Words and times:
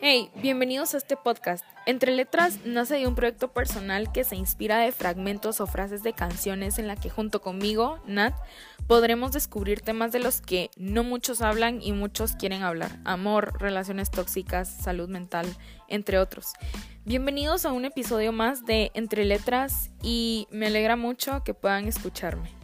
Hey, 0.00 0.30
bienvenidos 0.42 0.94
a 0.94 0.98
este 0.98 1.16
podcast. 1.16 1.64
Entre 1.86 2.12
Letras 2.12 2.58
nace 2.64 2.96
de 2.96 3.06
un 3.06 3.14
proyecto 3.14 3.52
personal 3.52 4.12
que 4.12 4.24
se 4.24 4.36
inspira 4.36 4.78
de 4.78 4.92
fragmentos 4.92 5.60
o 5.60 5.66
frases 5.66 6.02
de 6.02 6.12
canciones 6.12 6.78
en 6.78 6.86
la 6.86 6.96
que 6.96 7.10
junto 7.10 7.40
conmigo, 7.40 8.00
Nat, 8.06 8.34
podremos 8.86 9.32
descubrir 9.32 9.80
temas 9.80 10.12
de 10.12 10.18
los 10.18 10.40
que 10.40 10.70
no 10.76 11.04
muchos 11.04 11.42
hablan 11.42 11.80
y 11.82 11.92
muchos 11.92 12.32
quieren 12.32 12.62
hablar. 12.62 12.98
Amor, 13.04 13.60
relaciones 13.60 14.10
tóxicas, 14.10 14.68
salud 14.68 15.08
mental, 15.08 15.46
entre 15.88 16.18
otros. 16.18 16.52
Bienvenidos 17.04 17.64
a 17.64 17.72
un 17.72 17.84
episodio 17.84 18.32
más 18.32 18.64
de 18.66 18.90
Entre 18.94 19.24
Letras 19.24 19.90
y 20.02 20.46
me 20.50 20.66
alegra 20.66 20.96
mucho 20.96 21.42
que 21.44 21.54
puedan 21.54 21.86
escucharme. 21.86 22.57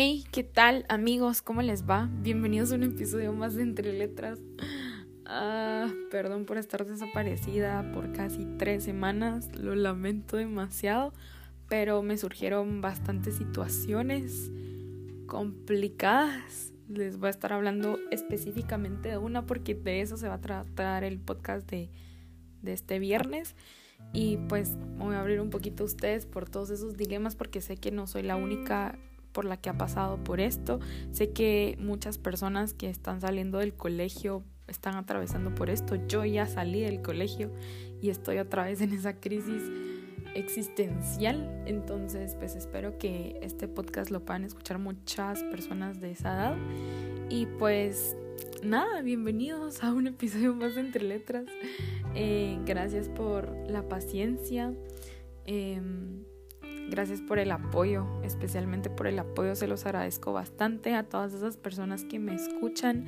Hey, 0.00 0.24
¿qué 0.30 0.44
tal 0.44 0.86
amigos? 0.88 1.42
¿Cómo 1.42 1.60
les 1.60 1.82
va? 1.82 2.08
Bienvenidos 2.22 2.70
a 2.70 2.76
un 2.76 2.84
episodio 2.84 3.32
más 3.32 3.56
de 3.56 3.64
Entre 3.64 3.92
Letras. 3.92 4.38
Ah, 5.26 5.92
perdón 6.12 6.44
por 6.44 6.56
estar 6.56 6.86
desaparecida 6.86 7.90
por 7.92 8.12
casi 8.12 8.46
tres 8.58 8.84
semanas, 8.84 9.52
lo 9.56 9.74
lamento 9.74 10.36
demasiado, 10.36 11.12
pero 11.68 12.00
me 12.02 12.16
surgieron 12.16 12.80
bastantes 12.80 13.38
situaciones 13.38 14.52
complicadas. 15.26 16.72
Les 16.88 17.18
voy 17.18 17.26
a 17.26 17.30
estar 17.30 17.52
hablando 17.52 17.98
específicamente 18.12 19.08
de 19.08 19.18
una 19.18 19.46
porque 19.46 19.74
de 19.74 20.00
eso 20.00 20.16
se 20.16 20.28
va 20.28 20.34
a 20.34 20.40
tratar 20.40 21.02
el 21.02 21.18
podcast 21.18 21.68
de, 21.68 21.90
de 22.62 22.72
este 22.72 23.00
viernes. 23.00 23.56
Y 24.12 24.36
pues 24.48 24.76
voy 24.96 25.16
a 25.16 25.20
abrir 25.22 25.40
un 25.40 25.50
poquito 25.50 25.82
a 25.82 25.86
ustedes 25.86 26.24
por 26.24 26.48
todos 26.48 26.70
esos 26.70 26.96
dilemas 26.96 27.34
porque 27.34 27.60
sé 27.60 27.76
que 27.76 27.90
no 27.90 28.06
soy 28.06 28.22
la 28.22 28.36
única 28.36 28.96
por 29.38 29.44
la 29.44 29.56
que 29.56 29.70
ha 29.70 29.78
pasado 29.78 30.16
por 30.24 30.40
esto. 30.40 30.80
Sé 31.12 31.30
que 31.30 31.76
muchas 31.78 32.18
personas 32.18 32.74
que 32.74 32.90
están 32.90 33.20
saliendo 33.20 33.58
del 33.58 33.72
colegio 33.72 34.42
están 34.66 34.96
atravesando 34.96 35.54
por 35.54 35.70
esto. 35.70 35.94
Yo 36.08 36.24
ya 36.24 36.48
salí 36.48 36.80
del 36.80 37.02
colegio 37.02 37.52
y 38.02 38.10
estoy 38.10 38.38
otra 38.38 38.64
vez 38.64 38.80
en 38.80 38.92
esa 38.92 39.20
crisis 39.20 39.62
existencial. 40.34 41.62
Entonces, 41.66 42.34
pues 42.34 42.56
espero 42.56 42.98
que 42.98 43.38
este 43.40 43.68
podcast 43.68 44.10
lo 44.10 44.24
puedan 44.24 44.42
escuchar 44.42 44.80
muchas 44.80 45.44
personas 45.44 46.00
de 46.00 46.10
esa 46.10 46.34
edad. 46.34 46.56
Y 47.30 47.46
pues 47.46 48.16
nada, 48.64 49.02
bienvenidos 49.02 49.84
a 49.84 49.92
un 49.92 50.08
episodio 50.08 50.52
más 50.52 50.76
Entre 50.76 51.04
Letras. 51.04 51.46
Eh, 52.16 52.58
gracias 52.66 53.08
por 53.08 53.54
la 53.70 53.88
paciencia. 53.88 54.74
Em, 55.46 56.24
Gracias 56.90 57.20
por 57.20 57.38
el 57.38 57.50
apoyo, 57.52 58.06
especialmente 58.22 58.88
por 58.88 59.06
el 59.06 59.18
apoyo, 59.18 59.54
se 59.54 59.66
los 59.66 59.84
agradezco 59.84 60.32
bastante 60.32 60.94
a 60.94 61.02
todas 61.02 61.34
esas 61.34 61.58
personas 61.58 62.04
que 62.04 62.18
me 62.18 62.34
escuchan. 62.34 63.06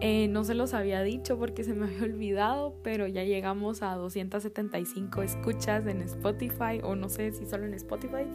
Eh, 0.00 0.28
no 0.28 0.44
se 0.44 0.54
los 0.54 0.74
había 0.74 1.02
dicho 1.02 1.38
porque 1.38 1.64
se 1.64 1.72
me 1.72 1.86
había 1.86 2.02
olvidado, 2.02 2.74
pero 2.82 3.06
ya 3.06 3.24
llegamos 3.24 3.82
a 3.82 3.94
275 3.94 5.22
escuchas 5.22 5.86
en 5.86 6.02
Spotify, 6.02 6.80
o 6.82 6.96
no 6.96 7.08
sé 7.08 7.32
si 7.32 7.46
solo 7.46 7.64
en 7.64 7.72
Spotify, 7.74 8.26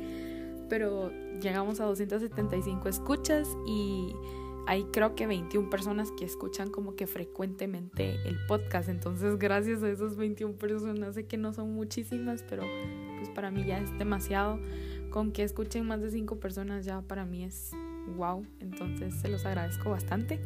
pero 0.69 1.11
llegamos 1.39 1.79
a 1.79 1.85
275 1.85 2.89
escuchas 2.89 3.47
y 3.67 4.15
hay 4.69 4.83
creo 4.83 5.15
que 5.15 5.25
21 5.25 5.67
personas 5.71 6.11
que 6.11 6.25
escuchan 6.25 6.69
como 6.69 6.95
que 6.95 7.07
frecuentemente 7.07 8.19
el 8.27 8.37
podcast. 8.45 8.87
Entonces, 8.87 9.39
gracias 9.39 9.81
a 9.81 9.89
esas 9.89 10.15
21 10.15 10.53
personas, 10.57 11.15
sé 11.15 11.25
que 11.25 11.37
no 11.37 11.53
son 11.53 11.73
muchísimas, 11.73 12.43
pero 12.47 12.61
pues 13.17 13.29
para 13.29 13.49
mí 13.49 13.65
ya 13.65 13.79
es 13.79 13.97
demasiado. 13.97 14.59
Con 15.09 15.31
que 15.31 15.41
escuchen 15.41 15.87
más 15.87 16.01
de 16.01 16.11
5 16.11 16.39
personas 16.39 16.85
ya 16.85 17.01
para 17.01 17.25
mí 17.25 17.45
es 17.45 17.71
wow. 18.15 18.45
Entonces, 18.59 19.15
se 19.15 19.27
los 19.27 19.43
agradezco 19.43 19.89
bastante. 19.89 20.39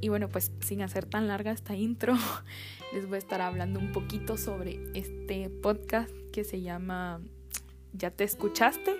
Y 0.00 0.08
bueno, 0.08 0.30
pues 0.30 0.52
sin 0.60 0.80
hacer 0.80 1.04
tan 1.04 1.28
larga 1.28 1.52
esta 1.52 1.76
intro, 1.76 2.14
les 2.94 3.06
voy 3.06 3.16
a 3.16 3.18
estar 3.18 3.42
hablando 3.42 3.78
un 3.78 3.92
poquito 3.92 4.38
sobre 4.38 4.80
este 4.94 5.50
podcast 5.50 6.10
que 6.32 6.44
se 6.44 6.62
llama 6.62 7.20
¿Ya 7.92 8.10
te 8.10 8.24
escuchaste? 8.24 8.96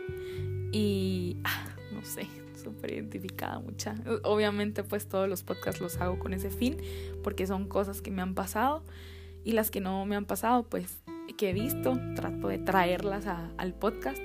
Y 0.71 1.39
ah, 1.45 1.65
no 1.95 2.05
sé, 2.05 2.29
súper 2.67 2.93
identificada 2.93 3.59
mucha. 3.59 3.95
Obviamente 4.23 4.85
pues 4.85 5.09
todos 5.09 5.29
los 5.29 5.43
podcasts 5.43 5.81
los 5.81 5.97
hago 6.01 6.19
con 6.19 6.33
ese 6.33 6.51
fin 6.51 6.77
porque 7.23 7.47
son 7.47 7.69
cosas 7.69 8.03
que 8.03 8.11
me 8.11 8.23
han 8.23 8.35
pasado 8.35 8.83
y 9.45 9.53
las 9.53 9.71
que 9.71 9.81
no 9.81 10.05
me 10.07 10.17
han 10.17 10.27
pasado 10.27 10.65
pues 10.65 10.99
que 11.37 11.51
he 11.51 11.53
visto, 11.53 11.99
trato 12.15 12.49
de 12.49 12.59
traerlas 12.59 13.27
al 13.27 13.75
podcast 13.75 14.21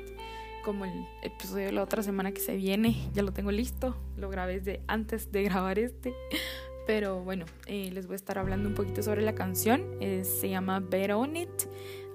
como 0.64 0.86
el 0.86 1.06
episodio 1.24 1.68
de 1.68 1.72
la 1.72 1.84
otra 1.84 2.04
semana 2.04 2.32
que 2.32 2.40
se 2.40 2.56
viene, 2.56 3.10
ya 3.14 3.24
lo 3.24 3.34
tengo 3.34 3.52
listo, 3.52 3.96
lo 4.18 4.30
grabé 4.30 4.60
desde 4.60 4.82
antes 4.88 5.32
de 5.32 5.44
grabar 5.44 5.80
este. 5.80 6.14
Pero 6.88 7.24
bueno, 7.24 7.46
eh, 7.68 7.90
les 7.92 8.08
voy 8.08 8.14
a 8.14 8.16
estar 8.16 8.38
hablando 8.38 8.68
un 8.68 8.76
poquito 8.76 9.04
sobre 9.04 9.22
la 9.22 9.36
canción. 9.36 9.84
Se 10.00 10.50
llama 10.50 10.80
Bet 10.80 11.12
On 11.12 11.36
It. 11.36 11.50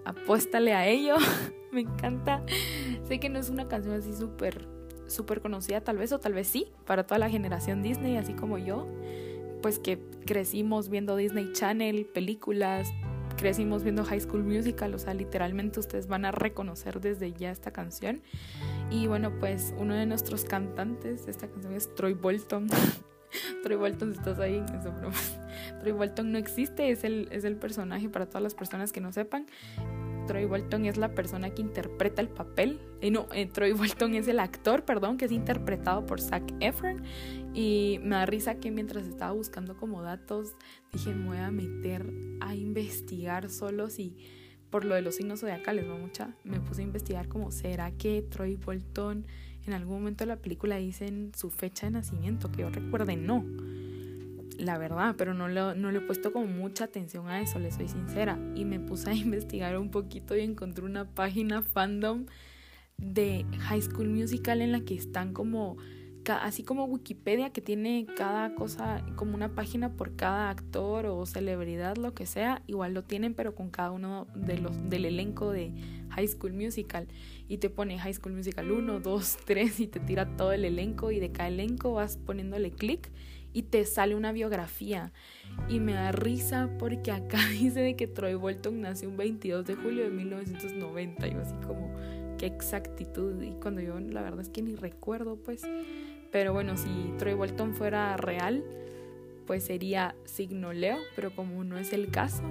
Apuéstale 0.05 0.75
a 0.75 0.87
ello. 0.87 1.17
Me 1.73 1.83
encanta. 1.83 2.45
Sé 3.07 3.21
que 3.21 3.29
no 3.29 3.39
es 3.39 3.49
una 3.49 3.69
canción 3.69 3.95
así 3.95 4.13
súper 4.15 4.69
súper 5.07 5.41
conocida 5.41 5.81
tal 5.81 5.99
vez 5.99 6.13
o 6.13 6.19
tal 6.19 6.35
vez 6.35 6.49
sí 6.49 6.69
para 6.87 7.07
toda 7.07 7.19
la 7.19 7.31
generación 7.31 7.83
Disney, 7.83 8.17
así 8.17 8.33
como 8.35 8.59
yo, 8.59 8.87
pues 9.63 9.79
que 9.79 9.99
crecimos 10.25 10.89
viendo 10.89 11.17
Disney 11.17 11.53
Channel, 11.53 12.07
películas, 12.07 12.89
crecimos 13.37 13.83
viendo 13.83 14.05
High 14.05 14.21
School 14.21 14.43
Musical, 14.43 14.95
o 14.95 14.99
sea, 14.99 15.15
literalmente 15.15 15.79
ustedes 15.79 16.09
van 16.09 16.25
a 16.25 16.33
reconocer 16.33 17.01
desde 17.01 17.33
ya 17.33 17.51
esta 17.51 17.71
canción. 17.71 18.23
Y 18.91 19.07
bueno, 19.07 19.33
pues 19.39 19.75
uno 19.79 19.95
de 19.95 20.07
nuestros 20.07 20.45
cantantes 20.45 21.27
de 21.27 21.31
esta 21.31 21.49
canción 21.49 21.75
es 21.75 21.95
Troy 21.95 22.15
Bolton. 22.15 22.69
Troy 23.63 23.77
Bolton, 23.77 24.13
si 24.13 24.19
estás 24.19 24.39
ahí, 24.39 24.65
eso 24.79 24.93
Troy 25.81 25.93
Bolton 25.93 26.33
no 26.33 26.39
existe, 26.39 26.91
es 26.91 27.05
el, 27.05 27.29
es 27.31 27.45
el 27.45 27.57
personaje 27.57 28.09
para 28.09 28.27
todas 28.27 28.43
las 28.43 28.55
personas 28.55 28.93
que 28.93 29.01
no 29.01 29.13
sepan. 29.13 29.47
Troy 30.27 30.45
Bolton 30.45 30.85
es 30.85 30.97
la 30.97 31.15
persona 31.15 31.51
que 31.51 31.63
interpreta 31.63 32.21
el 32.21 32.29
papel. 32.29 32.81
Eh, 33.01 33.11
no, 33.11 33.27
eh, 33.33 33.47
Troy 33.47 33.73
Bolton 33.73 34.15
es 34.15 34.29
el 34.29 34.41
actor, 34.41 34.85
perdón, 34.85 35.17
que 35.17 35.27
es 35.27 35.33
interpretado 35.33 36.05
por 36.07 36.21
Zac 36.21 36.43
Efron. 36.61 37.03
Y 37.55 38.01
me 38.03 38.17
da 38.17 38.27
risa 38.27 38.57
que 38.57 38.71
mientras 38.71 39.07
estaba 39.07 39.33
buscando 39.33 39.77
como 39.77 40.03
datos, 40.03 40.55
dije, 40.93 41.15
me 41.15 41.29
voy 41.29 41.39
a 41.39 41.51
meter 41.51 42.13
a 42.41 42.55
investigar 42.55 43.51
solo 43.51 43.89
si 43.89 44.17
por 44.71 44.85
lo 44.85 44.95
de 44.95 45.03
los 45.03 45.15
signos 45.15 45.41
zodiacales, 45.41 45.87
¿no? 45.87 45.97
Mucha. 45.99 46.35
Me 46.45 46.61
puse 46.61 46.83
a 46.83 46.85
investigar 46.85 47.29
como, 47.29 47.51
¿será 47.51 47.93
que 47.93 48.23
Troy 48.23 48.57
Bolton 48.57 49.27
en 49.65 49.73
algún 49.73 49.99
momento 49.99 50.25
de 50.25 50.29
la 50.29 50.37
película 50.37 50.77
dicen 50.77 51.33
su 51.35 51.51
fecha 51.51 51.87
de 51.87 51.93
nacimiento? 51.93 52.51
Que 52.51 52.63
yo 52.63 52.71
recuerde, 52.71 53.17
no 53.17 53.45
la 54.59 54.79
verdad, 54.79 55.15
pero 55.17 55.35
no, 55.35 55.49
no 55.49 55.91
le 55.93 55.99
he 55.99 56.01
puesto 56.01 56.33
como 56.33 56.47
mucha 56.47 56.85
atención 56.85 57.29
a 57.29 57.41
eso, 57.41 57.59
le 57.59 57.71
soy 57.71 57.89
sincera. 57.89 58.39
Y 58.55 58.65
me 58.65 58.81
puse 58.81 59.11
a 59.11 59.15
investigar 59.15 59.79
un 59.79 59.91
poquito 59.91 60.37
y 60.37 60.41
encontré 60.41 60.85
una 60.85 61.05
página 61.05 61.63
fandom 61.63 62.27
de 62.99 63.45
High 63.61 63.83
School 63.83 64.09
Musical 64.09 64.63
en 64.63 64.73
la 64.73 64.81
que 64.81 64.95
están 64.95 65.33
como, 65.33 65.77
así 66.41 66.63
como 66.63 66.85
Wikipedia, 66.85 67.51
que 67.51 67.61
tiene 67.61 68.07
cada 68.17 68.55
cosa, 68.55 69.05
como 69.17 69.35
una 69.35 69.55
página 69.55 69.93
por 69.93 70.17
cada 70.17 70.49
actor 70.51 71.07
o 71.07 71.27
celebridad, 71.27 71.97
lo 71.97 72.15
que 72.15 72.25
sea, 72.25 72.63
igual 72.67 72.95
lo 72.95 73.03
tienen, 73.03 73.35
pero 73.35 73.55
con 73.55 73.71
cada 73.71 73.91
uno 73.91 74.27
de 74.35 74.59
los, 74.59 74.89
del 74.89 75.05
elenco 75.05 75.51
de 75.51 75.73
High 76.11 76.29
School 76.29 76.55
Musical. 76.55 77.07
Y 77.49 77.59
te 77.59 77.69
pone 77.69 77.99
High 77.99 78.15
School 78.15 78.33
Musical 78.33 78.71
1, 78.71 79.01
2, 79.01 79.39
3 79.45 79.81
y 79.81 79.87
te 79.87 80.01
tira 80.01 80.37
todo 80.37 80.53
el 80.53 80.65
elenco 80.65 81.11
y 81.11 81.21
de 81.21 81.31
cada 81.31 81.49
elenco 81.49 81.93
vas 81.93 82.17
poniéndole 82.17 82.71
clic 82.71 83.11
y 83.57 83.63
te 83.63 83.87
sale 83.87 84.15
una 84.15 84.33
biografía. 84.33 85.13
Y 85.67 85.81
me 85.81 85.95
da 85.95 86.13
risa 86.13 86.69
porque 86.79 87.11
acá 87.11 87.39
dice 87.51 87.81
de 87.81 87.97
que 87.97 88.07
Troy 88.07 88.35
Bolton 88.35 88.83
nació 88.83 89.09
un 89.09 89.17
22 89.17 89.65
de 89.65 89.77
julio 89.77 90.05
de 90.05 90.11
1990. 90.11 91.27
Y 91.27 91.33
yo 91.33 91.41
así 91.41 91.55
como, 91.67 91.91
qué 92.37 92.45
exactitud. 92.45 93.41
Y 93.41 93.53
cuando 93.53 93.81
yo 93.81 93.99
la 93.99 94.21
verdad 94.21 94.43
es 94.43 94.51
que 94.51 94.61
ni 94.61 94.75
recuerdo 94.75 95.37
pues. 95.37 95.63
Pero 96.31 96.53
bueno, 96.53 96.77
si 96.77 97.15
Troy 97.17 97.33
Bolton 97.33 97.75
fuera 97.75 98.19
real, 98.19 98.63
pues 99.47 99.65
sería 99.65 100.15
signo 100.27 100.75
Leo, 100.75 100.99
pero 101.15 101.35
como 101.35 101.65
no 101.65 101.79
es 101.79 101.95
el 101.95 102.11
caso, 102.11 102.43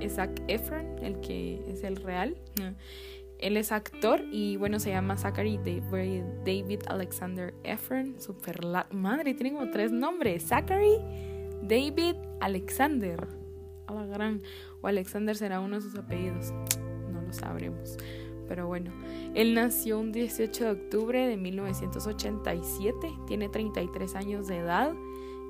es 0.00 0.14
Zac 0.14 0.42
Efron 0.48 0.98
el 1.04 1.20
que 1.20 1.62
es 1.68 1.84
el 1.84 1.94
real. 1.94 2.36
Él 3.38 3.56
es 3.56 3.70
actor 3.72 4.24
y 4.32 4.56
bueno, 4.56 4.80
se 4.80 4.90
llama 4.90 5.16
Zachary 5.16 5.58
David 5.58 6.80
Alexander 6.88 7.54
Efron. 7.62 8.20
Super 8.20 8.60
madre, 8.92 9.34
tiene 9.34 9.52
como 9.52 9.70
tres 9.70 9.92
nombres. 9.92 10.44
Zachary 10.44 10.98
David 11.62 12.16
Alexander. 12.40 13.28
A 13.86 13.94
la 13.94 14.06
gran. 14.06 14.42
O 14.82 14.88
Alexander 14.88 15.36
será 15.36 15.60
uno 15.60 15.76
de 15.76 15.82
sus 15.82 15.94
apellidos. 15.94 16.52
No 17.12 17.22
lo 17.22 17.32
sabremos. 17.32 17.96
Pero 18.48 18.66
bueno, 18.66 18.90
él 19.34 19.54
nació 19.54 20.00
un 20.00 20.10
18 20.10 20.64
de 20.64 20.70
octubre 20.70 21.26
de 21.26 21.36
1987. 21.36 23.12
Tiene 23.26 23.48
33 23.48 24.14
años 24.14 24.48
de 24.48 24.56
edad 24.56 24.94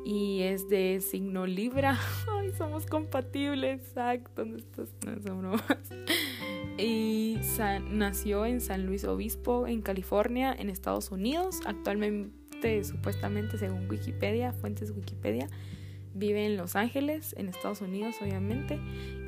y 0.04 0.42
es 0.42 0.68
de 0.68 1.00
signo 1.00 1.46
Libra. 1.46 1.98
Ay, 2.30 2.52
somos 2.52 2.86
compatibles, 2.86 3.92
Zach. 3.94 4.28
¿Dónde 4.34 4.58
estás? 4.58 4.88
No, 5.06 5.20
son 5.22 5.38
bromas. 5.38 5.62
Y 6.78 7.40
nació 7.90 8.46
en 8.46 8.60
San 8.60 8.86
Luis 8.86 9.04
Obispo, 9.04 9.66
en 9.66 9.82
California, 9.82 10.54
en 10.56 10.70
Estados 10.70 11.10
Unidos. 11.10 11.60
Actualmente, 11.66 12.84
supuestamente, 12.84 13.58
según 13.58 13.88
Wikipedia, 13.90 14.52
fuentes 14.52 14.92
Wikipedia, 14.92 15.48
vive 16.14 16.46
en 16.46 16.56
Los 16.56 16.76
Ángeles, 16.76 17.34
en 17.36 17.48
Estados 17.48 17.80
Unidos, 17.80 18.14
obviamente. 18.20 18.78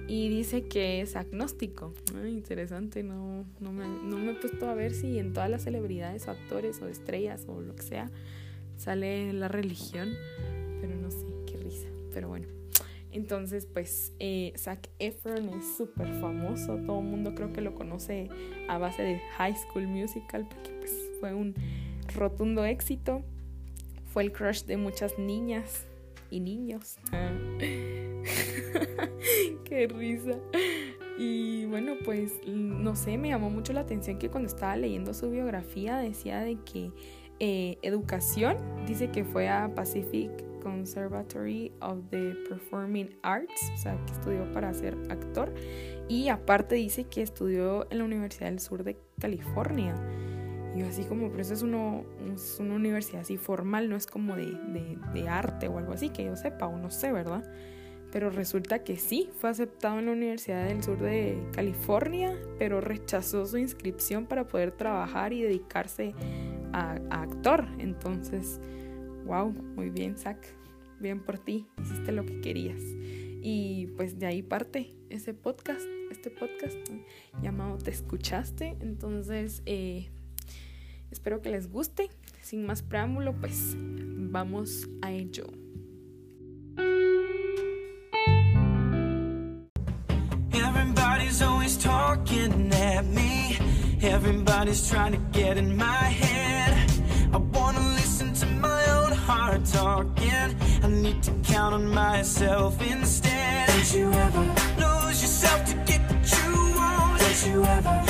Y 0.07 0.29
dice 0.29 0.69
que 0.69 1.01
es 1.01 1.17
agnóstico. 1.17 1.93
interesante, 2.25 3.03
no, 3.03 3.45
no, 3.59 3.73
me, 3.73 3.87
no 3.87 4.17
me 4.19 4.33
he 4.33 4.35
puesto 4.35 4.69
a 4.69 4.75
ver 4.75 4.93
si 4.93 5.19
en 5.19 5.33
todas 5.33 5.51
las 5.51 5.65
celebridades 5.65 6.29
o 6.29 6.31
actores 6.31 6.81
o 6.83 6.89
estrellas 6.89 7.45
o 7.49 7.61
lo 7.61 7.75
que 7.75 7.83
sea 7.83 8.11
sale 8.77 9.33
la 9.33 9.49
religión. 9.49 10.09
Pero 10.81 10.95
no 10.97 11.11
sé, 11.11 11.27
qué 11.47 11.57
risa. 11.59 11.89
Pero 12.13 12.29
bueno. 12.29 12.60
Entonces, 13.13 13.67
pues, 13.67 14.13
eh, 14.19 14.53
Zac 14.57 14.89
Efron 14.99 15.49
es 15.51 15.77
súper 15.77 16.09
famoso. 16.21 16.77
Todo 16.79 17.01
el 17.01 17.07
mundo 17.07 17.35
creo 17.35 17.53
que 17.53 17.61
lo 17.61 17.75
conoce 17.75 18.29
a 18.69 18.79
base 18.79 19.03
de 19.03 19.21
High 19.37 19.57
School 19.57 19.87
Musical, 19.87 20.47
porque 20.49 20.71
pues, 20.79 20.93
fue 21.19 21.35
un 21.35 21.55
rotundo 22.15 22.65
éxito. 22.65 23.23
Fue 24.13 24.23
el 24.23 24.33
crush 24.33 24.65
de 24.65 24.77
muchas 24.77 25.19
niñas 25.19 25.87
y 26.31 26.41
niños. 26.41 26.99
Qué 29.65 29.89
risa. 29.89 30.39
Y 31.19 31.67
bueno, 31.67 31.95
pues, 32.05 32.33
no 32.47 32.97
sé, 32.97 33.19
me 33.19 33.29
llamó 33.29 33.51
mucho 33.51 33.73
la 33.73 33.81
atención 33.81 34.19
que 34.19 34.31
cuando 34.31 34.49
estaba 34.49 34.77
leyendo 34.77 35.13
su 35.15 35.31
biografía 35.31 35.99
decía 35.99 36.41
de 36.41 36.57
que 36.65 36.93
eh, 37.41 37.79
educación, 37.83 38.57
dice 38.87 39.11
que 39.11 39.25
fue 39.25 39.49
a 39.49 39.75
Pacific 39.75 40.31
Conservatory 40.61 41.73
of 41.81 41.99
the 42.11 42.35
Performing 42.49 43.19
Arts, 43.23 43.71
o 43.75 43.77
sea, 43.77 43.99
que 44.07 44.13
estudió 44.13 44.53
para 44.53 44.73
ser 44.75 44.97
actor. 45.09 45.53
Y 46.09 46.29
aparte 46.29 46.75
dice 46.75 47.05
que 47.05 47.23
estudió 47.23 47.91
en 47.91 47.99
la 47.99 48.05
Universidad 48.05 48.47
del 48.47 48.61
Sur 48.61 48.85
de 48.85 48.97
California. 49.19 49.95
Y 50.77 50.83
así 50.83 51.03
como, 51.05 51.29
pero 51.31 51.43
eso 51.43 51.55
es, 51.55 51.63
uno, 51.63 52.05
una 52.61 52.75
universidad 52.75 53.23
así 53.23 53.37
formal, 53.37 53.89
no 53.89 53.97
es 53.97 54.07
como 54.07 54.37
de, 54.37 54.47
de, 54.47 54.99
de, 55.13 55.29
arte 55.29 55.67
o 55.67 55.79
algo 55.79 55.93
así, 55.93 56.11
que 56.11 56.25
yo 56.25 56.37
sepa 56.37 56.67
o 56.67 56.77
no 56.77 56.91
sé, 56.91 57.11
¿verdad? 57.11 57.43
Pero 58.13 58.31
resulta 58.31 58.83
que 58.83 58.97
sí, 58.97 59.31
fue 59.39 59.51
aceptado 59.51 59.99
en 59.99 60.07
la 60.07 60.13
Universidad 60.13 60.67
del 60.67 60.83
Sur 60.83 60.99
de 60.99 61.41
California, 61.53 62.37
pero 62.59 62.81
rechazó 62.81 63.47
su 63.47 63.59
inscripción 63.59 64.27
para 64.27 64.47
poder 64.47 64.73
trabajar 64.73 65.33
y 65.33 65.43
dedicarse 65.43 66.15
a, 66.73 66.99
a 67.11 67.23
actor. 67.23 67.67
Entonces, 67.79 68.61
wow, 69.25 69.51
muy 69.51 69.91
bien, 69.91 70.17
Zach, 70.17 70.39
bien 71.01 71.21
por 71.21 71.39
ti, 71.39 71.67
hiciste 71.81 72.13
lo 72.13 72.25
que 72.25 72.41
querías. 72.41 72.81
Y 73.43 73.87
pues 73.97 74.19
de 74.19 74.27
ahí 74.27 74.43
parte 74.43 74.95
ese 75.09 75.35
podcast, 75.35 75.87
este 76.11 76.31
podcast 76.31 76.77
llamado 77.43 77.79
Te 77.79 77.91
escuchaste. 77.91 78.77
Entonces, 78.81 79.63
eh, 79.67 80.11
espero 81.11 81.41
que 81.41 81.51
les 81.51 81.71
guste. 81.71 82.11
Sin 82.43 82.65
más 82.67 82.83
preámbulo, 82.83 83.35
pues 83.35 83.77
vamos 83.77 84.89
a 85.03 85.13
ello. 85.13 85.47
Everybody's 90.53 91.43
always 91.43 91.77
talking 91.79 92.73
at 92.73 93.05
me. 93.07 93.57
Everybody's 94.03 94.89
trying 94.89 95.13
to 95.13 95.39
get 95.39 95.57
in 95.57 95.77
my 95.77 95.85
head. 95.85 96.70
Heart 99.51 99.65
talking. 99.65 100.57
I 100.83 100.89
need 100.89 101.23
to 101.25 101.33
count 101.43 101.75
on 101.75 101.87
myself 101.89 102.81
instead. 102.83 103.69
Don't 103.69 103.95
you 103.95 104.13
ever 104.13 104.41
lose 104.79 105.23
yourself 105.23 105.65
to 105.71 105.75
get 105.87 106.01
what 106.11 106.45
you 106.45 106.75
want? 106.77 107.21
Don't 107.21 107.47
you 107.47 107.65
ever 107.65 108.10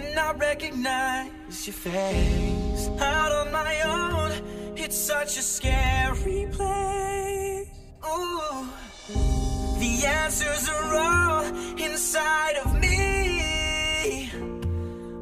and 0.00 0.14
not 0.14 0.38
recognize 0.40 1.66
your 1.66 1.74
face. 1.74 2.88
Out 3.00 3.32
on 3.32 3.52
my 3.52 3.74
own, 3.82 4.30
it's 4.76 4.96
such 4.96 5.36
a 5.38 5.42
scary 5.42 6.46
place. 6.50 7.68
Ooh, 8.06 8.68
the 9.78 9.92
answers 10.06 10.68
are 10.68 10.94
all 10.96 11.44
inside 11.88 12.56
of 12.64 12.80
me. 12.80 14.30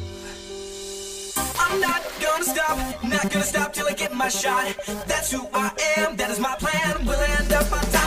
I'm 1.63 1.79
not 1.79 2.01
gonna 2.21 2.43
stop, 2.43 3.03
not 3.03 3.29
gonna 3.31 3.45
stop 3.45 3.73
till 3.73 3.87
I 3.87 3.93
get 3.93 4.13
my 4.13 4.29
shot. 4.29 4.75
That's 5.07 5.31
who 5.31 5.47
I 5.53 5.71
am, 5.97 6.17
that 6.17 6.29
is 6.31 6.39
my 6.39 6.55
plan. 6.55 7.05
We'll 7.05 7.19
end 7.19 7.53
up 7.53 7.71
on 7.71 7.79
top. 7.91 7.98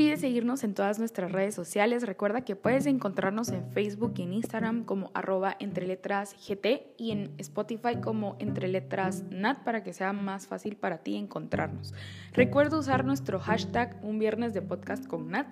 Olvides 0.00 0.20
seguirnos 0.20 0.64
en 0.64 0.72
todas 0.72 0.98
nuestras 0.98 1.30
redes 1.30 1.54
sociales. 1.54 2.06
Recuerda 2.06 2.40
que 2.40 2.56
puedes 2.56 2.86
encontrarnos 2.86 3.50
en 3.50 3.70
Facebook 3.70 4.14
y 4.16 4.22
en 4.22 4.32
Instagram 4.32 4.84
como 4.84 5.10
arroba 5.12 5.54
entre 5.60 5.86
letras 5.86 6.34
GT 6.36 6.94
y 6.96 7.10
en 7.10 7.34
Spotify 7.36 8.00
como 8.02 8.34
entre 8.38 8.68
letras 8.68 9.24
NAT 9.28 9.62
para 9.62 9.82
que 9.82 9.92
sea 9.92 10.14
más 10.14 10.46
fácil 10.46 10.76
para 10.76 11.02
ti 11.02 11.16
encontrarnos. 11.16 11.92
Recuerda 12.32 12.78
usar 12.78 13.04
nuestro 13.04 13.40
hashtag 13.40 14.00
un 14.02 14.18
viernes 14.18 14.54
de 14.54 14.62
podcast 14.62 15.06
con 15.06 15.28
Nat, 15.32 15.48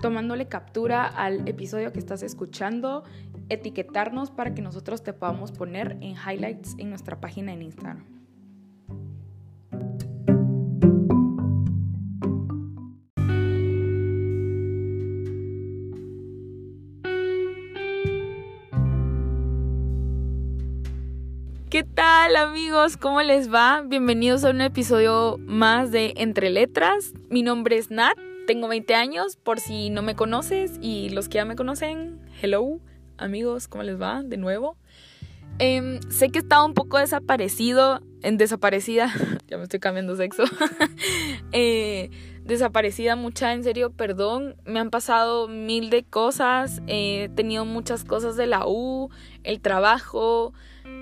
tomándole 0.00 0.48
captura 0.48 1.06
al 1.06 1.46
episodio 1.46 1.92
que 1.92 2.00
estás 2.00 2.24
escuchando, 2.24 3.04
etiquetarnos 3.50 4.32
para 4.32 4.52
que 4.52 4.62
nosotros 4.62 5.04
te 5.04 5.12
podamos 5.12 5.52
poner 5.52 5.92
en 6.00 6.16
highlights 6.16 6.74
en 6.78 6.90
nuestra 6.90 7.20
página 7.20 7.52
en 7.52 7.62
Instagram. 7.62 8.21
Tal 22.22 22.36
amigos? 22.36 22.96
¿Cómo 22.96 23.20
les 23.20 23.52
va? 23.52 23.82
Bienvenidos 23.84 24.44
a 24.44 24.50
un 24.50 24.60
episodio 24.60 25.38
más 25.40 25.90
de 25.90 26.14
Entre 26.16 26.50
Letras. 26.50 27.12
Mi 27.30 27.42
nombre 27.42 27.78
es 27.78 27.90
Nat, 27.90 28.16
tengo 28.46 28.68
20 28.68 28.94
años, 28.94 29.34
por 29.34 29.58
si 29.58 29.90
no 29.90 30.02
me 30.02 30.14
conoces 30.14 30.78
y 30.80 31.08
los 31.08 31.28
que 31.28 31.38
ya 31.38 31.44
me 31.44 31.56
conocen, 31.56 32.20
hello 32.40 32.78
amigos, 33.18 33.66
¿cómo 33.66 33.82
les 33.82 34.00
va? 34.00 34.22
De 34.22 34.36
nuevo. 34.36 34.76
Eh, 35.58 35.98
sé 36.10 36.28
que 36.28 36.38
he 36.38 36.42
estado 36.42 36.64
un 36.64 36.74
poco 36.74 36.96
desaparecido, 36.98 38.02
en 38.22 38.38
desaparecida, 38.38 39.12
ya 39.48 39.56
me 39.56 39.64
estoy 39.64 39.80
cambiando 39.80 40.14
sexo, 40.14 40.44
eh, 41.50 42.10
desaparecida 42.44 43.16
mucha, 43.16 43.52
en 43.52 43.64
serio, 43.64 43.90
perdón, 43.90 44.54
me 44.64 44.78
han 44.78 44.90
pasado 44.90 45.48
mil 45.48 45.90
de 45.90 46.04
cosas, 46.04 46.82
he 46.86 47.30
tenido 47.34 47.64
muchas 47.64 48.04
cosas 48.04 48.36
de 48.36 48.46
la 48.46 48.64
U, 48.64 49.10
el 49.42 49.60
trabajo, 49.60 50.54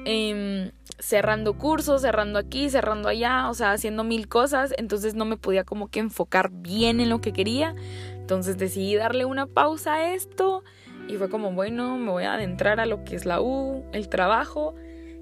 eh, 0.04 0.72
cerrando 0.98 1.56
cursos, 1.56 2.02
cerrando 2.02 2.38
aquí, 2.38 2.70
cerrando 2.70 3.08
allá, 3.08 3.48
o 3.48 3.54
sea, 3.54 3.72
haciendo 3.72 4.04
mil 4.04 4.28
cosas, 4.28 4.74
entonces 4.76 5.14
no 5.14 5.24
me 5.24 5.36
podía 5.36 5.64
como 5.64 5.88
que 5.88 6.00
enfocar 6.00 6.50
bien 6.50 7.00
en 7.00 7.08
lo 7.08 7.20
que 7.20 7.32
quería, 7.32 7.74
entonces 8.14 8.58
decidí 8.58 8.94
darle 8.96 9.24
una 9.24 9.46
pausa 9.46 9.94
a 9.94 10.14
esto 10.14 10.62
y 11.10 11.16
fue 11.16 11.28
como, 11.28 11.52
bueno, 11.52 11.96
me 11.96 12.10
voy 12.10 12.24
a 12.24 12.34
adentrar 12.34 12.78
a 12.78 12.86
lo 12.86 13.02
que 13.02 13.16
es 13.16 13.26
la 13.26 13.40
U, 13.40 13.84
el 13.92 14.08
trabajo. 14.08 14.76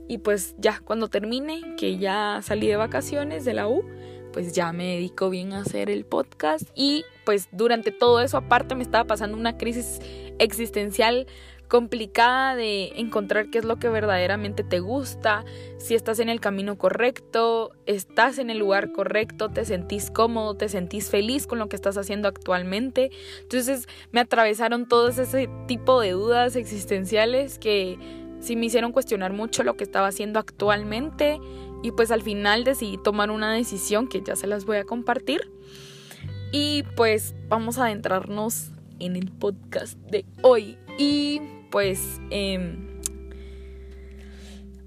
Y 0.07 0.19
pues 0.19 0.55
ya 0.59 0.81
cuando 0.85 1.09
termine, 1.09 1.77
que 1.77 1.97
ya 1.97 2.41
salí 2.43 2.67
de 2.67 2.77
vacaciones 2.77 3.47
de 3.47 3.55
la 3.55 3.69
U, 3.69 3.85
pues 4.33 4.53
ya 4.53 4.73
me 4.73 4.85
dedico 4.85 5.31
bien 5.31 5.55
a 5.55 5.61
hacer 5.61 5.89
el 5.89 6.05
podcast. 6.05 6.69
Y 6.75 7.05
pues 7.25 7.49
durante 7.53 7.91
todo 7.91 8.21
eso 8.21 8.37
aparte 8.37 8.75
me 8.75 8.83
estaba 8.83 9.05
pasando 9.05 9.39
una 9.39 9.57
crisis 9.57 10.01
existencial 10.39 11.27
complicada 11.69 12.57
de 12.57 12.93
encontrar 12.97 13.51
qué 13.51 13.59
es 13.59 13.65
lo 13.65 13.77
que 13.77 13.89
verdaderamente 13.89 14.65
te 14.65 14.81
gusta, 14.81 15.45
si 15.79 15.95
estás 15.95 16.19
en 16.19 16.29
el 16.29 16.41
camino 16.41 16.77
correcto, 16.79 17.73
estás 17.87 18.39
en 18.39 18.51
el 18.51 18.59
lugar 18.59 18.93
correcto, 18.93 19.51
te 19.51 19.65
sentís 19.65 20.11
cómodo, 20.11 20.57
te 20.57 20.69
sentís 20.69 21.11
feliz 21.11 21.47
con 21.47 21.59
lo 21.59 21.69
que 21.69 21.77
estás 21.77 21.97
haciendo 21.97 22.27
actualmente. 22.29 23.11
Entonces 23.43 23.87
me 24.11 24.21
atravesaron 24.21 24.89
todos 24.89 25.19
ese 25.19 25.49
tipo 25.67 26.01
de 26.01 26.13
dudas 26.13 26.57
existenciales 26.57 27.59
que 27.59 27.99
sí 28.41 28.57
me 28.57 28.67
hicieron 28.67 28.93
cuestionar 28.93 29.33
mucho 29.33 29.63
lo 29.63 29.77
que 29.77 29.85
estaba 29.85 30.09
haciendo 30.09 30.39
actualmente 30.39 31.39
y 31.83 31.93
pues 31.93 32.11
al 32.11 32.23
final 32.23 32.65
decidí 32.65 32.99
tomar 32.99 33.31
una 33.31 33.53
decisión 33.53 34.09
que 34.09 34.23
ya 34.23 34.37
se 34.37 34.47
las 34.47 34.65
voy 34.65 34.79
a 34.79 34.85
compartir. 34.85 35.53
Y 36.51 36.83
pues 36.97 37.35
vamos 37.49 37.79
a 37.79 37.87
adentrarnos 37.87 38.71
en 39.01 39.17
el 39.17 39.31
podcast 39.31 39.99
de 39.99 40.25
hoy. 40.43 40.79
Y 40.97 41.41
pues, 41.71 42.21
em, 42.31 42.89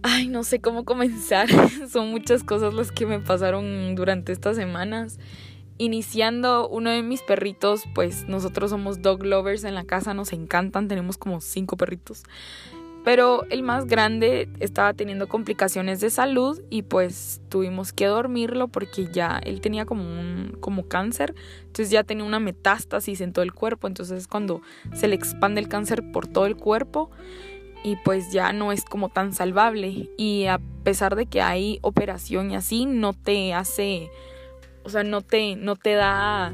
ay, 0.04 0.28
no 0.28 0.44
sé 0.44 0.60
cómo 0.62 0.86
comenzar. 0.86 1.48
Son 1.90 2.10
muchas 2.10 2.44
cosas 2.44 2.74
las 2.74 2.92
que 2.92 3.06
me 3.06 3.20
pasaron 3.20 3.96
durante 3.96 4.32
estas 4.32 4.56
semanas. 4.56 5.20
Iniciando 5.78 6.68
uno 6.70 6.92
de 6.92 7.02
mis 7.02 7.22
perritos, 7.24 7.86
pues 7.96 8.28
nosotros 8.28 8.70
somos 8.70 9.02
dog 9.02 9.24
lovers 9.24 9.64
en 9.64 9.74
la 9.74 9.84
casa, 9.84 10.14
nos 10.14 10.32
encantan, 10.32 10.88
tenemos 10.88 11.18
como 11.18 11.42
cinco 11.42 11.76
perritos. 11.76 12.22
Pero 13.04 13.46
el 13.50 13.64
más 13.64 13.86
grande 13.86 14.48
estaba 14.60 14.94
teniendo 14.94 15.28
complicaciones 15.28 16.00
de 16.02 16.10
salud 16.10 16.62
y 16.70 16.84
pues 16.84 17.42
tuvimos 17.50 17.94
que 17.94 18.06
dormirlo 18.06 18.68
porque 18.68 19.08
ya 19.12 19.40
él 19.44 19.60
tenía 19.60 19.86
como 19.86 20.04
un 20.04 20.58
como 20.60 20.88
cáncer, 20.88 21.34
entonces 21.62 21.90
ya 21.90 22.04
tenía 22.04 22.26
una 22.26 22.40
metástasis 22.40 23.22
en 23.22 23.34
todo 23.34 23.44
el 23.44 23.54
cuerpo, 23.54 23.88
entonces 23.88 24.28
cuando 24.28 24.62
se 24.94 25.08
le 25.08 25.16
expande 25.16 25.62
el 25.62 25.68
cáncer 25.68 26.12
por 26.12 26.28
todo 26.28 26.46
el 26.46 26.56
cuerpo 26.56 27.10
y 27.84 27.96
pues 27.96 28.32
ya 28.32 28.54
no 28.54 28.72
es 28.72 28.86
como 28.86 29.10
tan 29.10 29.34
salvable. 29.34 30.10
Y 30.18 30.46
a 30.46 30.60
pesar 30.84 31.16
de 31.16 31.26
que 31.26 31.42
hay 31.42 31.80
operación 31.82 32.52
y 32.52 32.56
así 32.56 32.86
no 32.86 33.14
te 33.14 33.56
hace 33.56 34.12
o 34.84 34.90
sea, 34.90 35.04
no 35.04 35.22
te 35.22 35.56
no 35.56 35.76
te 35.76 35.94
da 35.94 36.54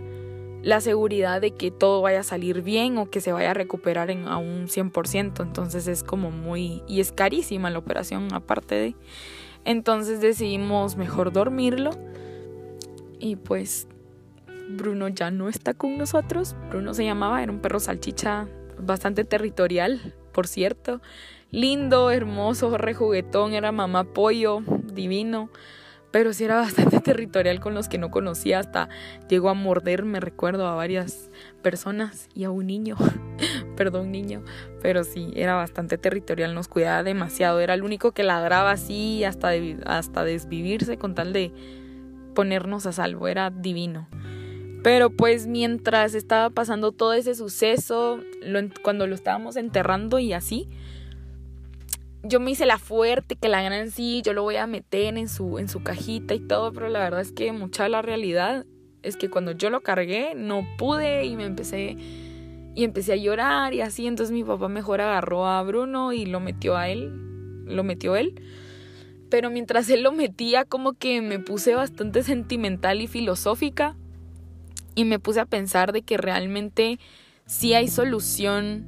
la 0.63 0.81
seguridad 0.81 1.41
de 1.41 1.51
que 1.51 1.71
todo 1.71 2.01
vaya 2.01 2.21
a 2.21 2.23
salir 2.23 2.61
bien 2.61 2.97
o 2.97 3.09
que 3.09 3.21
se 3.21 3.31
vaya 3.31 3.51
a 3.51 3.53
recuperar 3.53 4.09
en, 4.09 4.27
a 4.27 4.37
un 4.37 4.67
100%. 4.67 5.41
Entonces 5.41 5.87
es 5.87 6.03
como 6.03 6.31
muy... 6.31 6.83
y 6.87 6.99
es 6.99 7.11
carísima 7.11 7.69
la 7.69 7.79
operación 7.79 8.33
aparte 8.33 8.75
de... 8.75 8.95
Entonces 9.65 10.21
decidimos 10.21 10.95
mejor 10.95 11.33
dormirlo 11.33 11.91
y 13.19 13.35
pues 13.35 13.87
Bruno 14.69 15.09
ya 15.09 15.31
no 15.31 15.49
está 15.49 15.73
con 15.73 15.97
nosotros. 15.97 16.55
Bruno 16.69 16.93
se 16.93 17.03
llamaba, 17.03 17.43
era 17.43 17.51
un 17.51 17.59
perro 17.59 17.79
salchicha 17.79 18.47
bastante 18.79 19.23
territorial, 19.25 20.15
por 20.31 20.47
cierto. 20.47 21.01
Lindo, 21.51 22.11
hermoso, 22.11 22.77
rejuguetón, 22.77 23.53
era 23.53 23.71
mamá 23.71 24.03
pollo, 24.05 24.61
divino 24.93 25.49
pero 26.11 26.33
sí 26.33 26.45
era 26.45 26.57
bastante 26.57 26.99
territorial 27.01 27.59
con 27.59 27.73
los 27.73 27.87
que 27.87 27.97
no 27.97 28.11
conocía, 28.11 28.59
hasta 28.59 28.89
llegó 29.29 29.49
a 29.49 29.53
morder, 29.53 30.03
me 30.03 30.19
recuerdo, 30.19 30.67
a 30.67 30.75
varias 30.75 31.29
personas 31.61 32.29
y 32.33 32.43
a 32.43 32.49
un 32.49 32.67
niño, 32.67 32.95
perdón 33.75 34.11
niño, 34.11 34.43
pero 34.81 35.03
sí, 35.03 35.31
era 35.35 35.55
bastante 35.55 35.97
territorial, 35.97 36.53
nos 36.53 36.67
cuidaba 36.67 37.03
demasiado, 37.03 37.59
era 37.59 37.73
el 37.73 37.83
único 37.83 38.11
que 38.11 38.23
ladraba 38.23 38.71
así 38.71 39.23
hasta, 39.23 39.51
hasta 39.85 40.23
desvivirse 40.23 40.97
con 40.97 41.15
tal 41.15 41.33
de 41.33 41.51
ponernos 42.33 42.85
a 42.85 42.91
salvo, 42.91 43.27
era 43.27 43.49
divino. 43.49 44.07
Pero 44.83 45.09
pues 45.09 45.47
mientras 45.47 46.13
estaba 46.13 46.49
pasando 46.49 46.91
todo 46.91 47.13
ese 47.13 47.35
suceso, 47.35 48.21
cuando 48.83 49.07
lo 49.07 49.15
estábamos 49.15 49.55
enterrando 49.57 50.19
y 50.19 50.33
así, 50.33 50.69
yo 52.27 52.39
me 52.39 52.51
hice 52.51 52.65
la 52.65 52.77
fuerte, 52.77 53.35
que 53.35 53.47
la 53.47 53.61
gran 53.61 53.91
sí, 53.91 54.21
yo 54.23 54.33
lo 54.33 54.43
voy 54.43 54.57
a 54.57 54.67
meter 54.67 55.17
en 55.17 55.29
su, 55.29 55.59
en 55.59 55.69
su 55.69 55.81
cajita 55.81 56.33
y 56.33 56.39
todo, 56.39 56.73
pero 56.73 56.89
la 56.89 56.99
verdad 56.99 57.21
es 57.21 57.31
que 57.31 57.51
mucha 57.51 57.87
la 57.89 58.01
realidad 58.01 58.65
es 59.03 59.15
que 59.17 59.29
cuando 59.29 59.51
yo 59.51 59.69
lo 59.69 59.81
cargué 59.81 60.33
no 60.35 60.67
pude 60.77 61.25
y 61.25 61.35
me 61.35 61.45
empecé 61.45 61.97
y 62.75 62.83
empecé 62.83 63.13
a 63.13 63.15
llorar 63.15 63.73
y 63.73 63.81
así, 63.81 64.05
entonces 64.05 64.31
mi 64.31 64.43
papá 64.43 64.67
mejor 64.67 65.01
agarró 65.01 65.47
a 65.47 65.63
Bruno 65.63 66.13
y 66.13 66.25
lo 66.25 66.39
metió 66.39 66.77
a 66.77 66.89
él, 66.89 67.65
lo 67.65 67.83
metió 67.83 68.15
él. 68.15 68.39
Pero 69.31 69.49
mientras 69.49 69.89
él 69.89 70.03
lo 70.03 70.11
metía 70.11 70.63
como 70.63 70.93
que 70.93 71.21
me 71.21 71.39
puse 71.39 71.73
bastante 71.73 72.21
sentimental 72.21 73.01
y 73.01 73.07
filosófica 73.07 73.95
y 74.93 75.05
me 75.05 75.17
puse 75.17 75.39
a 75.39 75.45
pensar 75.45 75.91
de 75.91 76.03
que 76.03 76.17
realmente 76.17 76.99
sí 77.45 77.73
hay 77.73 77.87
solución 77.87 78.85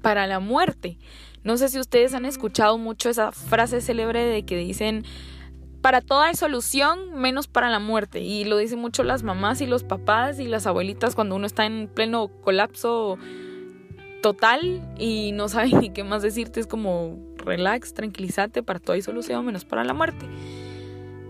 para 0.00 0.26
la 0.26 0.38
muerte. 0.38 0.98
No 1.44 1.56
sé 1.56 1.68
si 1.68 1.78
ustedes 1.78 2.14
han 2.14 2.24
escuchado 2.24 2.78
mucho 2.78 3.10
esa 3.10 3.32
frase 3.32 3.80
célebre 3.80 4.24
de 4.24 4.44
que 4.44 4.56
dicen, 4.56 5.04
para 5.80 6.00
toda 6.00 6.26
hay 6.26 6.36
solución 6.36 7.12
menos 7.14 7.48
para 7.48 7.68
la 7.68 7.80
muerte. 7.80 8.20
Y 8.20 8.44
lo 8.44 8.56
dicen 8.56 8.78
mucho 8.78 9.02
las 9.02 9.24
mamás 9.24 9.60
y 9.60 9.66
los 9.66 9.82
papás 9.82 10.38
y 10.38 10.46
las 10.46 10.66
abuelitas 10.66 11.14
cuando 11.14 11.34
uno 11.34 11.46
está 11.46 11.66
en 11.66 11.88
pleno 11.88 12.28
colapso 12.28 13.18
total 14.22 14.80
y 14.98 15.32
no 15.32 15.48
sabe 15.48 15.72
ni 15.72 15.90
qué 15.90 16.04
más 16.04 16.22
decirte. 16.22 16.60
Es 16.60 16.68
como, 16.68 17.18
relax, 17.38 17.92
tranquilízate, 17.92 18.62
para 18.62 18.78
todo 18.78 18.94
hay 18.94 19.02
solución 19.02 19.44
menos 19.44 19.64
para 19.64 19.82
la 19.82 19.92
muerte. 19.92 20.26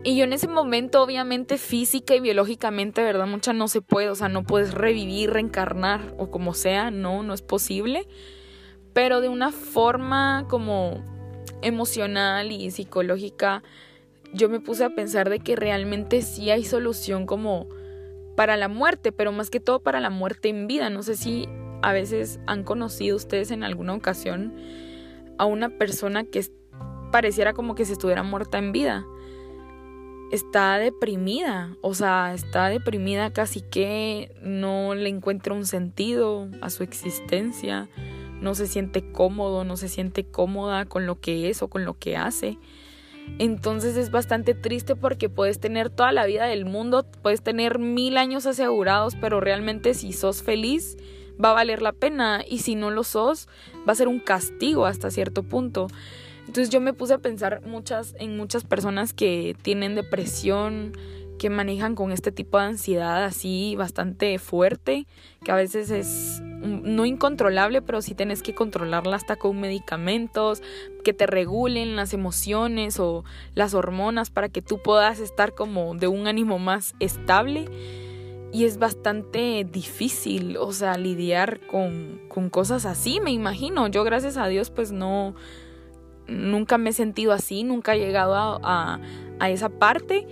Y 0.05 0.17
yo 0.17 0.25
en 0.25 0.33
ese 0.33 0.49
momento, 0.49 1.03
obviamente, 1.03 1.57
física 1.57 2.15
y 2.15 2.21
biológicamente, 2.21 3.03
¿verdad? 3.03 3.27
Mucha 3.27 3.53
no 3.53 3.69
se 3.69 3.81
puede, 3.81 4.11
o 4.11 4.15
sea, 4.17 4.29
no 4.29 4.43
puedes 4.43 4.75
revivir, 4.75 5.31
reencarnar 5.31 6.15
o 6.19 6.31
como 6.31 6.55
sea, 6.55 6.91
no, 6.91 7.23
no 7.23 7.33
es 7.33 7.41
posible 7.41 8.07
pero 8.93 9.21
de 9.21 9.29
una 9.29 9.53
forma 9.53 10.47
como 10.49 11.03
emocional 11.63 12.53
y 12.53 12.71
psicológica, 12.71 13.63
yo 14.35 14.49
me 14.49 14.61
puse 14.61 14.85
a 14.85 14.95
pensar 14.95 15.31
de 15.31 15.41
que 15.41 15.57
realmente 15.57 16.23
sí 16.23 16.51
hay 16.51 16.65
solución 16.65 17.27
como 17.27 17.69
para 18.37 18.57
la 18.57 18.69
muerte, 18.69 19.13
pero 19.13 19.33
más 19.33 19.51
que 19.51 19.61
todo 19.61 19.81
para 19.81 20.01
la 20.01 20.11
muerte 20.11 20.49
en 20.49 20.67
vida. 20.67 20.91
No 20.91 21.03
sé 21.03 21.17
si 21.17 21.49
a 21.83 21.93
veces 21.93 22.41
han 22.47 22.65
conocido 22.65 23.17
ustedes 23.17 23.51
en 23.51 23.63
alguna 23.63 23.95
ocasión 23.95 24.55
a 25.39 25.45
una 25.45 25.71
persona 25.71 26.25
que 26.25 26.45
pareciera 27.11 27.53
como 27.53 27.75
que 27.75 27.85
se 27.85 27.93
estuviera 27.93 28.23
muerta 28.23 28.59
en 28.59 28.73
vida. 28.73 29.05
Está 30.31 30.79
deprimida, 30.79 31.77
o 31.83 31.93
sea, 31.93 32.33
está 32.33 32.69
deprimida 32.69 33.33
casi 33.35 33.61
que 33.61 34.35
no 34.41 34.95
le 34.95 35.11
encuentra 35.11 35.53
un 35.53 35.67
sentido 35.67 36.49
a 36.63 36.71
su 36.71 36.83
existencia 36.83 37.91
no 38.43 38.55
se 38.55 38.67
siente 38.67 39.03
cómodo, 39.13 39.65
no 39.65 39.77
se 39.77 39.89
siente 39.89 40.25
cómoda 40.25 40.85
con 40.85 41.07
lo 41.07 41.21
que 41.21 41.49
es 41.49 41.63
o 41.63 41.69
con 41.69 41.85
lo 41.85 41.99
que 41.99 42.17
hace. 42.17 42.59
Entonces 43.39 43.97
es 43.97 44.11
bastante 44.11 44.55
triste 44.55 44.97
porque 44.97 45.29
puedes 45.29 45.61
tener 45.61 45.91
toda 45.91 46.13
la 46.13 46.27
vida 46.27 46.47
del 46.47 46.65
mundo, 46.65 47.07
puedes 47.23 47.41
tener 47.41 47.79
mil 47.79 48.19
años 48.19 48.47
asegurados, 48.47 49.15
pero 49.15 49.41
realmente 49.41 49.95
si 49.95 50.13
sos 50.13 50.43
feliz 50.43 50.97
va 51.43 51.51
a 51.51 51.55
valer 51.55 51.83
la 51.83 51.93
pena 51.93 52.45
y 52.47 52.59
si 52.59 52.75
no 52.75 52.91
lo 52.91 53.05
sos 53.05 53.49
va 53.89 53.93
a 53.93 53.97
ser 53.97 54.09
un 54.09 54.21
castigo 54.21 54.87
hasta 54.87 55.11
cierto 55.11 55.43
punto. 55.45 55.87
Entonces 56.41 56.71
yo 56.71 56.81
me 56.81 56.93
puse 56.93 57.15
a 57.15 57.19
pensar 57.19 57.63
muchas 57.65 58.15
en 58.19 58.37
muchas 58.37 58.65
personas 58.65 59.15
que 59.15 59.57
tienen 59.63 59.95
depresión, 59.95 60.93
que 61.43 61.51
manejan 61.51 61.97
con 61.97 62.13
este 62.13 62.31
tipo 62.31 62.57
de 62.59 62.67
ansiedad 62.67 63.25
así 63.25 63.75
bastante 63.75 64.39
fuerte, 64.39 65.09
que 65.43 65.51
a 65.51 65.57
veces 65.57 65.91
es 65.91 66.41
no 66.41 67.05
incontrolable, 67.05 67.83
pero 67.83 68.01
sí 68.01 68.15
tienes 68.15 68.45
que 68.45 68.55
controlarla 68.55 69.17
hasta 69.17 69.35
con 69.35 69.61
medicamentos 69.61 70.63
que 71.03 71.13
te 71.13 71.27
regulen 71.27 71.97
las 71.97 72.15
emociones 72.15 73.01
o 73.01 73.25
las 73.57 73.75
hormonas 73.75 74.31
para 74.31 74.51
que 74.51 74.63
tú 74.63 74.81
puedas 74.85 75.19
estar 75.19 75.53
como 75.53 75.97
de 75.97 76.07
un 76.07 76.29
ánimo 76.29 76.61
más 76.61 76.95
estable. 77.01 77.65
Y 78.53 78.65
es 78.65 78.79
bastante 78.79 79.67
difícil, 79.69 80.57
o 80.59 80.73
sea, 80.73 80.97
lidiar 80.97 81.59
con, 81.67 82.21
con 82.29 82.51
cosas 82.51 82.87
así, 82.87 83.19
me 83.19 83.33
imagino. 83.33 83.89
Yo 83.89 84.05
gracias 84.05 84.37
a 84.37 84.47
Dios 84.47 84.71
pues 84.71 84.93
no, 84.93 85.35
nunca 86.29 86.79
me 86.79 86.91
he 86.91 86.93
sentido 86.93 87.33
así, 87.33 87.65
nunca 87.65 87.97
he 87.97 87.99
llegado 87.99 88.37
a, 88.37 89.01
a 89.41 89.51
esa 89.51 89.71
parte 89.71 90.29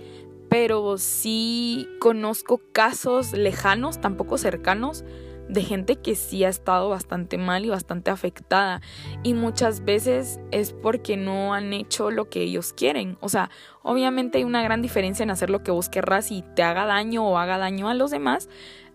pero 0.51 0.97
sí 0.97 1.87
conozco 2.01 2.59
casos 2.73 3.31
lejanos, 3.31 4.01
tampoco 4.01 4.37
cercanos, 4.37 5.05
de 5.47 5.63
gente 5.63 5.95
que 5.95 6.13
sí 6.13 6.43
ha 6.43 6.49
estado 6.49 6.89
bastante 6.89 7.37
mal 7.37 7.63
y 7.63 7.69
bastante 7.69 8.11
afectada. 8.11 8.81
Y 9.23 9.33
muchas 9.33 9.85
veces 9.85 10.41
es 10.51 10.73
porque 10.73 11.15
no 11.15 11.53
han 11.53 11.71
hecho 11.71 12.11
lo 12.11 12.29
que 12.29 12.41
ellos 12.41 12.73
quieren. 12.73 13.17
O 13.21 13.29
sea, 13.29 13.49
obviamente 13.81 14.39
hay 14.39 14.43
una 14.43 14.61
gran 14.61 14.81
diferencia 14.81 15.23
en 15.23 15.31
hacer 15.31 15.49
lo 15.49 15.63
que 15.63 15.71
vos 15.71 15.87
querrás 15.87 16.31
y 16.31 16.43
te 16.53 16.63
haga 16.63 16.85
daño 16.85 17.25
o 17.25 17.37
haga 17.37 17.57
daño 17.57 17.87
a 17.87 17.93
los 17.93 18.11
demás, 18.11 18.49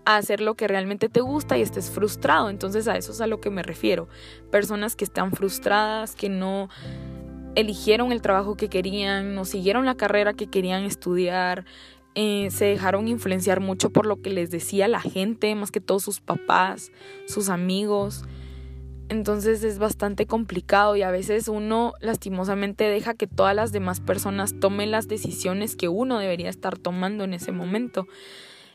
a 0.04 0.16
hacer 0.16 0.42
lo 0.42 0.56
que 0.56 0.68
realmente 0.68 1.08
te 1.08 1.22
gusta 1.22 1.56
y 1.56 1.62
estés 1.62 1.90
frustrado. 1.90 2.50
Entonces 2.50 2.86
a 2.86 2.98
eso 2.98 3.12
es 3.12 3.22
a 3.22 3.26
lo 3.26 3.40
que 3.40 3.48
me 3.48 3.62
refiero. 3.62 4.08
Personas 4.50 4.94
que 4.94 5.04
están 5.04 5.32
frustradas, 5.32 6.16
que 6.16 6.28
no 6.28 6.68
eligieron 7.56 8.12
el 8.12 8.22
trabajo 8.22 8.54
que 8.54 8.68
querían, 8.68 9.34
no 9.34 9.44
siguieron 9.44 9.86
la 9.86 9.96
carrera 9.96 10.34
que 10.34 10.46
querían 10.46 10.84
estudiar, 10.84 11.64
eh, 12.14 12.48
se 12.50 12.66
dejaron 12.66 13.08
influenciar 13.08 13.60
mucho 13.60 13.90
por 13.90 14.06
lo 14.06 14.20
que 14.22 14.30
les 14.30 14.50
decía 14.50 14.86
la 14.88 15.00
gente, 15.00 15.54
más 15.54 15.72
que 15.72 15.80
todos 15.80 16.04
sus 16.04 16.20
papás, 16.20 16.92
sus 17.26 17.48
amigos. 17.48 18.24
Entonces 19.08 19.64
es 19.64 19.78
bastante 19.78 20.26
complicado 20.26 20.96
y 20.96 21.02
a 21.02 21.10
veces 21.10 21.48
uno 21.48 21.94
lastimosamente 22.00 22.84
deja 22.84 23.14
que 23.14 23.26
todas 23.26 23.54
las 23.54 23.72
demás 23.72 24.00
personas 24.00 24.58
tomen 24.60 24.90
las 24.90 25.08
decisiones 25.08 25.76
que 25.76 25.88
uno 25.88 26.18
debería 26.18 26.50
estar 26.50 26.76
tomando 26.76 27.24
en 27.24 27.32
ese 27.32 27.52
momento. 27.52 28.06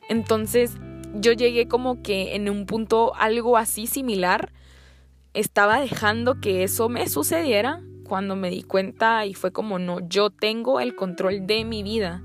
Entonces 0.09 0.77
yo 1.13 1.33
llegué 1.33 1.67
como 1.67 2.01
que 2.01 2.35
en 2.35 2.49
un 2.49 2.65
punto 2.65 3.13
algo 3.15 3.57
así 3.57 3.85
similar. 3.87 4.53
Estaba 5.33 5.79
dejando 5.79 6.39
que 6.39 6.63
eso 6.63 6.89
me 6.89 7.07
sucediera 7.07 7.81
cuando 8.11 8.35
me 8.35 8.49
di 8.49 8.61
cuenta 8.61 9.25
y 9.25 9.33
fue 9.33 9.53
como 9.53 9.79
no, 9.79 10.05
yo 10.05 10.31
tengo 10.31 10.81
el 10.81 10.97
control 10.97 11.47
de 11.47 11.63
mi 11.63 11.81
vida. 11.81 12.21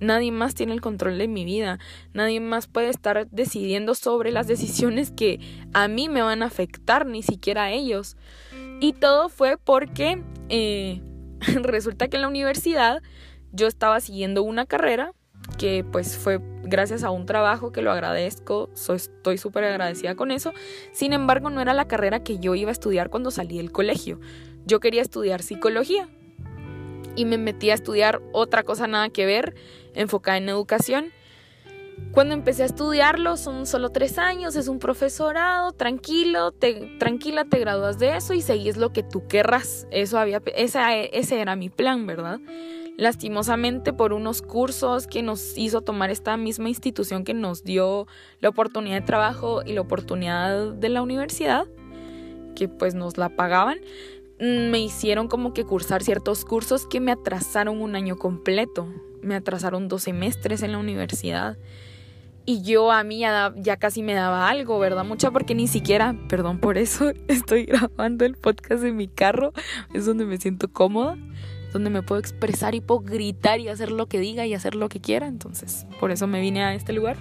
Nadie 0.00 0.32
más 0.32 0.54
tiene 0.54 0.72
el 0.72 0.80
control 0.80 1.18
de 1.18 1.28
mi 1.28 1.44
vida. 1.44 1.78
Nadie 2.14 2.40
más 2.40 2.66
puede 2.66 2.88
estar 2.88 3.28
decidiendo 3.28 3.94
sobre 3.94 4.32
las 4.32 4.46
decisiones 4.46 5.10
que 5.10 5.38
a 5.74 5.86
mí 5.86 6.08
me 6.08 6.22
van 6.22 6.42
a 6.42 6.46
afectar, 6.46 7.04
ni 7.04 7.22
siquiera 7.22 7.64
a 7.64 7.72
ellos. 7.72 8.16
Y 8.80 8.94
todo 8.94 9.28
fue 9.28 9.58
porque 9.58 10.22
eh, 10.48 11.02
resulta 11.62 12.08
que 12.08 12.16
en 12.16 12.22
la 12.22 12.28
universidad 12.28 13.02
yo 13.52 13.66
estaba 13.66 14.00
siguiendo 14.00 14.42
una 14.42 14.64
carrera 14.64 15.12
que 15.58 15.84
pues 15.84 16.16
fue 16.16 16.40
gracias 16.62 17.04
a 17.04 17.10
un 17.10 17.26
trabajo 17.26 17.72
que 17.72 17.82
lo 17.82 17.90
agradezco, 17.90 18.70
estoy 18.94 19.38
súper 19.38 19.64
agradecida 19.64 20.14
con 20.14 20.30
eso. 20.30 20.52
Sin 20.92 21.12
embargo, 21.12 21.50
no 21.50 21.60
era 21.60 21.74
la 21.74 21.86
carrera 21.86 22.22
que 22.22 22.38
yo 22.38 22.54
iba 22.54 22.70
a 22.70 22.72
estudiar 22.72 23.10
cuando 23.10 23.30
salí 23.30 23.58
del 23.58 23.72
colegio. 23.72 24.20
Yo 24.68 24.80
quería 24.80 25.00
estudiar 25.00 25.42
psicología 25.42 26.10
y 27.16 27.24
me 27.24 27.38
metí 27.38 27.70
a 27.70 27.74
estudiar 27.74 28.20
otra 28.32 28.64
cosa 28.64 28.86
nada 28.86 29.08
que 29.08 29.24
ver, 29.24 29.54
enfocada 29.94 30.36
en 30.36 30.50
educación. 30.50 31.06
Cuando 32.12 32.34
empecé 32.34 32.64
a 32.64 32.66
estudiarlo, 32.66 33.38
son 33.38 33.64
solo 33.64 33.88
tres 33.88 34.18
años, 34.18 34.56
es 34.56 34.68
un 34.68 34.78
profesorado, 34.78 35.72
tranquilo, 35.72 36.52
te, 36.52 36.98
tranquila, 36.98 37.46
te 37.46 37.58
gradúas 37.60 37.98
de 37.98 38.14
eso 38.18 38.34
y 38.34 38.42
seguís 38.42 38.76
lo 38.76 38.92
que 38.92 39.02
tú 39.02 39.26
querrás. 39.26 39.86
Eso 39.90 40.18
había, 40.18 40.42
ese 40.54 41.40
era 41.40 41.56
mi 41.56 41.70
plan, 41.70 42.06
¿verdad? 42.06 42.38
Lastimosamente 42.98 43.94
por 43.94 44.12
unos 44.12 44.42
cursos 44.42 45.06
que 45.06 45.22
nos 45.22 45.56
hizo 45.56 45.80
tomar 45.80 46.10
esta 46.10 46.36
misma 46.36 46.68
institución 46.68 47.24
que 47.24 47.32
nos 47.32 47.64
dio 47.64 48.06
la 48.40 48.50
oportunidad 48.50 49.00
de 49.00 49.06
trabajo 49.06 49.62
y 49.64 49.72
la 49.72 49.80
oportunidad 49.80 50.72
de 50.72 50.88
la 50.90 51.00
universidad, 51.00 51.66
que 52.54 52.68
pues 52.68 52.94
nos 52.94 53.16
la 53.16 53.28
pagaban, 53.30 53.78
me 54.40 54.78
hicieron 54.78 55.28
como 55.28 55.52
que 55.52 55.64
cursar 55.64 56.02
ciertos 56.02 56.44
cursos 56.44 56.86
que 56.86 57.00
me 57.00 57.12
atrasaron 57.12 57.80
un 57.80 57.96
año 57.96 58.16
completo. 58.16 58.88
Me 59.22 59.34
atrasaron 59.34 59.88
dos 59.88 60.04
semestres 60.04 60.62
en 60.62 60.72
la 60.72 60.78
universidad. 60.78 61.58
Y 62.44 62.62
yo 62.62 62.92
a 62.92 63.04
mí 63.04 63.18
ya, 63.18 63.52
ya, 63.56 63.76
casi 63.76 64.02
me 64.02 64.14
daba 64.14 64.48
algo, 64.48 64.78
¿verdad? 64.78 65.04
Mucha 65.04 65.30
porque 65.30 65.54
ni 65.54 65.66
siquiera, 65.66 66.16
perdón 66.28 66.58
por 66.58 66.78
eso, 66.78 67.12
estoy 67.28 67.66
grabando 67.66 68.24
el 68.24 68.36
podcast 68.36 68.84
en 68.84 68.96
mi 68.96 69.08
carro. 69.08 69.52
Es 69.92 70.06
donde 70.06 70.24
me 70.24 70.38
siento 70.38 70.72
cómoda, 70.72 71.18
donde 71.72 71.90
me 71.90 72.02
puedo 72.02 72.20
expresar 72.20 72.74
y 72.74 72.80
puedo 72.80 73.00
gritar 73.00 73.60
y 73.60 73.68
hacer 73.68 73.90
lo 73.90 74.06
que 74.06 74.18
diga 74.18 74.46
y 74.46 74.54
hacer 74.54 74.76
lo 74.76 74.88
que 74.88 75.00
quiera. 75.00 75.26
Entonces, 75.26 75.86
por 76.00 76.10
eso 76.10 76.26
me 76.26 76.40
vine 76.40 76.62
a 76.64 76.74
este 76.74 76.92
lugar. 76.92 77.16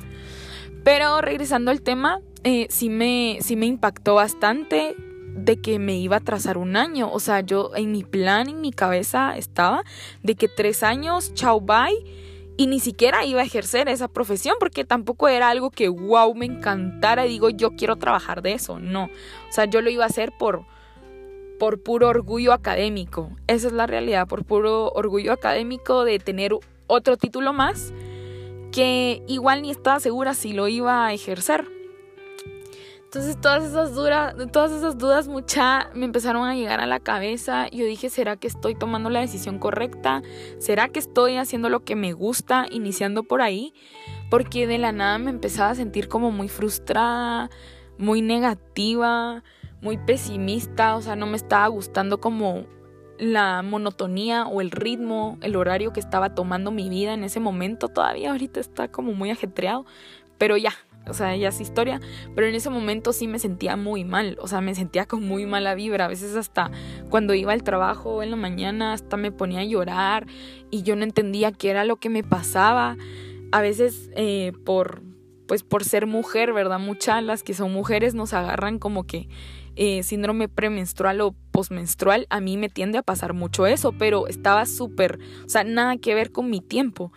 Pero 0.86 1.20
regresando 1.20 1.72
al 1.72 1.82
tema, 1.82 2.22
eh, 2.46 2.68
sí, 2.70 2.90
me, 2.90 3.40
sí 3.42 3.58
me 3.58 3.66
impactó 3.66 4.16
bastante 4.16 4.96
de 5.38 5.62
que 5.62 5.80
me 5.80 5.98
iba 5.98 6.18
a 6.18 6.20
trazar 6.20 6.58
un 6.58 6.76
año. 6.76 7.10
O 7.12 7.20
sea, 7.20 7.42
yo 7.42 7.72
en 7.76 7.92
mi 7.92 8.04
plan, 8.04 8.50
en 8.50 8.62
mi 8.62 8.72
cabeza 8.72 9.38
estaba 9.38 9.84
de 10.24 10.36
que 10.36 10.48
tres 10.48 10.84
años, 10.84 11.34
chao, 11.34 11.62
bye. 11.62 12.04
Y 12.58 12.66
ni 12.66 12.80
siquiera 12.80 13.24
iba 13.24 13.42
a 13.42 13.44
ejercer 13.44 13.88
esa 13.88 14.08
profesión 14.08 14.56
porque 14.60 14.84
tampoco 14.84 15.28
era 15.28 15.50
algo 15.50 15.70
que, 15.70 15.90
wow, 15.90 16.34
me 16.34 16.48
encantara 16.48 17.26
y 17.26 17.30
digo, 17.30 17.50
yo 17.50 17.76
quiero 17.76 17.98
trabajar 17.98 18.42
de 18.42 18.54
eso. 18.54 18.80
No. 18.80 19.06
O 19.06 19.52
sea, 19.52 19.66
yo 19.66 19.82
lo 19.82 19.92
iba 19.92 20.06
a 20.06 20.08
hacer 20.08 20.34
por, 20.40 20.66
por 21.60 21.84
puro 21.84 22.08
orgullo 22.08 22.54
académico. 22.54 23.30
Esa 23.46 23.68
es 23.68 23.74
la 23.74 23.86
realidad, 23.86 24.28
por 24.28 24.44
puro 24.44 24.90
orgullo 24.90 25.34
académico 25.34 26.04
de 26.04 26.18
tener 26.18 26.52
otro 26.88 27.16
título 27.16 27.54
más 27.54 27.94
que 28.72 29.24
igual 29.28 29.62
ni 29.62 29.72
estaba 29.72 30.00
segura 30.00 30.34
si 30.34 30.54
lo 30.54 30.68
iba 30.68 31.06
a 31.06 31.14
ejercer. 31.14 31.77
Entonces 33.08 33.40
todas 33.40 33.64
esas, 33.64 33.96
duras, 33.96 34.36
todas 34.52 34.74
esas 34.74 34.98
dudas 34.98 35.30
mucha 35.30 35.90
me 35.94 36.04
empezaron 36.04 36.46
a 36.46 36.56
llegar 36.56 36.82
a 36.82 36.86
la 36.86 37.00
cabeza. 37.00 37.70
Yo 37.70 37.86
dije, 37.86 38.10
¿será 38.10 38.36
que 38.36 38.48
estoy 38.48 38.76
tomando 38.76 39.10
la 39.10 39.22
decisión 39.22 39.60
correcta? 39.60 40.22
¿Será 40.60 40.90
que 40.90 41.00
estoy 41.00 41.38
haciendo 41.38 41.70
lo 41.70 41.86
que 41.86 41.96
me 41.96 42.12
gusta, 42.12 42.66
iniciando 42.70 43.24
por 43.24 43.42
ahí? 43.42 43.74
Porque 44.30 44.68
de 44.68 44.78
la 44.78 44.92
nada 44.92 45.20
me 45.20 45.30
empezaba 45.30 45.70
a 45.70 45.76
sentir 45.76 46.10
como 46.10 46.32
muy 46.32 46.50
frustrada, 46.50 47.50
muy 47.98 48.22
negativa, 48.22 49.42
muy 49.82 49.98
pesimista. 49.98 50.98
O 50.98 51.02
sea, 51.02 51.16
no 51.16 51.28
me 51.28 51.38
estaba 51.38 51.68
gustando 51.70 52.20
como 52.20 52.66
la 53.20 53.62
monotonía 53.62 54.48
o 54.48 54.60
el 54.60 54.70
ritmo, 54.70 55.38
el 55.40 55.56
horario 55.56 55.94
que 55.94 56.02
estaba 56.02 56.36
tomando 56.36 56.72
mi 56.72 56.90
vida 56.90 57.14
en 57.14 57.24
ese 57.24 57.40
momento. 57.40 57.88
Todavía 57.88 58.32
ahorita 58.32 58.60
está 58.60 58.90
como 58.90 59.14
muy 59.14 59.32
ajetreado. 59.32 59.86
Pero 60.38 60.58
ya, 60.58 60.74
o 61.10 61.14
sea, 61.14 61.36
ya 61.36 61.50
es 61.50 61.62
historia, 61.62 62.00
pero 62.36 62.48
en 62.48 62.56
ese 62.56 62.70
momento 62.70 63.14
sí 63.14 63.28
me 63.28 63.40
sentía 63.40 63.76
muy 63.76 64.04
mal, 64.04 64.38
o 64.42 64.48
sea, 64.48 64.62
me 64.62 64.76
sentía 64.76 65.06
con 65.06 65.24
muy 65.24 65.46
mala 65.46 65.76
vibra, 65.76 66.06
a 66.06 66.08
veces 66.08 66.36
hasta 66.36 66.72
cuando 67.10 67.34
iba 67.34 67.54
al 67.54 67.64
trabajo 67.64 68.24
en 68.24 68.32
la 68.32 68.38
mañana 68.38 68.94
hasta 68.94 69.18
me 69.18 69.32
ponía 69.32 69.62
a 69.62 69.66
llorar 69.66 70.28
y 70.70 70.84
yo 70.84 70.96
no 70.96 71.04
entendía 71.04 71.52
qué 71.52 71.70
era 71.70 71.86
lo 71.86 71.98
que 71.98 72.10
me 72.10 72.24
pasaba, 72.24 72.98
a 73.52 73.62
veces 73.62 74.10
eh, 74.16 74.54
por, 74.66 75.02
pues 75.48 75.64
por 75.64 75.84
ser 75.84 76.08
mujer, 76.08 76.54
¿verdad? 76.54 76.80
Muchas 76.80 77.24
las 77.24 77.44
que 77.44 77.54
son 77.54 77.72
mujeres 77.72 78.14
nos 78.14 78.34
agarran 78.34 78.80
como 78.80 79.06
que 79.06 79.30
eh, 79.76 80.02
síndrome 80.02 80.50
premenstrual 80.50 81.22
o 81.22 81.36
postmenstrual, 81.52 82.26
a 82.32 82.42
mí 82.42 82.58
me 82.58 82.68
tiende 82.68 82.98
a 82.98 83.04
pasar 83.04 83.34
mucho 83.34 83.68
eso, 83.68 83.92
pero 83.92 84.28
estaba 84.28 84.66
súper, 84.66 85.20
o 85.46 85.50
sea, 85.50 85.64
nada 85.64 85.98
que 85.98 86.16
ver 86.16 86.32
con 86.32 86.50
mi 86.50 86.62
tiempo 86.62 87.12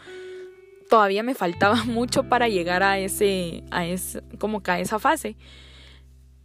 todavía 0.91 1.23
me 1.23 1.35
faltaba 1.35 1.85
mucho 1.87 2.25
para 2.25 2.49
llegar 2.49 2.83
a 2.83 2.99
ese, 2.99 3.65
a 3.71 3.87
ese, 3.87 4.23
como 4.39 4.63
que 4.63 4.73
a 4.73 4.81
esa 4.81 4.99
fase. 4.99 5.37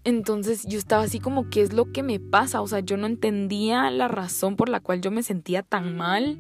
Entonces 0.06 0.66
yo 0.68 0.78
estaba 0.78 1.04
así 1.04 1.20
como, 1.20 1.50
¿qué 1.50 1.62
es 1.62 1.74
lo 1.74 1.92
que 1.92 2.04
me 2.04 2.20
pasa? 2.20 2.62
O 2.62 2.68
sea, 2.68 2.80
yo 2.80 2.96
no 2.96 3.08
entendía 3.08 3.90
la 3.90 4.08
razón 4.08 4.56
por 4.56 4.70
la 4.70 4.80
cual 4.80 5.02
yo 5.02 5.10
me 5.10 5.24
sentía 5.24 5.64
tan 5.64 5.98
mal, 5.98 6.38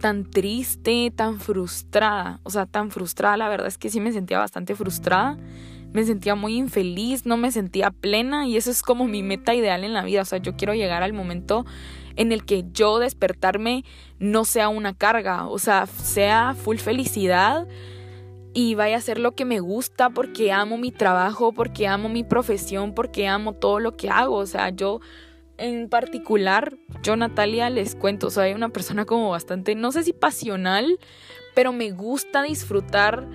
tan 0.00 0.30
triste, 0.30 1.12
tan 1.14 1.40
frustrada. 1.40 2.38
O 2.44 2.50
sea, 2.50 2.66
tan 2.66 2.92
frustrada, 2.92 3.36
la 3.36 3.48
verdad 3.48 3.66
es 3.66 3.78
que 3.78 3.90
sí 3.90 3.98
me 3.98 4.12
sentía 4.12 4.38
bastante 4.38 4.76
frustrada. 4.76 5.36
Me 5.92 6.04
sentía 6.04 6.36
muy 6.36 6.54
infeliz, 6.54 7.26
no 7.26 7.36
me 7.36 7.50
sentía 7.50 7.90
plena 7.90 8.46
y 8.46 8.56
eso 8.56 8.70
es 8.70 8.82
como 8.82 9.08
mi 9.08 9.24
meta 9.24 9.54
ideal 9.54 9.82
en 9.82 9.92
la 9.92 10.04
vida. 10.04 10.22
O 10.22 10.24
sea, 10.24 10.38
yo 10.38 10.54
quiero 10.54 10.74
llegar 10.74 11.02
al 11.02 11.12
momento 11.12 11.66
en 12.18 12.32
el 12.32 12.44
que 12.44 12.64
yo 12.72 12.98
despertarme 12.98 13.84
no 14.18 14.44
sea 14.44 14.68
una 14.68 14.92
carga, 14.92 15.46
o 15.46 15.58
sea, 15.58 15.86
sea 15.86 16.54
full 16.54 16.76
felicidad 16.78 17.66
y 18.52 18.74
vaya 18.74 18.96
a 18.96 18.98
hacer 18.98 19.20
lo 19.20 19.36
que 19.36 19.44
me 19.44 19.60
gusta 19.60 20.10
porque 20.10 20.50
amo 20.52 20.78
mi 20.78 20.90
trabajo, 20.90 21.52
porque 21.52 21.86
amo 21.86 22.08
mi 22.08 22.24
profesión, 22.24 22.92
porque 22.92 23.28
amo 23.28 23.52
todo 23.52 23.78
lo 23.78 23.96
que 23.96 24.10
hago, 24.10 24.34
o 24.34 24.46
sea, 24.46 24.70
yo 24.70 25.00
en 25.58 25.88
particular, 25.88 26.76
yo 27.04 27.14
Natalia 27.14 27.70
les 27.70 27.94
cuento, 27.94 28.30
soy 28.30 28.52
una 28.52 28.70
persona 28.70 29.04
como 29.04 29.30
bastante, 29.30 29.76
no 29.76 29.92
sé 29.92 30.02
si 30.02 30.12
pasional, 30.12 30.98
pero 31.54 31.72
me 31.72 31.92
gusta 31.92 32.42
disfrutar, 32.42 33.28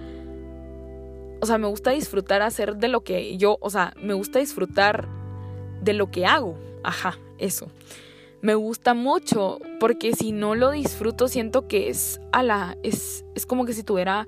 o 1.41 1.45
sea, 1.45 1.57
me 1.57 1.67
gusta 1.67 1.91
disfrutar 1.91 2.41
hacer 2.41 2.75
de 2.75 2.89
lo 2.89 3.05
que 3.05 3.37
yo, 3.37 3.57
o 3.61 3.69
sea, 3.69 3.93
me 4.01 4.13
gusta 4.13 4.39
disfrutar 4.39 5.07
de 5.81 5.93
lo 5.93 6.11
que 6.11 6.25
hago, 6.25 6.57
ajá, 6.83 7.17
eso 7.37 7.71
me 8.43 8.55
gusta 8.55 8.93
mucho 8.93 9.59
porque 9.79 10.13
si 10.13 10.33
no 10.33 10.53
lo 10.53 10.71
disfruto 10.71 11.29
siento 11.29 11.65
que 11.65 11.89
es 11.89 12.19
a 12.33 12.43
la 12.43 12.77
es, 12.83 13.23
es 13.35 13.45
como 13.45 13.65
que 13.65 13.71
si 13.71 13.83
tuviera 13.83 14.27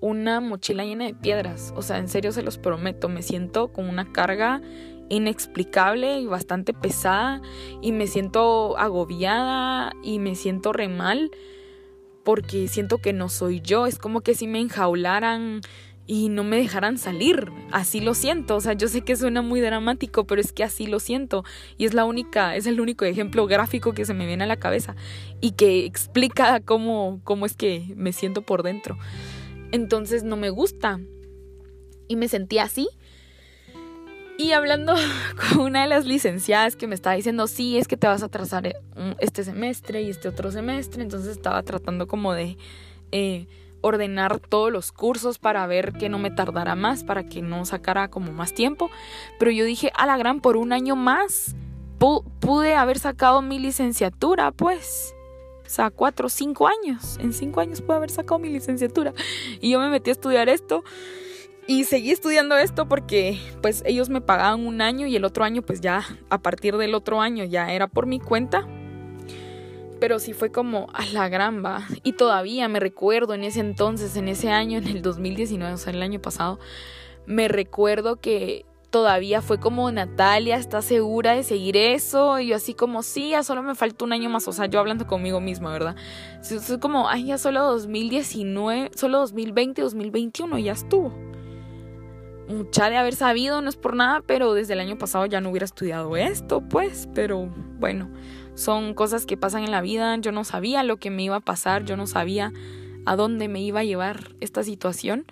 una 0.00 0.40
mochila 0.40 0.84
llena 0.84 1.04
de 1.04 1.14
piedras, 1.14 1.72
o 1.76 1.82
sea, 1.82 1.98
en 1.98 2.08
serio 2.08 2.32
se 2.32 2.42
los 2.42 2.56
prometo, 2.56 3.10
me 3.10 3.22
siento 3.22 3.68
con 3.68 3.88
una 3.88 4.10
carga 4.10 4.62
inexplicable 5.10 6.18
y 6.18 6.26
bastante 6.26 6.72
pesada 6.72 7.42
y 7.82 7.92
me 7.92 8.06
siento 8.06 8.78
agobiada 8.78 9.92
y 10.02 10.18
me 10.18 10.34
siento 10.34 10.72
re 10.72 10.88
mal 10.88 11.30
porque 12.24 12.68
siento 12.68 12.98
que 12.98 13.12
no 13.12 13.28
soy 13.28 13.60
yo, 13.60 13.86
es 13.86 13.98
como 13.98 14.22
que 14.22 14.34
si 14.34 14.46
me 14.46 14.60
enjaularan 14.60 15.60
y 16.06 16.28
no 16.28 16.44
me 16.44 16.56
dejaran 16.56 16.98
salir. 16.98 17.50
Así 17.70 18.00
lo 18.00 18.14
siento, 18.14 18.56
o 18.56 18.60
sea, 18.60 18.72
yo 18.74 18.88
sé 18.88 19.02
que 19.02 19.16
suena 19.16 19.42
muy 19.42 19.60
dramático, 19.60 20.26
pero 20.26 20.40
es 20.40 20.52
que 20.52 20.64
así 20.64 20.86
lo 20.86 21.00
siento 21.00 21.44
y 21.78 21.84
es 21.84 21.94
la 21.94 22.04
única, 22.04 22.56
es 22.56 22.66
el 22.66 22.80
único 22.80 23.04
ejemplo 23.04 23.46
gráfico 23.46 23.92
que 23.92 24.04
se 24.04 24.14
me 24.14 24.26
viene 24.26 24.44
a 24.44 24.46
la 24.48 24.56
cabeza 24.56 24.96
y 25.40 25.52
que 25.52 25.84
explica 25.84 26.60
cómo 26.60 27.20
cómo 27.24 27.46
es 27.46 27.56
que 27.56 27.92
me 27.96 28.12
siento 28.12 28.42
por 28.42 28.62
dentro. 28.62 28.98
Entonces 29.70 30.22
no 30.22 30.36
me 30.36 30.50
gusta 30.50 31.00
y 32.08 32.16
me 32.16 32.28
sentí 32.28 32.58
así. 32.58 32.88
Y 34.38 34.52
hablando 34.52 34.94
con 35.50 35.60
una 35.60 35.82
de 35.82 35.88
las 35.88 36.04
licenciadas 36.04 36.76
que 36.76 36.86
me 36.86 36.94
estaba 36.94 37.16
diciendo, 37.16 37.46
sí, 37.46 37.78
es 37.78 37.86
que 37.86 37.96
te 37.96 38.06
vas 38.06 38.22
a 38.22 38.28
trazar 38.28 38.74
este 39.18 39.44
semestre 39.44 40.02
y 40.02 40.10
este 40.10 40.28
otro 40.28 40.50
semestre, 40.50 41.02
entonces 41.02 41.30
estaba 41.30 41.62
tratando 41.62 42.06
como 42.06 42.32
de 42.32 42.56
eh, 43.12 43.46
ordenar 43.82 44.40
todos 44.40 44.72
los 44.72 44.92
cursos 44.92 45.38
para 45.38 45.66
ver 45.66 45.92
que 45.92 46.08
no 46.08 46.18
me 46.18 46.30
tardara 46.30 46.74
más, 46.74 47.04
para 47.04 47.24
que 47.24 47.42
no 47.42 47.64
sacara 47.66 48.08
como 48.08 48.32
más 48.32 48.54
tiempo. 48.54 48.90
Pero 49.38 49.50
yo 49.50 49.64
dije, 49.64 49.92
a 49.94 50.06
la 50.06 50.16
gran, 50.16 50.40
por 50.40 50.56
un 50.56 50.72
año 50.72 50.96
más 50.96 51.54
pude 52.40 52.74
haber 52.74 52.98
sacado 52.98 53.42
mi 53.42 53.58
licenciatura, 53.58 54.50
pues. 54.50 55.14
O 55.64 55.68
sea, 55.68 55.90
cuatro 55.90 56.26
o 56.26 56.30
cinco 56.30 56.66
años. 56.66 57.18
En 57.20 57.32
cinco 57.32 57.60
años 57.60 57.80
pude 57.80 57.96
haber 57.96 58.10
sacado 58.10 58.38
mi 58.38 58.48
licenciatura. 58.48 59.12
Y 59.60 59.70
yo 59.70 59.78
me 59.78 59.88
metí 59.88 60.10
a 60.10 60.12
estudiar 60.12 60.48
esto. 60.48 60.82
Y 61.66 61.84
seguí 61.84 62.10
estudiando 62.10 62.56
esto 62.56 62.88
porque 62.88 63.38
pues 63.62 63.84
ellos 63.86 64.08
me 64.08 64.20
pagaban 64.20 64.66
un 64.66 64.82
año 64.82 65.06
y 65.06 65.14
el 65.14 65.24
otro 65.24 65.44
año 65.44 65.62
pues 65.62 65.80
ya 65.80 66.02
a 66.28 66.38
partir 66.38 66.76
del 66.76 66.92
otro 66.94 67.20
año 67.20 67.44
ya 67.44 67.72
era 67.72 67.86
por 67.86 68.06
mi 68.06 68.18
cuenta. 68.18 68.66
Pero 70.02 70.18
sí 70.18 70.32
fue 70.32 70.50
como 70.50 70.88
a 70.94 71.06
la 71.12 71.28
gran 71.28 71.64
va. 71.64 71.86
Y 72.02 72.14
todavía 72.14 72.66
me 72.66 72.80
recuerdo 72.80 73.34
en 73.34 73.44
ese 73.44 73.60
entonces, 73.60 74.16
en 74.16 74.26
ese 74.26 74.50
año, 74.50 74.78
en 74.78 74.88
el 74.88 75.00
2019, 75.00 75.74
o 75.74 75.76
sea, 75.76 75.92
el 75.92 76.02
año 76.02 76.20
pasado, 76.20 76.58
me 77.24 77.46
recuerdo 77.46 78.16
que 78.16 78.66
todavía 78.90 79.42
fue 79.42 79.60
como 79.60 79.92
Natalia, 79.92 80.56
¿estás 80.56 80.86
segura 80.86 81.34
de 81.34 81.44
seguir 81.44 81.76
eso? 81.76 82.40
Y 82.40 82.48
yo 82.48 82.56
así 82.56 82.74
como, 82.74 83.04
sí, 83.04 83.30
ya 83.30 83.44
solo 83.44 83.62
me 83.62 83.76
falta 83.76 84.04
un 84.04 84.12
año 84.12 84.28
más, 84.28 84.48
o 84.48 84.52
sea, 84.52 84.66
yo 84.66 84.80
hablando 84.80 85.06
conmigo 85.06 85.40
misma, 85.40 85.70
¿verdad? 85.70 85.94
Es 86.40 86.76
como, 86.80 87.08
ay, 87.08 87.26
ya 87.26 87.38
solo 87.38 87.62
2019, 87.62 88.90
solo 88.96 89.18
2020, 89.20 89.82
2021, 89.82 90.58
ya 90.58 90.72
estuvo. 90.72 91.12
Mucha 92.48 92.90
de 92.90 92.96
haber 92.96 93.14
sabido, 93.14 93.62
no 93.62 93.68
es 93.68 93.76
por 93.76 93.94
nada, 93.94 94.20
pero 94.26 94.52
desde 94.52 94.72
el 94.72 94.80
año 94.80 94.98
pasado 94.98 95.26
ya 95.26 95.40
no 95.40 95.50
hubiera 95.50 95.64
estudiado 95.64 96.16
esto, 96.16 96.60
pues, 96.60 97.08
pero 97.14 97.48
bueno, 97.78 98.10
son 98.54 98.94
cosas 98.94 99.26
que 99.26 99.36
pasan 99.36 99.64
en 99.64 99.70
la 99.70 99.80
vida, 99.80 100.16
yo 100.16 100.32
no 100.32 100.44
sabía 100.44 100.82
lo 100.82 100.98
que 100.98 101.10
me 101.10 101.22
iba 101.22 101.36
a 101.36 101.40
pasar, 101.40 101.84
yo 101.84 101.96
no 101.96 102.06
sabía 102.06 102.52
a 103.06 103.16
dónde 103.16 103.48
me 103.48 103.60
iba 103.60 103.80
a 103.80 103.84
llevar 103.84 104.34
esta 104.40 104.62
situación. 104.62 105.26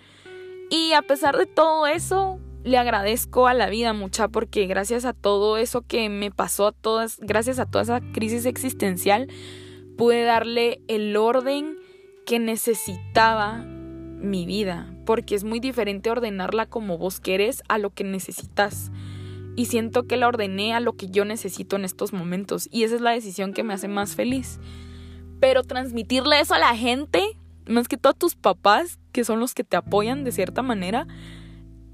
Y 0.69 0.93
a 0.93 1.01
pesar 1.01 1.37
de 1.37 1.45
todo 1.45 1.87
eso, 1.87 2.39
le 2.63 2.77
agradezco 2.77 3.47
a 3.47 3.53
la 3.53 3.69
vida 3.69 3.93
mucha 3.93 4.27
porque 4.27 4.67
gracias 4.67 5.05
a 5.05 5.13
todo 5.13 5.57
eso 5.57 5.81
que 5.81 6.09
me 6.09 6.31
pasó, 6.31 6.67
a 6.67 6.71
todas, 6.71 7.19
gracias 7.19 7.59
a 7.59 7.65
toda 7.65 7.83
esa 7.83 8.01
crisis 8.13 8.45
existencial, 8.45 9.27
pude 9.97 10.23
darle 10.23 10.81
el 10.87 11.15
orden 11.17 11.77
que 12.25 12.39
necesitaba 12.39 13.65
mi 13.65 14.45
vida, 14.45 14.93
porque 15.05 15.35
es 15.35 15.43
muy 15.43 15.59
diferente 15.59 16.09
ordenarla 16.09 16.67
como 16.67 16.97
vos 16.97 17.19
querés 17.19 17.63
a 17.67 17.77
lo 17.77 17.89
que 17.89 18.03
necesitas. 18.03 18.91
Y 19.55 19.65
siento 19.65 20.03
que 20.03 20.17
la 20.17 20.27
ordené 20.27 20.73
a 20.73 20.79
lo 20.79 20.93
que 20.93 21.09
yo 21.09 21.25
necesito 21.25 21.75
en 21.75 21.85
estos 21.85 22.13
momentos. 22.13 22.67
Y 22.71 22.83
esa 22.83 22.95
es 22.95 23.01
la 23.01 23.11
decisión 23.11 23.53
que 23.53 23.63
me 23.63 23.73
hace 23.73 23.87
más 23.87 24.15
feliz. 24.15 24.59
Pero 25.39 25.63
transmitirle 25.63 26.39
eso 26.39 26.53
a 26.53 26.59
la 26.59 26.75
gente, 26.75 27.37
más 27.65 27.87
que 27.87 27.97
todo 27.97 28.11
a 28.11 28.17
tus 28.17 28.35
papás, 28.35 28.99
que 29.11 29.23
son 29.23 29.39
los 29.39 29.53
que 29.53 29.63
te 29.63 29.75
apoyan 29.75 30.23
de 30.23 30.31
cierta 30.31 30.61
manera, 30.61 31.07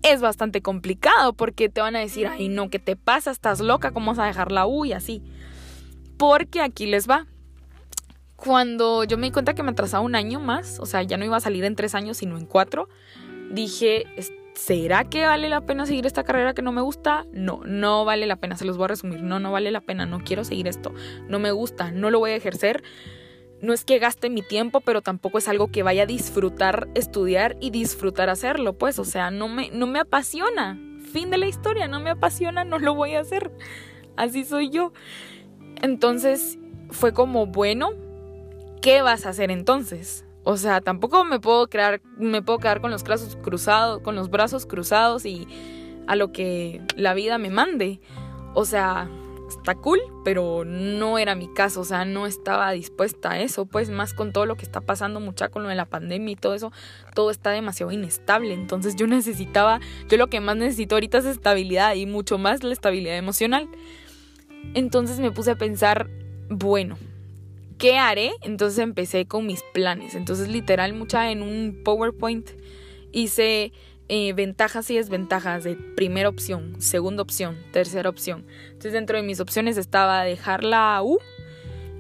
es 0.04 0.22
bastante 0.22 0.62
complicado 0.62 1.34
porque 1.34 1.70
te 1.70 1.82
van 1.82 1.96
a 1.96 2.00
decir, 2.00 2.28
ay 2.28 2.50
no, 2.50 2.70
¿qué 2.70 2.80
te 2.80 2.96
pasa? 2.96 3.32
¿Estás 3.32 3.60
loca? 3.60 3.92
¿Cómo 3.92 4.12
vas 4.12 4.20
a 4.20 4.26
dejar 4.26 4.52
la 4.52 4.66
U? 4.68 4.86
Y 4.86 4.94
así. 4.94 5.24
Porque 6.18 6.62
aquí 6.62 6.86
les 6.86 7.10
va. 7.10 7.26
Cuando 8.36 9.04
yo 9.04 9.18
me 9.18 9.28
di 9.28 9.32
cuenta 9.32 9.56
que 9.56 9.64
me 9.64 9.72
atrasaba 9.72 10.04
un 10.04 10.16
año 10.16 10.40
más, 10.40 10.80
o 10.80 10.86
sea, 10.86 11.02
ya 11.02 11.18
no 11.18 11.26
iba 11.26 11.38
a 11.38 11.42
salir 11.42 11.64
en 11.64 11.76
tres 11.76 11.96
años, 11.96 12.18
sino 12.18 12.38
en 12.38 12.46
cuatro, 12.46 12.88
dije, 13.52 14.06
¿será 14.58 15.06
que 15.06 15.26
vale 15.26 15.50
la 15.50 15.62
pena 15.62 15.86
seguir 15.86 16.06
esta 16.06 16.24
carrera 16.24 16.54
que 16.54 16.62
no 16.62 16.72
me 16.72 16.82
gusta? 16.82 17.26
No, 17.32 17.62
no 17.66 18.04
vale 18.06 18.26
la 18.26 18.38
pena, 18.38 18.58
se 18.58 18.66
los 18.66 18.78
voy 18.78 18.86
a 18.86 18.90
resumir, 18.90 19.22
no, 19.22 19.40
no 19.40 19.52
vale 19.52 19.72
la 19.72 19.82
pena, 19.82 20.06
no 20.06 20.20
quiero 20.20 20.44
seguir 20.44 20.68
esto, 20.68 20.94
no 21.28 21.40
me 21.40 21.52
gusta, 21.52 21.92
no 21.92 22.10
lo 22.10 22.20
voy 22.20 22.32
a 22.32 22.36
ejercer 22.36 22.84
no 23.62 23.74
es 23.74 23.84
que 23.84 24.00
gaste 24.00 24.30
mi 24.30 24.42
tiempo, 24.42 24.82
pero 24.82 25.02
tampoco 25.02 25.38
es 25.38 25.48
algo 25.48 25.72
que 25.72 25.84
vaya 25.84 26.04
a 26.04 26.06
disfrutar 26.06 26.88
estudiar 26.94 27.58
y 27.60 27.72
disfrutar 27.72 28.30
hacerlo, 28.30 28.74
pues, 28.74 29.00
o 29.00 29.06
sea, 29.06 29.32
no 29.32 29.48
me, 29.48 29.72
no 29.72 29.88
me 29.88 30.00
apasiona. 30.00 30.80
Fin 31.12 31.30
de 31.30 31.38
la 31.38 31.48
historia, 31.48 31.88
no 31.88 32.00
me 32.00 32.10
apasiona, 32.10 32.64
no 32.64 32.80
lo 32.80 32.94
voy 32.94 33.16
a 33.16 33.22
hacer. 33.22 33.52
Así 34.16 34.44
soy 34.44 34.70
yo. 34.70 34.94
Entonces 35.82 36.60
fue 36.92 37.14
como, 37.14 37.48
bueno, 37.48 37.90
¿qué 38.82 39.02
vas 39.02 39.26
a 39.26 39.30
hacer 39.30 39.50
entonces? 39.50 40.27
O 40.50 40.56
sea, 40.56 40.80
tampoco 40.80 41.26
me 41.26 41.42
puedo 41.42 41.68
crear, 41.68 42.02
me 42.18 42.42
puedo 42.42 42.60
quedar 42.60 42.80
con 42.80 42.90
los 42.90 43.04
brazos 43.04 43.36
cruzados, 43.36 44.00
con 44.02 44.16
los 44.16 44.30
brazos 44.30 44.66
cruzados 44.66 45.26
y 45.26 45.46
a 46.08 46.16
lo 46.16 46.32
que 46.32 46.82
la 46.96 47.14
vida 47.14 47.38
me 47.38 47.50
mande. 47.50 48.00
O 48.54 48.64
sea, 48.64 49.10
está 49.50 49.76
cool, 49.76 50.00
pero 50.24 50.64
no 50.64 51.18
era 51.18 51.36
mi 51.36 51.50
caso, 51.54 51.82
o 51.82 51.84
sea, 51.84 52.06
no 52.06 52.26
estaba 52.26 52.72
dispuesta 52.72 53.32
a 53.32 53.42
eso, 53.42 53.66
pues 53.66 53.90
más 53.90 54.14
con 54.14 54.32
todo 54.32 54.46
lo 54.46 54.56
que 54.56 54.64
está 54.64 54.80
pasando 54.80 55.20
mucha 55.20 55.50
con 55.50 55.64
lo 55.64 55.70
de 55.70 55.76
la 55.76 55.84
pandemia 55.84 56.32
y 56.32 56.36
todo 56.38 56.54
eso, 56.54 56.72
todo 57.14 57.30
está 57.30 57.50
demasiado 57.50 57.92
inestable, 57.92 58.54
entonces 58.54 58.96
yo 58.96 59.06
necesitaba, 59.06 59.82
yo 60.08 60.16
lo 60.16 60.28
que 60.28 60.40
más 60.40 60.56
necesito 60.56 60.96
ahorita 60.96 61.18
es 61.18 61.26
estabilidad 61.26 61.94
y 61.96 62.06
mucho 62.06 62.38
más 62.38 62.64
la 62.64 62.72
estabilidad 62.72 63.18
emocional. 63.18 63.68
Entonces 64.76 65.20
me 65.20 65.32
puse 65.32 65.52
a 65.52 65.56
pensar, 65.56 66.10
bueno, 66.50 66.98
¿qué 67.78 67.98
haré? 67.98 68.32
Entonces 68.42 68.80
empecé 68.80 69.26
con 69.26 69.46
mis 69.46 69.64
planes, 69.74 70.16
entonces 70.16 70.48
literal 70.48 70.94
mucha 70.94 71.32
en 71.32 71.42
un 71.42 71.82
PowerPoint 71.84 72.50
hice 73.12 73.72
eh, 74.10 74.34
ventajas 74.34 74.90
y 74.90 74.96
desventajas 74.96 75.64
de 75.64 75.76
primera 75.76 76.30
opción, 76.30 76.76
segunda 76.80 77.22
opción, 77.22 77.58
tercera 77.72 78.10
opción. 78.10 78.46
Entonces 78.68 78.94
dentro 78.94 79.18
de 79.18 79.24
mis 79.24 79.40
opciones 79.40 79.78
estaba 79.78 80.24
dejar 80.24 80.64
la 80.64 81.02
U, 81.04 81.20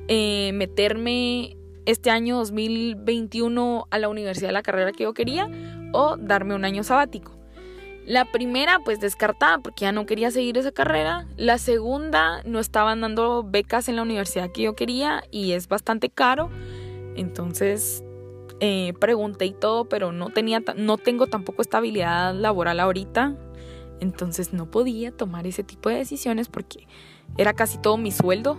eh, 0.07 0.51
meterme 0.53 1.57
este 1.85 2.09
año 2.09 2.37
2021 2.37 3.87
a 3.89 3.99
la 3.99 4.09
universidad 4.09 4.51
la 4.51 4.63
carrera 4.63 4.91
que 4.91 5.03
yo 5.03 5.13
quería 5.13 5.49
o 5.93 6.17
darme 6.17 6.55
un 6.55 6.65
año 6.65 6.83
sabático. 6.83 7.36
La 8.07 8.23
primera 8.23 8.79
pues 8.79 9.01
descartada 9.01 9.57
porque 9.57 9.81
ya 9.81 9.91
no 9.91 10.05
quería 10.05 10.31
seguir 10.31 10.57
esa 10.57 10.71
carrera. 10.71 11.27
La 11.35 11.57
segunda 11.57 12.41
no 12.45 12.59
estaban 12.59 13.01
dando 13.01 13.43
becas 13.43 13.89
en 13.89 13.97
la 13.97 14.03
universidad 14.03 14.49
que 14.49 14.61
yo 14.61 14.77
quería 14.77 15.25
y 15.29 15.51
es 15.51 15.67
bastante 15.67 16.09
caro. 16.09 16.49
Entonces 17.17 18.05
eh, 18.61 18.93
pregunté 19.01 19.47
y 19.47 19.51
todo, 19.51 19.89
pero 19.89 20.13
no, 20.13 20.29
tenía, 20.29 20.63
no 20.77 20.97
tengo 20.97 21.27
tampoco 21.27 21.61
estabilidad 21.61 22.33
laboral 22.33 22.79
ahorita. 22.79 23.35
Entonces 23.99 24.53
no 24.53 24.71
podía 24.71 25.11
tomar 25.11 25.45
ese 25.45 25.65
tipo 25.65 25.89
de 25.89 25.95
decisiones 25.95 26.47
porque 26.47 26.87
era 27.35 27.51
casi 27.51 27.77
todo 27.77 27.97
mi 27.97 28.13
sueldo. 28.13 28.57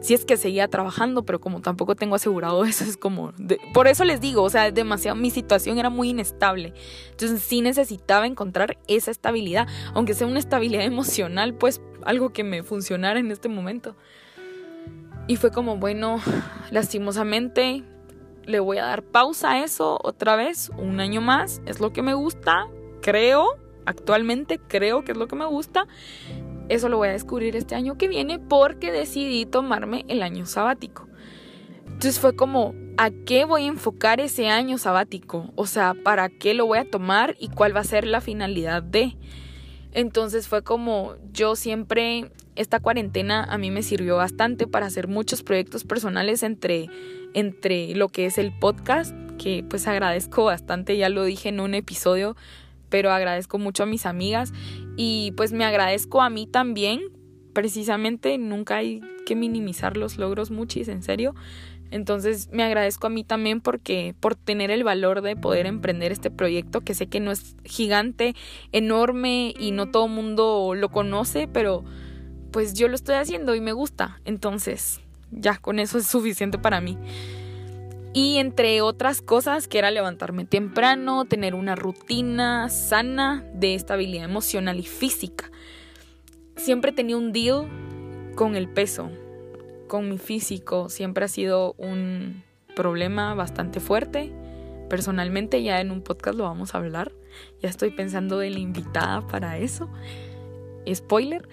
Si 0.00 0.14
es 0.14 0.24
que 0.24 0.36
seguía 0.36 0.68
trabajando, 0.68 1.24
pero 1.24 1.40
como 1.40 1.60
tampoco 1.60 1.94
tengo 1.94 2.14
asegurado 2.14 2.64
eso, 2.66 2.84
es 2.84 2.96
como... 2.96 3.32
por 3.74 3.86
eso 3.86 4.04
les 4.04 4.20
digo, 4.20 4.42
o 4.42 4.50
sea, 4.50 4.70
demasiado, 4.70 5.16
mi 5.16 5.30
situación 5.30 5.78
era 5.78 5.90
muy 5.90 6.10
inestable. 6.10 6.72
Entonces 7.10 7.42
sí 7.42 7.60
necesitaba 7.60 8.26
encontrar 8.26 8.78
esa 8.88 9.10
estabilidad, 9.10 9.68
aunque 9.94 10.14
sea 10.14 10.26
una 10.26 10.38
estabilidad 10.38 10.84
emocional, 10.84 11.54
pues 11.54 11.80
algo 12.04 12.32
que 12.32 12.44
me 12.44 12.62
funcionara 12.62 13.20
en 13.20 13.30
este 13.30 13.48
momento. 13.48 13.96
Y 15.26 15.36
fue 15.36 15.50
como, 15.52 15.76
bueno, 15.76 16.20
lastimosamente 16.70 17.84
le 18.46 18.60
voy 18.60 18.78
a 18.78 18.84
dar 18.84 19.02
pausa 19.02 19.52
a 19.52 19.64
eso 19.64 19.98
otra 20.02 20.34
vez, 20.36 20.70
un 20.76 20.98
año 21.00 21.20
más, 21.20 21.62
es 21.66 21.80
lo 21.80 21.92
que 21.92 22.02
me 22.02 22.14
gusta, 22.14 22.66
creo, 23.00 23.56
actualmente 23.86 24.58
creo 24.58 25.04
que 25.04 25.12
es 25.12 25.18
lo 25.18 25.28
que 25.28 25.36
me 25.36 25.46
gusta. 25.46 25.86
Eso 26.70 26.88
lo 26.88 26.96
voy 26.96 27.08
a 27.08 27.12
descubrir 27.12 27.56
este 27.56 27.74
año 27.74 27.98
que 27.98 28.08
viene 28.08 28.38
porque 28.38 28.90
decidí 28.90 29.44
tomarme 29.44 30.04
el 30.08 30.22
año 30.22 30.46
sabático. 30.46 31.06
Entonces 31.84 32.18
fue 32.18 32.34
como, 32.34 32.74
¿a 32.96 33.10
qué 33.10 33.44
voy 33.44 33.64
a 33.64 33.66
enfocar 33.66 34.20
ese 34.20 34.48
año 34.48 34.78
sabático? 34.78 35.52
O 35.56 35.66
sea, 35.66 35.94
¿para 35.94 36.28
qué 36.30 36.54
lo 36.54 36.64
voy 36.64 36.78
a 36.78 36.88
tomar 36.88 37.36
y 37.38 37.48
cuál 37.48 37.76
va 37.76 37.80
a 37.80 37.84
ser 37.84 38.06
la 38.06 38.22
finalidad 38.22 38.82
de? 38.82 39.16
Entonces 39.92 40.48
fue 40.48 40.62
como, 40.62 41.16
yo 41.32 41.56
siempre, 41.56 42.30
esta 42.56 42.80
cuarentena 42.80 43.44
a 43.44 43.58
mí 43.58 43.70
me 43.70 43.82
sirvió 43.82 44.16
bastante 44.16 44.66
para 44.66 44.86
hacer 44.86 45.08
muchos 45.08 45.42
proyectos 45.42 45.84
personales 45.84 46.42
entre 46.42 46.88
entre 47.34 47.94
lo 47.94 48.08
que 48.08 48.26
es 48.26 48.38
el 48.38 48.52
podcast, 48.52 49.14
que 49.38 49.64
pues 49.68 49.86
agradezco 49.86 50.44
bastante, 50.44 50.96
ya 50.96 51.08
lo 51.08 51.24
dije 51.24 51.48
en 51.48 51.60
un 51.60 51.74
episodio, 51.74 52.36
pero 52.90 53.12
agradezco 53.12 53.58
mucho 53.58 53.84
a 53.84 53.86
mis 53.86 54.04
amigas 54.04 54.52
y 54.96 55.32
pues 55.36 55.52
me 55.52 55.64
agradezco 55.64 56.20
a 56.20 56.28
mí 56.28 56.46
también, 56.46 57.00
precisamente 57.54 58.36
nunca 58.36 58.76
hay 58.76 59.00
que 59.24 59.36
minimizar 59.36 59.96
los 59.96 60.18
logros 60.18 60.50
muchis, 60.50 60.88
en 60.88 61.02
serio. 61.02 61.34
Entonces 61.90 62.48
me 62.52 62.62
agradezco 62.62 63.08
a 63.08 63.10
mí 63.10 63.24
también 63.24 63.60
porque 63.60 64.14
por 64.20 64.36
tener 64.36 64.70
el 64.70 64.84
valor 64.84 65.22
de 65.22 65.34
poder 65.34 65.66
emprender 65.66 66.12
este 66.12 66.30
proyecto 66.30 66.82
que 66.82 66.94
sé 66.94 67.08
que 67.08 67.18
no 67.18 67.32
es 67.32 67.56
gigante, 67.64 68.34
enorme 68.70 69.54
y 69.58 69.72
no 69.72 69.90
todo 69.90 70.06
mundo 70.06 70.74
lo 70.76 70.88
conoce, 70.90 71.48
pero 71.48 71.84
pues 72.52 72.74
yo 72.74 72.88
lo 72.88 72.94
estoy 72.94 73.16
haciendo 73.16 73.54
y 73.54 73.60
me 73.60 73.72
gusta. 73.72 74.20
Entonces, 74.24 75.00
ya 75.32 75.56
con 75.58 75.78
eso 75.78 75.98
es 75.98 76.06
suficiente 76.06 76.58
para 76.58 76.80
mí. 76.80 76.96
Y 78.12 78.38
entre 78.38 78.80
otras 78.80 79.22
cosas, 79.22 79.68
que 79.68 79.78
era 79.78 79.90
levantarme 79.92 80.44
temprano, 80.44 81.26
tener 81.26 81.54
una 81.54 81.76
rutina 81.76 82.68
sana 82.68 83.44
de 83.54 83.74
estabilidad 83.74 84.24
emocional 84.24 84.80
y 84.80 84.84
física. 84.84 85.50
Siempre 86.56 86.90
tenía 86.90 87.16
un 87.16 87.32
deal 87.32 87.68
con 88.34 88.56
el 88.56 88.68
peso, 88.68 89.10
con 89.86 90.08
mi 90.08 90.18
físico. 90.18 90.88
Siempre 90.88 91.24
ha 91.24 91.28
sido 91.28 91.74
un 91.78 92.42
problema 92.74 93.34
bastante 93.34 93.80
fuerte. 93.80 94.32
personalmente 94.88 95.62
ya 95.62 95.80
en 95.80 95.92
un 95.92 96.02
podcast 96.02 96.36
lo 96.36 96.44
vamos 96.44 96.74
a 96.74 96.78
hablar. 96.78 97.12
Ya 97.62 97.68
estoy 97.68 97.90
pensando 97.90 98.42
en 98.42 98.54
la 98.54 98.58
invitada 98.58 99.24
para 99.28 99.56
eso. 99.58 99.88
Spoiler. 100.92 101.48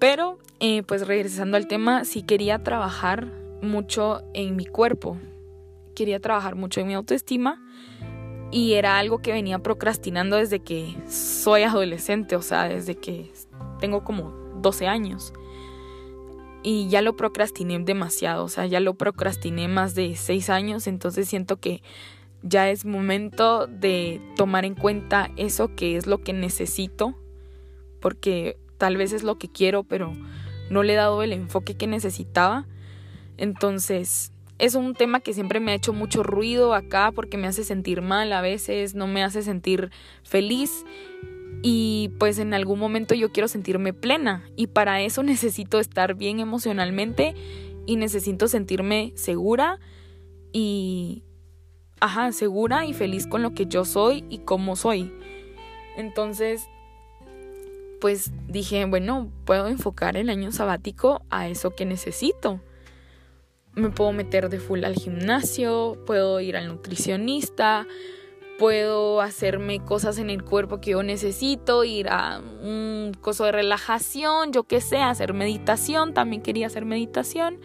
Pero 0.00 0.40
eh, 0.58 0.82
pues 0.82 1.06
regresando 1.06 1.56
al 1.56 1.68
tema, 1.68 2.04
sí 2.04 2.22
quería 2.22 2.64
trabajar 2.64 3.28
mucho 3.62 4.22
en 4.34 4.56
mi 4.56 4.66
cuerpo. 4.66 5.18
Quería 6.00 6.18
trabajar 6.18 6.56
mucho 6.56 6.80
en 6.80 6.86
mi 6.86 6.94
autoestima. 6.94 7.62
Y 8.50 8.72
era 8.72 8.98
algo 8.98 9.18
que 9.18 9.32
venía 9.32 9.58
procrastinando 9.58 10.36
desde 10.36 10.60
que 10.60 10.96
soy 11.06 11.64
adolescente, 11.64 12.36
o 12.36 12.40
sea, 12.40 12.70
desde 12.70 12.94
que 12.94 13.30
tengo 13.80 14.02
como 14.02 14.30
12 14.62 14.86
años. 14.86 15.34
Y 16.62 16.88
ya 16.88 17.02
lo 17.02 17.16
procrastiné 17.16 17.78
demasiado, 17.80 18.44
o 18.44 18.48
sea, 18.48 18.64
ya 18.64 18.80
lo 18.80 18.94
procrastiné 18.94 19.68
más 19.68 19.94
de 19.94 20.16
6 20.16 20.48
años, 20.48 20.86
entonces 20.86 21.28
siento 21.28 21.58
que 21.58 21.82
ya 22.42 22.70
es 22.70 22.86
momento 22.86 23.66
de 23.66 24.22
tomar 24.36 24.64
en 24.64 24.76
cuenta 24.76 25.30
eso 25.36 25.74
que 25.76 25.98
es 25.98 26.06
lo 26.06 26.22
que 26.22 26.32
necesito, 26.32 27.14
porque 28.00 28.56
tal 28.78 28.96
vez 28.96 29.12
es 29.12 29.22
lo 29.22 29.36
que 29.36 29.52
quiero, 29.52 29.82
pero 29.82 30.14
no 30.70 30.82
le 30.82 30.94
he 30.94 30.96
dado 30.96 31.22
el 31.22 31.34
enfoque 31.34 31.76
que 31.76 31.86
necesitaba. 31.86 32.66
Entonces, 33.36 34.32
es 34.60 34.74
un 34.74 34.94
tema 34.94 35.20
que 35.20 35.32
siempre 35.32 35.58
me 35.58 35.72
ha 35.72 35.74
hecho 35.74 35.92
mucho 35.92 36.22
ruido 36.22 36.74
acá 36.74 37.12
porque 37.12 37.38
me 37.38 37.46
hace 37.46 37.64
sentir 37.64 38.02
mal 38.02 38.32
a 38.32 38.42
veces, 38.42 38.94
no 38.94 39.06
me 39.06 39.24
hace 39.24 39.42
sentir 39.42 39.90
feliz 40.22 40.84
y 41.62 42.10
pues 42.18 42.38
en 42.38 42.52
algún 42.54 42.78
momento 42.78 43.14
yo 43.14 43.32
quiero 43.32 43.48
sentirme 43.48 43.92
plena 43.92 44.44
y 44.56 44.68
para 44.68 45.00
eso 45.00 45.22
necesito 45.24 45.80
estar 45.80 46.14
bien 46.14 46.40
emocionalmente 46.40 47.34
y 47.86 47.96
necesito 47.96 48.48
sentirme 48.48 49.12
segura 49.16 49.80
y 50.52 51.24
ajá, 52.00 52.30
segura 52.32 52.84
y 52.84 52.92
feliz 52.92 53.26
con 53.26 53.42
lo 53.42 53.54
que 53.54 53.66
yo 53.66 53.84
soy 53.84 54.24
y 54.28 54.38
cómo 54.38 54.76
soy. 54.76 55.12
Entonces, 55.96 56.68
pues 58.00 58.30
dije, 58.48 58.84
bueno, 58.84 59.30
puedo 59.44 59.68
enfocar 59.68 60.16
el 60.16 60.28
año 60.30 60.52
sabático 60.52 61.22
a 61.30 61.48
eso 61.48 61.74
que 61.74 61.84
necesito. 61.84 62.60
Me 63.74 63.90
puedo 63.90 64.12
meter 64.12 64.48
de 64.48 64.58
full 64.58 64.84
al 64.84 64.94
gimnasio, 64.94 65.96
puedo 66.06 66.40
ir 66.40 66.56
al 66.56 66.68
nutricionista, 66.68 67.86
puedo 68.58 69.20
hacerme 69.20 69.82
cosas 69.84 70.18
en 70.18 70.28
el 70.28 70.44
cuerpo 70.44 70.80
que 70.80 70.90
yo 70.90 71.02
necesito, 71.02 71.84
ir 71.84 72.08
a 72.08 72.40
un 72.40 73.12
coso 73.20 73.44
de 73.44 73.52
relajación, 73.52 74.52
yo 74.52 74.64
qué 74.64 74.80
sé, 74.80 74.98
hacer 74.98 75.32
meditación, 75.32 76.12
también 76.12 76.42
quería 76.42 76.66
hacer 76.66 76.84
meditación. 76.84 77.58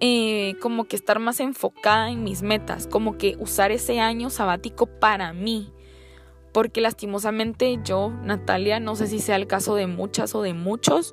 Eh, 0.00 0.54
como 0.60 0.84
que 0.84 0.96
estar 0.96 1.18
más 1.18 1.40
enfocada 1.40 2.10
en 2.10 2.22
mis 2.22 2.42
metas, 2.42 2.86
como 2.86 3.18
que 3.18 3.36
usar 3.40 3.72
ese 3.72 4.00
año 4.00 4.30
sabático 4.30 4.86
para 4.86 5.32
mí. 5.32 5.72
Porque 6.52 6.80
lastimosamente 6.80 7.78
yo, 7.84 8.10
Natalia, 8.22 8.80
no 8.80 8.96
sé 8.96 9.06
si 9.06 9.20
sea 9.20 9.36
el 9.36 9.46
caso 9.46 9.74
de 9.74 9.86
muchas 9.86 10.34
o 10.34 10.42
de 10.42 10.54
muchos, 10.54 11.12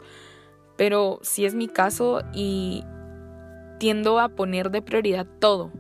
pero 0.78 1.20
sí 1.22 1.46
es 1.46 1.56
mi 1.56 1.68
caso 1.68 2.22
y 2.34 2.84
tiendo 3.80 4.20
a 4.20 4.30
poner 4.30 4.72
de 4.72 4.82
prioridad 4.82 5.28
todo, 5.40 5.72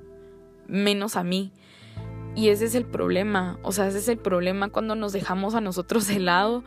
menos 0.67 1.15
a 1.15 1.23
mí. 1.23 1.51
Y 2.35 2.49
ese 2.49 2.65
es 2.65 2.75
el 2.75 2.85
problema, 2.85 3.59
o 3.63 3.71
sea, 3.71 3.87
ese 3.87 3.99
es 3.99 4.09
el 4.09 4.17
problema 4.17 4.69
cuando 4.69 4.95
nos 4.95 5.13
dejamos 5.13 5.55
a 5.55 5.61
nosotros 5.61 6.07
de 6.07 6.19
lado 6.19 6.63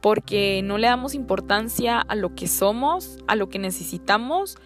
porque 0.00 0.62
no 0.64 0.78
le 0.78 0.88
damos 0.88 1.14
importancia 1.14 2.00
a 2.00 2.14
lo 2.14 2.34
que 2.34 2.48
somos, 2.48 3.18
a 3.28 3.36
lo 3.36 3.48
que 3.48 3.58
necesitamos 3.58 4.56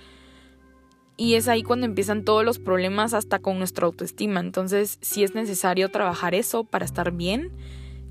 y 1.16 1.34
es 1.34 1.48
ahí 1.48 1.62
cuando 1.62 1.86
empiezan 1.86 2.24
todos 2.24 2.44
los 2.44 2.58
problemas 2.58 3.14
hasta 3.14 3.38
con 3.38 3.58
nuestra 3.58 3.86
autoestima. 3.86 4.40
Entonces 4.40 4.98
sí 5.00 5.24
es 5.24 5.34
necesario 5.34 5.90
trabajar 5.90 6.34
eso 6.34 6.64
para 6.64 6.84
estar 6.84 7.12
bien 7.12 7.52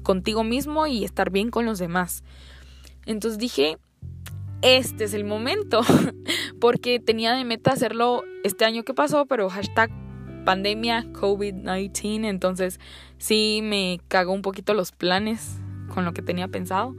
contigo 0.04 0.44
mismo 0.44 0.88
y 0.88 1.04
estar 1.04 1.30
bien 1.30 1.52
con 1.52 1.66
los 1.66 1.78
demás. 1.78 2.24
Entonces 3.06 3.38
dije, 3.38 3.78
este 4.62 5.04
es 5.04 5.14
el 5.14 5.24
momento, 5.24 5.82
porque 6.60 7.00
tenía 7.00 7.34
de 7.34 7.44
meta 7.44 7.72
hacerlo 7.72 8.24
este 8.44 8.66
año 8.66 8.84
que 8.84 8.94
pasó, 8.94 9.26
pero 9.26 9.50
hashtag 9.50 9.92
pandemia 10.46 11.06
COVID-19, 11.12 12.26
entonces 12.28 12.80
sí 13.18 13.60
me 13.64 14.00
cagó 14.08 14.32
un 14.32 14.42
poquito 14.42 14.74
los 14.74 14.92
planes 14.92 15.60
con 15.94 16.06
lo 16.06 16.14
que 16.14 16.22
tenía 16.22 16.48
pensado. 16.48 16.96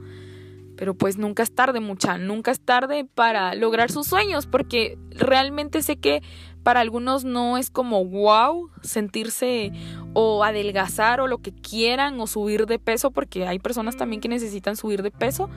Pero 0.75 0.93
pues 0.93 1.17
nunca 1.17 1.41
es 1.41 1.55
tarde, 1.55 1.79
mucha, 1.79 2.19
nunca 2.19 2.51
es 2.51 2.59
tarde 2.59 3.03
para 3.03 3.55
lograr 3.55 3.91
sus 3.91 4.05
sueños, 4.05 4.45
porque 4.45 4.99
realmente 5.09 5.81
sé 5.81 5.97
que 5.97 6.21
para 6.61 6.81
algunos 6.81 7.23
no 7.23 7.57
es 7.57 7.71
como 7.71 8.05
wow 8.05 8.69
sentirse 8.83 9.71
o 10.13 10.43
adelgazar 10.43 11.19
o 11.19 11.27
lo 11.27 11.39
que 11.39 11.51
quieran 11.51 12.19
o 12.19 12.27
subir 12.27 12.67
de 12.67 12.77
peso, 12.77 13.09
porque 13.09 13.47
hay 13.47 13.57
personas 13.57 13.97
también 13.97 14.21
que 14.21 14.29
necesitan 14.29 14.75
subir 14.75 15.01
de 15.01 15.09
peso. 15.09 15.49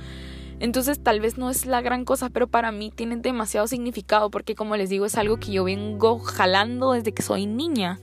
Entonces 0.61 1.03
tal 1.03 1.21
vez 1.21 1.39
no 1.39 1.51
es 1.51 1.65
la 1.65 1.81
gran 1.81 2.05
cosa, 2.05 2.29
pero 2.29 2.47
para 2.47 2.71
mí 2.71 2.93
tiene 2.95 3.17
demasiado 3.17 3.67
significado, 3.67 4.31
porque 4.31 4.55
como 4.55 4.77
les 4.77 4.91
digo, 4.91 5.07
es 5.07 5.17
algo 5.17 5.39
que 5.39 5.53
yo 5.53 5.65
vengo 5.65 6.19
jalando 6.19 6.93
desde 6.93 7.13
que 7.13 7.23
soy 7.23 7.47
niña. 7.47 7.99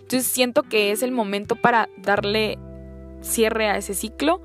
Entonces 0.00 0.26
siento 0.26 0.64
que 0.64 0.90
es 0.90 1.02
el 1.02 1.12
momento 1.12 1.56
para 1.56 1.88
darle 1.96 2.58
cierre 3.22 3.68
a 3.68 3.78
ese 3.78 3.94
ciclo 3.94 4.42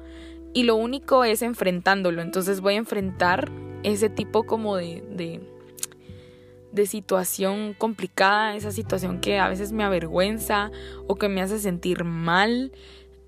y 0.54 0.64
lo 0.64 0.76
único 0.76 1.24
es 1.24 1.42
enfrentándolo. 1.42 2.22
Entonces 2.22 2.62
voy 2.62 2.76
a 2.76 2.78
enfrentar 2.78 3.52
ese 3.84 4.10
tipo 4.10 4.44
como 4.44 4.76
de, 4.76 5.04
de, 5.10 5.42
de, 6.72 6.86
situación 6.86 7.74
complicada, 7.78 8.56
esa 8.56 8.72
situación 8.72 9.20
que 9.20 9.40
a 9.40 9.50
veces 9.50 9.72
me 9.72 9.84
avergüenza 9.84 10.72
o 11.08 11.16
que 11.16 11.30
me 11.30 11.42
hace 11.42 11.60
sentir 11.60 12.04
mal. 12.04 12.72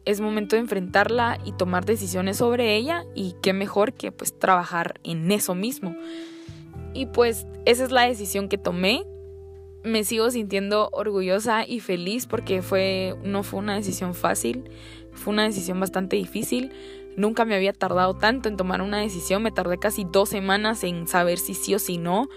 Es 0.06 0.20
momento 0.20 0.56
de 0.56 0.62
enfrentarla 0.62 1.40
y 1.46 1.52
tomar 1.54 1.86
decisiones 1.86 2.38
sobre 2.38 2.76
ella 2.76 3.06
y 3.16 3.36
qué 3.42 3.54
mejor 3.54 3.94
que 3.94 4.12
pues 4.12 4.38
trabajar 4.38 5.00
en 5.04 5.32
eso 5.32 5.56
mismo. 5.56 5.96
Y 6.94 7.06
pues 7.08 7.46
esa 7.66 7.84
es 7.84 7.92
la 7.92 8.08
decisión 8.08 8.50
que 8.50 8.58
tomé. 8.58 9.04
Me 9.84 10.04
sigo 10.04 10.30
sintiendo 10.30 10.90
orgullosa 10.92 11.66
y 11.68 11.80
feliz 11.80 12.28
porque 12.28 12.62
fue 12.62 13.16
no 13.24 13.44
fue 13.44 13.60
una 13.60 13.76
decisión 13.76 14.14
fácil, 14.14 14.70
fue 15.12 15.34
una 15.34 15.44
decisión 15.44 15.80
bastante 15.80 16.16
difícil 16.16 16.72
Nunca 17.18 17.44
me 17.44 17.56
había 17.56 17.74
tardado 17.74 18.16
tanto 18.16 18.48
en 18.48 18.58
tomar 18.58 18.82
una 18.82 19.00
decisión, 19.00 19.44
me 19.44 19.52
tardé 19.52 19.78
casi 19.78 20.06
dos 20.10 20.30
semanas 20.30 20.84
en 20.84 21.08
saber 21.08 21.40
si 21.40 21.54
sí 21.54 21.76
o 21.76 21.80
si 21.80 21.98
no. 21.98 22.30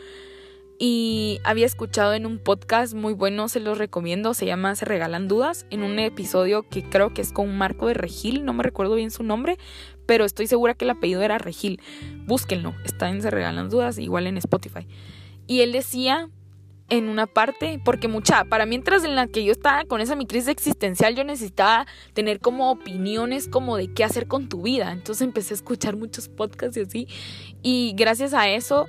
Y 0.78 1.40
había 1.44 1.66
escuchado 1.66 2.14
en 2.14 2.26
un 2.26 2.38
podcast 2.38 2.94
muy 2.94 3.14
bueno, 3.14 3.48
se 3.48 3.60
los 3.60 3.78
recomiendo, 3.78 4.34
se 4.34 4.46
llama 4.46 4.74
Se 4.74 4.84
Regalan 4.84 5.28
Dudas, 5.28 5.66
en 5.70 5.82
un 5.82 5.98
episodio 5.98 6.68
que 6.68 6.82
creo 6.82 7.14
que 7.14 7.22
es 7.22 7.32
con 7.32 7.56
Marco 7.56 7.86
de 7.86 7.94
Regil, 7.94 8.44
no 8.44 8.52
me 8.52 8.64
recuerdo 8.64 8.96
bien 8.96 9.12
su 9.12 9.22
nombre, 9.22 9.56
pero 10.06 10.24
estoy 10.24 10.48
segura 10.48 10.74
que 10.74 10.84
el 10.84 10.90
apellido 10.90 11.22
era 11.22 11.38
Regil. 11.38 11.80
Búsquenlo, 12.26 12.74
está 12.84 13.08
en 13.08 13.22
Se 13.22 13.30
Regalan 13.30 13.70
Dudas, 13.70 13.98
igual 13.98 14.26
en 14.26 14.36
Spotify. 14.36 14.86
Y 15.46 15.60
él 15.60 15.72
decía 15.72 16.28
en 16.90 17.08
una 17.08 17.26
parte, 17.26 17.80
porque 17.84 18.08
mucha, 18.08 18.44
para 18.44 18.66
mientras 18.66 19.04
en 19.04 19.14
la 19.14 19.26
que 19.26 19.44
yo 19.44 19.52
estaba 19.52 19.84
con 19.84 20.00
esa 20.00 20.16
mi 20.16 20.26
crisis 20.26 20.48
existencial, 20.48 21.14
yo 21.14 21.24
necesitaba 21.24 21.86
tener 22.12 22.40
como 22.40 22.70
opiniones 22.70 23.48
como 23.48 23.76
de 23.76 23.92
qué 23.92 24.04
hacer 24.04 24.26
con 24.26 24.48
tu 24.48 24.62
vida. 24.62 24.92
Entonces 24.92 25.22
empecé 25.22 25.54
a 25.54 25.56
escuchar 25.56 25.96
muchos 25.96 26.28
podcasts 26.28 26.76
y 26.76 26.80
así. 26.80 27.08
Y 27.62 27.94
gracias 27.96 28.34
a 28.34 28.48
eso, 28.48 28.86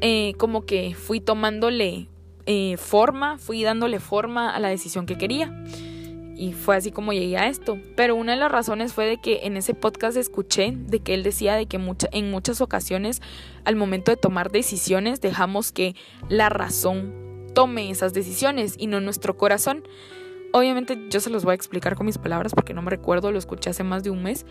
eh, 0.00 0.34
como 0.38 0.64
que 0.64 0.94
fui 0.94 1.20
tomándole 1.20 2.08
eh, 2.46 2.76
forma, 2.78 3.38
fui 3.38 3.62
dándole 3.62 4.00
forma 4.00 4.54
a 4.54 4.58
la 4.60 4.68
decisión 4.68 5.06
que 5.06 5.18
quería. 5.18 5.64
Y 6.36 6.54
fue 6.54 6.74
así 6.74 6.90
como 6.90 7.12
llegué 7.12 7.36
a 7.36 7.48
esto. 7.48 7.78
Pero 7.96 8.16
una 8.16 8.32
de 8.32 8.38
las 8.38 8.50
razones 8.50 8.94
fue 8.94 9.04
de 9.04 9.18
que 9.18 9.40
en 9.42 9.58
ese 9.58 9.74
podcast 9.74 10.16
escuché 10.16 10.72
de 10.74 11.00
que 11.00 11.12
él 11.12 11.22
decía 11.22 11.54
de 11.54 11.66
que 11.66 11.78
en 12.12 12.30
muchas 12.30 12.60
ocasiones 12.62 13.20
al 13.64 13.76
momento 13.76 14.10
de 14.10 14.16
tomar 14.16 14.50
decisiones 14.50 15.20
dejamos 15.20 15.70
que 15.70 15.94
la 16.30 16.48
razón 16.48 17.50
tome 17.54 17.90
esas 17.90 18.14
decisiones 18.14 18.74
y 18.78 18.86
no 18.86 19.00
nuestro 19.00 19.36
corazón. 19.36 19.84
Obviamente 20.52 20.98
yo 21.10 21.20
se 21.20 21.30
los 21.30 21.44
voy 21.44 21.52
a 21.52 21.56
explicar 21.56 21.94
con 21.94 22.06
mis 22.06 22.18
palabras 22.18 22.54
porque 22.54 22.74
no 22.74 22.80
me 22.82 22.90
recuerdo, 22.90 23.32
lo 23.32 23.38
escuché 23.38 23.70
hace 23.70 23.84
más 23.84 24.02
de 24.02 24.10
un 24.10 24.22
mes. 24.22 24.46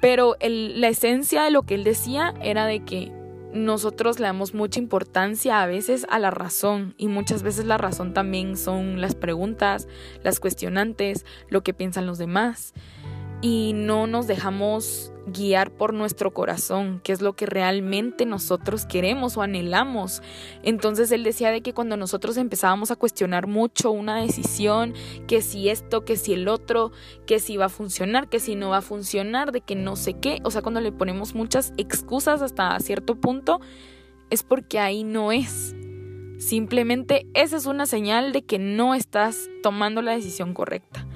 Pero 0.00 0.36
la 0.40 0.88
esencia 0.88 1.42
de 1.42 1.50
lo 1.50 1.62
que 1.62 1.74
él 1.74 1.84
decía 1.84 2.32
era 2.40 2.66
de 2.66 2.84
que 2.84 3.12
nosotros 3.52 4.18
le 4.18 4.26
damos 4.26 4.54
mucha 4.54 4.78
importancia 4.78 5.62
a 5.62 5.66
veces 5.66 6.06
a 6.10 6.18
la 6.18 6.30
razón 6.30 6.94
y 6.98 7.08
muchas 7.08 7.42
veces 7.42 7.64
la 7.64 7.78
razón 7.78 8.12
también 8.12 8.56
son 8.56 9.00
las 9.00 9.14
preguntas, 9.14 9.88
las 10.22 10.40
cuestionantes, 10.40 11.24
lo 11.48 11.62
que 11.62 11.74
piensan 11.74 12.06
los 12.06 12.18
demás 12.18 12.74
y 13.40 13.72
no 13.74 14.06
nos 14.06 14.26
dejamos 14.26 15.12
guiar 15.26 15.70
por 15.70 15.92
nuestro 15.92 16.32
corazón, 16.32 17.00
que 17.04 17.12
es 17.12 17.20
lo 17.20 17.34
que 17.34 17.46
realmente 17.46 18.26
nosotros 18.26 18.86
queremos 18.86 19.36
o 19.36 19.42
anhelamos. 19.42 20.22
Entonces 20.62 21.10
él 21.12 21.22
decía 21.22 21.50
de 21.50 21.60
que 21.60 21.74
cuando 21.74 21.96
nosotros 21.96 22.36
empezábamos 22.36 22.90
a 22.90 22.96
cuestionar 22.96 23.46
mucho 23.46 23.90
una 23.90 24.16
decisión, 24.16 24.94
que 25.26 25.42
si 25.42 25.68
esto, 25.68 26.04
que 26.04 26.16
si 26.16 26.32
el 26.32 26.48
otro, 26.48 26.92
que 27.26 27.38
si 27.38 27.56
va 27.56 27.66
a 27.66 27.70
funcionar, 27.70 28.28
que 28.28 28.40
si 28.40 28.54
no 28.54 28.70
va 28.70 28.78
a 28.78 28.82
funcionar, 28.82 29.52
de 29.52 29.60
que 29.60 29.76
no 29.76 29.96
sé 29.96 30.14
qué, 30.14 30.40
o 30.44 30.50
sea, 30.50 30.62
cuando 30.62 30.80
le 30.80 30.92
ponemos 30.92 31.34
muchas 31.34 31.72
excusas 31.76 32.42
hasta 32.42 32.78
cierto 32.80 33.14
punto, 33.16 33.60
es 34.30 34.42
porque 34.42 34.78
ahí 34.78 35.04
no 35.04 35.32
es. 35.32 35.74
Simplemente 36.38 37.26
esa 37.34 37.56
es 37.56 37.66
una 37.66 37.86
señal 37.86 38.32
de 38.32 38.42
que 38.42 38.58
no 38.58 38.94
estás 38.94 39.48
tomando 39.62 40.02
la 40.02 40.12
decisión 40.12 40.54
correcta. 40.54 41.07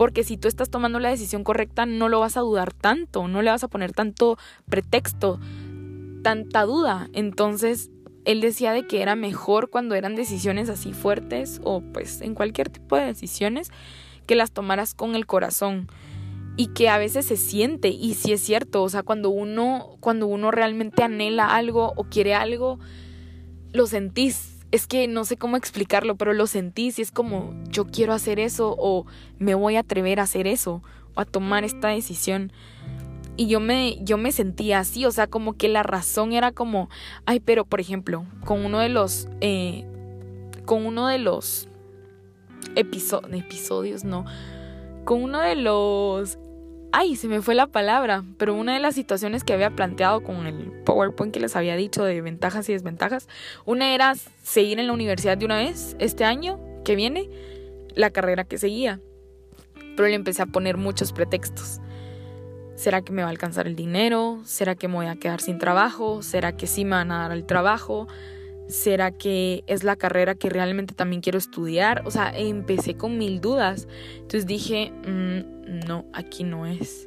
Porque 0.00 0.24
si 0.24 0.38
tú 0.38 0.48
estás 0.48 0.70
tomando 0.70 0.98
la 0.98 1.10
decisión 1.10 1.44
correcta, 1.44 1.84
no 1.84 2.08
lo 2.08 2.20
vas 2.20 2.38
a 2.38 2.40
dudar 2.40 2.72
tanto, 2.72 3.28
no 3.28 3.42
le 3.42 3.50
vas 3.50 3.64
a 3.64 3.68
poner 3.68 3.92
tanto 3.92 4.38
pretexto, 4.66 5.38
tanta 6.22 6.62
duda. 6.62 7.10
Entonces, 7.12 7.90
él 8.24 8.40
decía 8.40 8.72
de 8.72 8.86
que 8.86 9.02
era 9.02 9.14
mejor 9.14 9.68
cuando 9.68 9.94
eran 9.94 10.16
decisiones 10.16 10.70
así 10.70 10.94
fuertes 10.94 11.60
o 11.64 11.82
pues 11.82 12.22
en 12.22 12.34
cualquier 12.34 12.70
tipo 12.70 12.96
de 12.96 13.04
decisiones 13.04 13.70
que 14.26 14.36
las 14.36 14.52
tomaras 14.52 14.94
con 14.94 15.14
el 15.14 15.26
corazón 15.26 15.86
y 16.56 16.68
que 16.68 16.88
a 16.88 16.96
veces 16.96 17.26
se 17.26 17.36
siente 17.36 17.88
y 17.88 18.14
si 18.14 18.32
es 18.32 18.40
cierto, 18.40 18.82
o 18.82 18.88
sea, 18.88 19.02
cuando 19.02 19.28
uno 19.28 19.98
cuando 20.00 20.28
uno 20.28 20.50
realmente 20.50 21.02
anhela 21.02 21.54
algo 21.54 21.92
o 21.94 22.04
quiere 22.04 22.34
algo 22.34 22.78
lo 23.74 23.86
sentís. 23.86 24.59
Es 24.70 24.86
que 24.86 25.08
no 25.08 25.24
sé 25.24 25.36
cómo 25.36 25.56
explicarlo, 25.56 26.16
pero 26.16 26.32
lo 26.32 26.46
sentís 26.46 26.98
y 26.98 27.02
es 27.02 27.10
como 27.10 27.54
yo 27.68 27.86
quiero 27.86 28.12
hacer 28.12 28.38
eso 28.38 28.76
o 28.78 29.06
me 29.38 29.54
voy 29.54 29.76
a 29.76 29.80
atrever 29.80 30.20
a 30.20 30.24
hacer 30.24 30.46
eso 30.46 30.82
o 31.14 31.20
a 31.20 31.24
tomar 31.24 31.64
esta 31.64 31.88
decisión. 31.88 32.52
Y 33.36 33.46
yo 33.46 33.58
me, 33.58 33.98
yo 34.02 34.18
me 34.18 34.32
sentía 34.32 34.80
así, 34.80 35.06
o 35.06 35.10
sea, 35.12 35.26
como 35.26 35.54
que 35.54 35.68
la 35.68 35.82
razón 35.82 36.32
era 36.32 36.52
como, 36.52 36.90
ay, 37.24 37.40
pero 37.40 37.64
por 37.64 37.80
ejemplo, 37.80 38.26
con 38.44 38.64
uno 38.64 38.80
de 38.80 38.90
los, 38.90 39.28
eh, 39.40 39.86
con 40.66 40.84
uno 40.84 41.06
de 41.06 41.18
los 41.18 41.66
episodios, 42.76 44.04
no, 44.04 44.24
con 45.04 45.22
uno 45.22 45.40
de 45.40 45.56
los, 45.56 46.38
ay, 46.92 47.16
se 47.16 47.28
me 47.28 47.42
fue 47.42 47.54
la 47.54 47.66
palabra, 47.66 48.24
pero 48.38 48.54
una 48.54 48.74
de 48.74 48.80
las 48.80 48.94
situaciones 48.94 49.44
que 49.44 49.52
había 49.52 49.70
planteado 49.70 50.22
con 50.22 50.46
el 50.46 50.72
PowerPoint 50.84 51.32
que 51.32 51.40
les 51.40 51.56
había 51.56 51.76
dicho 51.76 52.04
de 52.04 52.20
ventajas 52.20 52.68
y 52.68 52.72
desventajas, 52.72 53.28
una 53.64 53.94
era 53.94 54.14
seguir 54.42 54.78
en 54.78 54.86
la 54.86 54.92
universidad 54.92 55.38
de 55.38 55.44
una 55.44 55.58
vez 55.58 55.96
este 55.98 56.24
año 56.24 56.58
que 56.84 56.96
viene, 56.96 57.28
la 57.94 58.10
carrera 58.10 58.44
que 58.44 58.58
seguía, 58.58 59.00
pero 59.96 60.08
le 60.08 60.14
empecé 60.14 60.42
a 60.42 60.46
poner 60.46 60.76
muchos 60.76 61.12
pretextos 61.12 61.80
¿Será 62.80 63.02
que 63.02 63.12
me 63.12 63.20
va 63.20 63.28
a 63.28 63.30
alcanzar 63.30 63.66
el 63.66 63.76
dinero? 63.76 64.40
¿Será 64.44 64.74
que 64.74 64.88
me 64.88 64.94
voy 64.94 65.04
a 65.04 65.16
quedar 65.16 65.42
sin 65.42 65.58
trabajo? 65.58 66.22
¿Será 66.22 66.56
que 66.56 66.66
sí 66.66 66.86
me 66.86 66.92
van 66.92 67.12
a 67.12 67.18
dar 67.18 67.32
el 67.32 67.44
trabajo? 67.44 68.08
¿Será 68.68 69.10
que 69.10 69.64
es 69.66 69.84
la 69.84 69.96
carrera 69.96 70.34
que 70.34 70.48
realmente 70.48 70.94
también 70.94 71.20
quiero 71.20 71.36
estudiar? 71.36 72.00
O 72.06 72.10
sea, 72.10 72.32
empecé 72.34 72.96
con 72.96 73.18
mil 73.18 73.42
dudas. 73.42 73.86
Entonces 74.14 74.46
dije, 74.46 74.92
mm, 75.06 75.59
no, 75.70 76.04
aquí 76.12 76.44
no 76.44 76.66
es. 76.66 77.06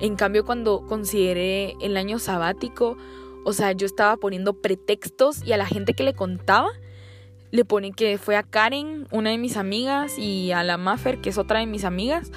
En 0.00 0.16
cambio, 0.16 0.44
cuando 0.44 0.86
consideré 0.86 1.74
el 1.80 1.96
año 1.96 2.18
sabático, 2.18 2.96
o 3.44 3.52
sea, 3.52 3.72
yo 3.72 3.86
estaba 3.86 4.16
poniendo 4.16 4.54
pretextos 4.54 5.44
y 5.44 5.52
a 5.52 5.56
la 5.56 5.66
gente 5.66 5.94
que 5.94 6.04
le 6.04 6.14
contaba, 6.14 6.68
le 7.50 7.64
pone 7.64 7.92
que 7.92 8.18
fue 8.18 8.36
a 8.36 8.42
Karen, 8.42 9.06
una 9.10 9.30
de 9.30 9.38
mis 9.38 9.56
amigas, 9.56 10.18
y 10.18 10.52
a 10.52 10.62
la 10.62 10.76
Maffer, 10.76 11.20
que 11.20 11.30
es 11.30 11.38
otra 11.38 11.60
de 11.60 11.66
mis 11.66 11.84
amigas, 11.84 12.30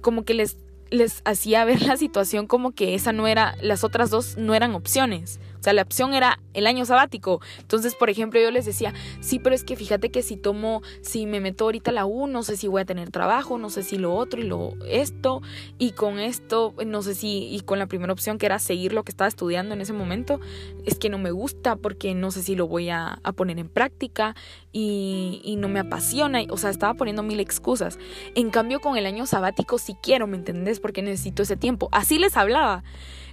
como 0.00 0.24
que 0.24 0.34
les 0.34 0.56
les 0.90 1.22
hacía 1.24 1.64
ver 1.64 1.82
la 1.82 1.96
situación 1.96 2.46
como 2.46 2.72
que 2.72 2.94
esa 2.94 3.12
no 3.12 3.26
era, 3.26 3.56
las 3.62 3.84
otras 3.84 4.10
dos 4.10 4.36
no 4.36 4.54
eran 4.54 4.74
opciones. 4.74 5.40
O 5.60 5.62
sea, 5.62 5.74
la 5.74 5.82
opción 5.82 6.14
era 6.14 6.40
el 6.54 6.66
año 6.66 6.86
sabático. 6.86 7.40
Entonces, 7.58 7.94
por 7.94 8.08
ejemplo, 8.08 8.40
yo 8.40 8.50
les 8.50 8.64
decía, 8.64 8.94
sí, 9.20 9.38
pero 9.38 9.54
es 9.54 9.62
que 9.62 9.76
fíjate 9.76 10.10
que 10.10 10.22
si 10.22 10.36
tomo, 10.36 10.82
si 11.02 11.26
me 11.26 11.40
meto 11.40 11.64
ahorita 11.64 11.90
a 11.90 11.94
la 11.94 12.06
U, 12.06 12.26
no 12.26 12.42
sé 12.42 12.56
si 12.56 12.66
voy 12.66 12.82
a 12.82 12.84
tener 12.86 13.10
trabajo, 13.10 13.58
no 13.58 13.68
sé 13.68 13.82
si 13.82 13.98
lo 13.98 14.14
otro 14.14 14.40
y 14.40 14.44
lo 14.44 14.72
esto, 14.86 15.42
y 15.78 15.92
con 15.92 16.18
esto, 16.18 16.74
no 16.86 17.02
sé 17.02 17.14
si, 17.14 17.48
y 17.54 17.60
con 17.60 17.78
la 17.78 17.86
primera 17.86 18.12
opción 18.12 18.38
que 18.38 18.46
era 18.46 18.58
seguir 18.58 18.94
lo 18.94 19.04
que 19.04 19.10
estaba 19.10 19.28
estudiando 19.28 19.74
en 19.74 19.82
ese 19.82 19.92
momento, 19.92 20.40
es 20.86 20.98
que 20.98 21.10
no 21.10 21.18
me 21.18 21.30
gusta 21.30 21.76
porque 21.76 22.14
no 22.14 22.30
sé 22.30 22.42
si 22.42 22.56
lo 22.56 22.66
voy 22.66 22.88
a, 22.90 23.20
poner 23.36 23.58
en 23.58 23.68
práctica 23.68 24.34
y, 24.72 25.40
y 25.44 25.56
no 25.56 25.68
me 25.68 25.78
apasiona. 25.78 26.40
O 26.50 26.56
sea, 26.56 26.70
estaba 26.70 26.94
poniendo 26.94 27.22
mil 27.22 27.38
excusas. 27.38 27.98
En 28.34 28.50
cambio, 28.50 28.80
con 28.80 28.96
el 28.96 29.06
año 29.06 29.24
sabático 29.26 29.78
sí 29.78 29.94
quiero, 30.02 30.26
¿me 30.26 30.36
entendés? 30.36 30.80
Porque 30.80 31.00
necesito 31.02 31.42
ese 31.42 31.56
tiempo. 31.56 31.88
Así 31.92 32.18
les 32.18 32.36
hablaba. 32.36 32.82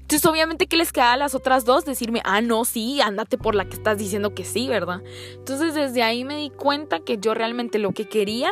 Entonces, 0.07 0.25
obviamente, 0.25 0.67
¿qué 0.67 0.77
les 0.77 0.93
queda 0.93 1.11
a 1.11 1.17
las 1.17 1.35
otras 1.35 1.65
dos? 1.65 1.83
Decirme, 1.83 2.21
ah, 2.23 2.39
no, 2.39 2.63
sí, 2.63 3.01
ándate 3.01 3.37
por 3.37 3.55
la 3.55 3.65
que 3.65 3.75
estás 3.75 3.97
diciendo 3.97 4.33
que 4.33 4.45
sí, 4.45 4.69
¿verdad? 4.69 5.01
Entonces, 5.33 5.73
desde 5.75 6.01
ahí 6.01 6.23
me 6.23 6.37
di 6.37 6.49
cuenta 6.49 7.01
que 7.01 7.17
yo 7.17 7.33
realmente 7.33 7.77
lo 7.77 7.91
que 7.91 8.07
quería 8.07 8.49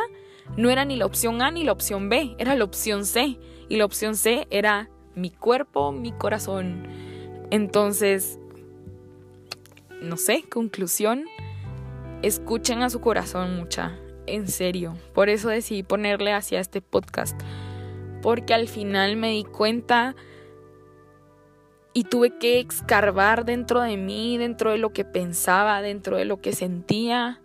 no 0.58 0.68
era 0.68 0.84
ni 0.84 0.96
la 0.96 1.06
opción 1.06 1.40
A 1.40 1.50
ni 1.50 1.64
la 1.64 1.72
opción 1.72 2.10
B, 2.10 2.36
era 2.36 2.54
la 2.56 2.64
opción 2.64 3.06
C. 3.06 3.38
Y 3.70 3.76
la 3.76 3.86
opción 3.86 4.16
C 4.16 4.46
era 4.50 4.90
mi 5.14 5.30
cuerpo, 5.30 5.92
mi 5.92 6.12
corazón. 6.12 6.86
Entonces, 7.50 8.38
no 10.02 10.18
sé, 10.18 10.42
conclusión, 10.42 11.24
escuchen 12.20 12.82
a 12.82 12.90
su 12.90 13.00
corazón 13.00 13.56
mucha, 13.56 13.98
en 14.26 14.46
serio. 14.48 14.94
Por 15.14 15.30
eso 15.30 15.48
decidí 15.48 15.82
ponerle 15.82 16.34
hacia 16.34 16.60
este 16.60 16.82
podcast. 16.82 17.40
Porque 18.20 18.52
al 18.52 18.68
final 18.68 19.16
me 19.16 19.30
di 19.30 19.44
cuenta 19.44 20.14
y 21.96 22.04
tuve 22.04 22.28
que 22.28 22.60
escarbar 22.60 23.46
dentro 23.46 23.80
de 23.80 23.96
mí, 23.96 24.36
dentro 24.36 24.70
de 24.70 24.76
lo 24.76 24.92
que 24.92 25.06
pensaba, 25.06 25.80
dentro 25.80 26.18
de 26.18 26.26
lo 26.26 26.42
que 26.42 26.52
sentía, 26.52 27.40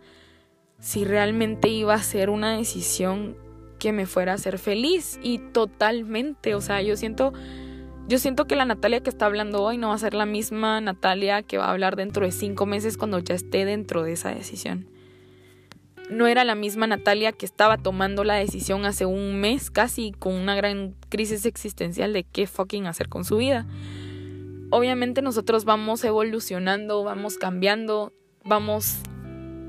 si 0.78 1.06
realmente 1.06 1.70
iba 1.70 1.94
a 1.94 2.04
ser 2.04 2.30
una 2.30 2.58
decisión 2.58 3.38
que 3.80 3.94
me 3.94 4.06
fuera 4.06 4.34
a 4.34 4.36
hacer 4.36 4.60
feliz 4.60 5.22
y 5.24 5.38
totalmente, 5.38 6.54
o 6.54 6.60
sea, 6.60 6.82
yo 6.82 6.98
siento 6.98 7.32
yo 8.10 8.20
siento 8.20 8.46
que 8.46 8.58
la 8.58 8.66
Natalia 8.66 9.00
que 9.00 9.10
está 9.10 9.26
hablando 9.26 9.64
hoy 9.64 9.78
no 9.78 9.88
va 9.88 9.94
a 9.94 10.00
ser 10.00 10.14
la 10.14 10.26
misma 10.26 10.82
Natalia 10.82 11.44
que 11.44 11.58
va 11.58 11.68
a 11.68 11.72
hablar 11.72 11.96
dentro 11.96 12.26
de 12.26 12.34
cinco 12.34 12.66
meses 12.66 12.98
cuando 12.98 13.20
ya 13.20 13.36
esté 13.36 13.64
dentro 13.64 14.04
de 14.04 14.12
esa 14.12 14.36
decisión. 14.36 14.90
No 16.10 16.28
era 16.28 16.44
la 16.44 16.56
misma 16.56 16.88
Natalia 16.88 17.32
que 17.32 17.46
estaba 17.46 17.78
tomando 17.78 18.26
la 18.26 18.36
decisión 18.36 18.84
hace 18.84 19.06
un 19.06 19.40
mes 19.40 19.72
casi 19.72 20.12
con 20.12 20.34
una 20.34 20.56
gran 20.56 20.94
crisis 21.08 21.46
existencial 21.46 22.12
de 22.12 22.26
qué 22.26 22.48
fucking 22.48 22.86
hacer 22.86 23.08
con 23.08 23.24
su 23.24 23.38
vida 23.38 23.66
obviamente 24.72 25.22
nosotros 25.22 25.66
vamos 25.66 26.04
evolucionando, 26.04 27.04
vamos 27.04 27.38
cambiando, 27.38 28.14
vamos 28.44 28.98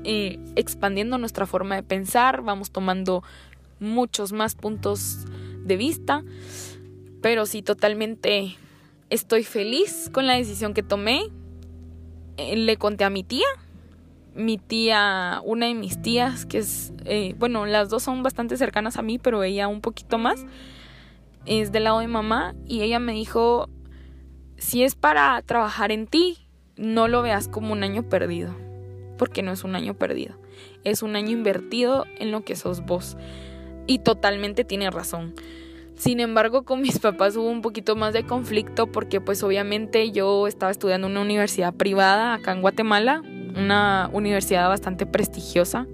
eh, 0.03 0.39
expandiendo 0.55 1.17
nuestra 1.17 1.45
forma 1.45 1.75
de 1.75 1.83
pensar, 1.83 2.41
vamos 2.41 2.71
tomando 2.71 3.23
muchos 3.79 4.31
más 4.33 4.55
puntos 4.55 5.25
de 5.63 5.77
vista, 5.77 6.23
pero 7.21 7.45
sí 7.45 7.61
totalmente 7.61 8.57
estoy 9.09 9.43
feliz 9.43 10.09
con 10.11 10.25
la 10.25 10.33
decisión 10.33 10.73
que 10.73 10.83
tomé. 10.83 11.29
Eh, 12.37 12.55
le 12.55 12.77
conté 12.77 13.03
a 13.03 13.11
mi 13.11 13.23
tía, 13.23 13.45
mi 14.33 14.57
tía, 14.57 15.39
una 15.45 15.67
de 15.67 15.75
mis 15.75 16.01
tías, 16.01 16.45
que 16.45 16.59
es, 16.59 16.93
eh, 17.05 17.35
bueno, 17.37 17.65
las 17.65 17.89
dos 17.89 18.03
son 18.03 18.23
bastante 18.23 18.57
cercanas 18.57 18.97
a 18.97 19.01
mí, 19.01 19.19
pero 19.19 19.43
ella 19.43 19.67
un 19.67 19.81
poquito 19.81 20.17
más, 20.17 20.43
es 21.45 21.71
del 21.71 21.83
lado 21.83 21.99
de 21.99 22.07
mamá, 22.07 22.55
y 22.65 22.81
ella 22.81 22.99
me 22.99 23.13
dijo, 23.13 23.69
si 24.57 24.83
es 24.83 24.95
para 24.95 25.41
trabajar 25.41 25.91
en 25.91 26.07
ti, 26.07 26.37
no 26.75 27.07
lo 27.07 27.21
veas 27.21 27.47
como 27.47 27.73
un 27.73 27.83
año 27.83 28.03
perdido, 28.03 28.55
porque 29.17 29.41
no 29.43 29.51
es 29.51 29.63
un 29.63 29.75
año 29.75 29.93
perdido, 29.93 30.35
es 30.83 31.03
un 31.03 31.15
año 31.15 31.31
invertido 31.31 32.05
en 32.17 32.31
lo 32.31 32.43
que 32.43 32.55
sos 32.55 32.85
vos. 32.85 33.17
Y 33.85 33.99
totalmente 33.99 34.63
tiene 34.63 34.89
razón. 34.91 35.35
Sin 35.95 36.19
embargo, 36.19 36.63
con 36.63 36.81
mis 36.81 36.99
papás 36.99 37.35
hubo 37.35 37.49
un 37.49 37.61
poquito 37.61 37.95
más 37.95 38.13
de 38.13 38.25
conflicto 38.25 38.87
porque 38.87 39.21
pues 39.21 39.43
obviamente 39.43 40.11
yo 40.11 40.47
estaba 40.47 40.71
estudiando 40.71 41.07
en 41.07 41.13
una 41.13 41.21
universidad 41.21 41.73
privada 41.73 42.33
acá 42.33 42.53
en 42.53 42.61
Guatemala, 42.61 43.21
una 43.55 44.09
universidad 44.13 44.67
bastante 44.69 45.05
prestigiosa 45.05 45.87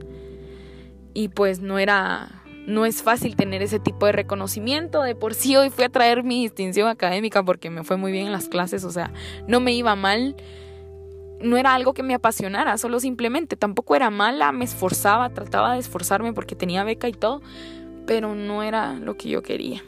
y 1.14 1.30
pues 1.30 1.60
no 1.60 1.80
era 1.80 2.39
no 2.70 2.86
es 2.86 3.02
fácil 3.02 3.36
tener 3.36 3.62
ese 3.62 3.80
tipo 3.80 4.06
de 4.06 4.12
reconocimiento. 4.12 5.02
De 5.02 5.16
por 5.16 5.34
sí 5.34 5.56
hoy 5.56 5.70
fui 5.70 5.84
a 5.84 5.90
traer 5.90 6.24
mi 6.24 6.44
distinción 6.44 6.88
académica 6.88 7.44
porque 7.44 7.70
me 7.70 7.84
fue 7.84 7.98
muy 7.98 8.12
bien 8.12 8.28
en 8.28 8.32
las 8.32 8.48
clases, 8.48 8.84
o 8.86 8.92
sea, 8.92 9.12
no 9.48 9.60
me 9.60 9.74
iba 9.74 9.96
mal. 9.96 10.36
No 11.42 11.58
era 11.58 11.74
algo 11.74 11.94
que 11.94 12.04
me 12.04 12.14
apasionara, 12.14 12.78
solo 12.78 13.00
simplemente 13.00 13.56
tampoco 13.56 13.96
era 13.96 14.10
mala, 14.10 14.52
me 14.52 14.66
esforzaba, 14.66 15.30
trataba 15.30 15.74
de 15.74 15.80
esforzarme 15.80 16.34
porque 16.34 16.54
tenía 16.54 16.84
beca 16.84 17.08
y 17.08 17.14
todo, 17.14 17.42
pero 18.06 18.36
no 18.36 18.62
era 18.62 18.96
lo 18.96 19.16
que 19.16 19.30
yo 19.30 19.42
quería. 19.42 19.82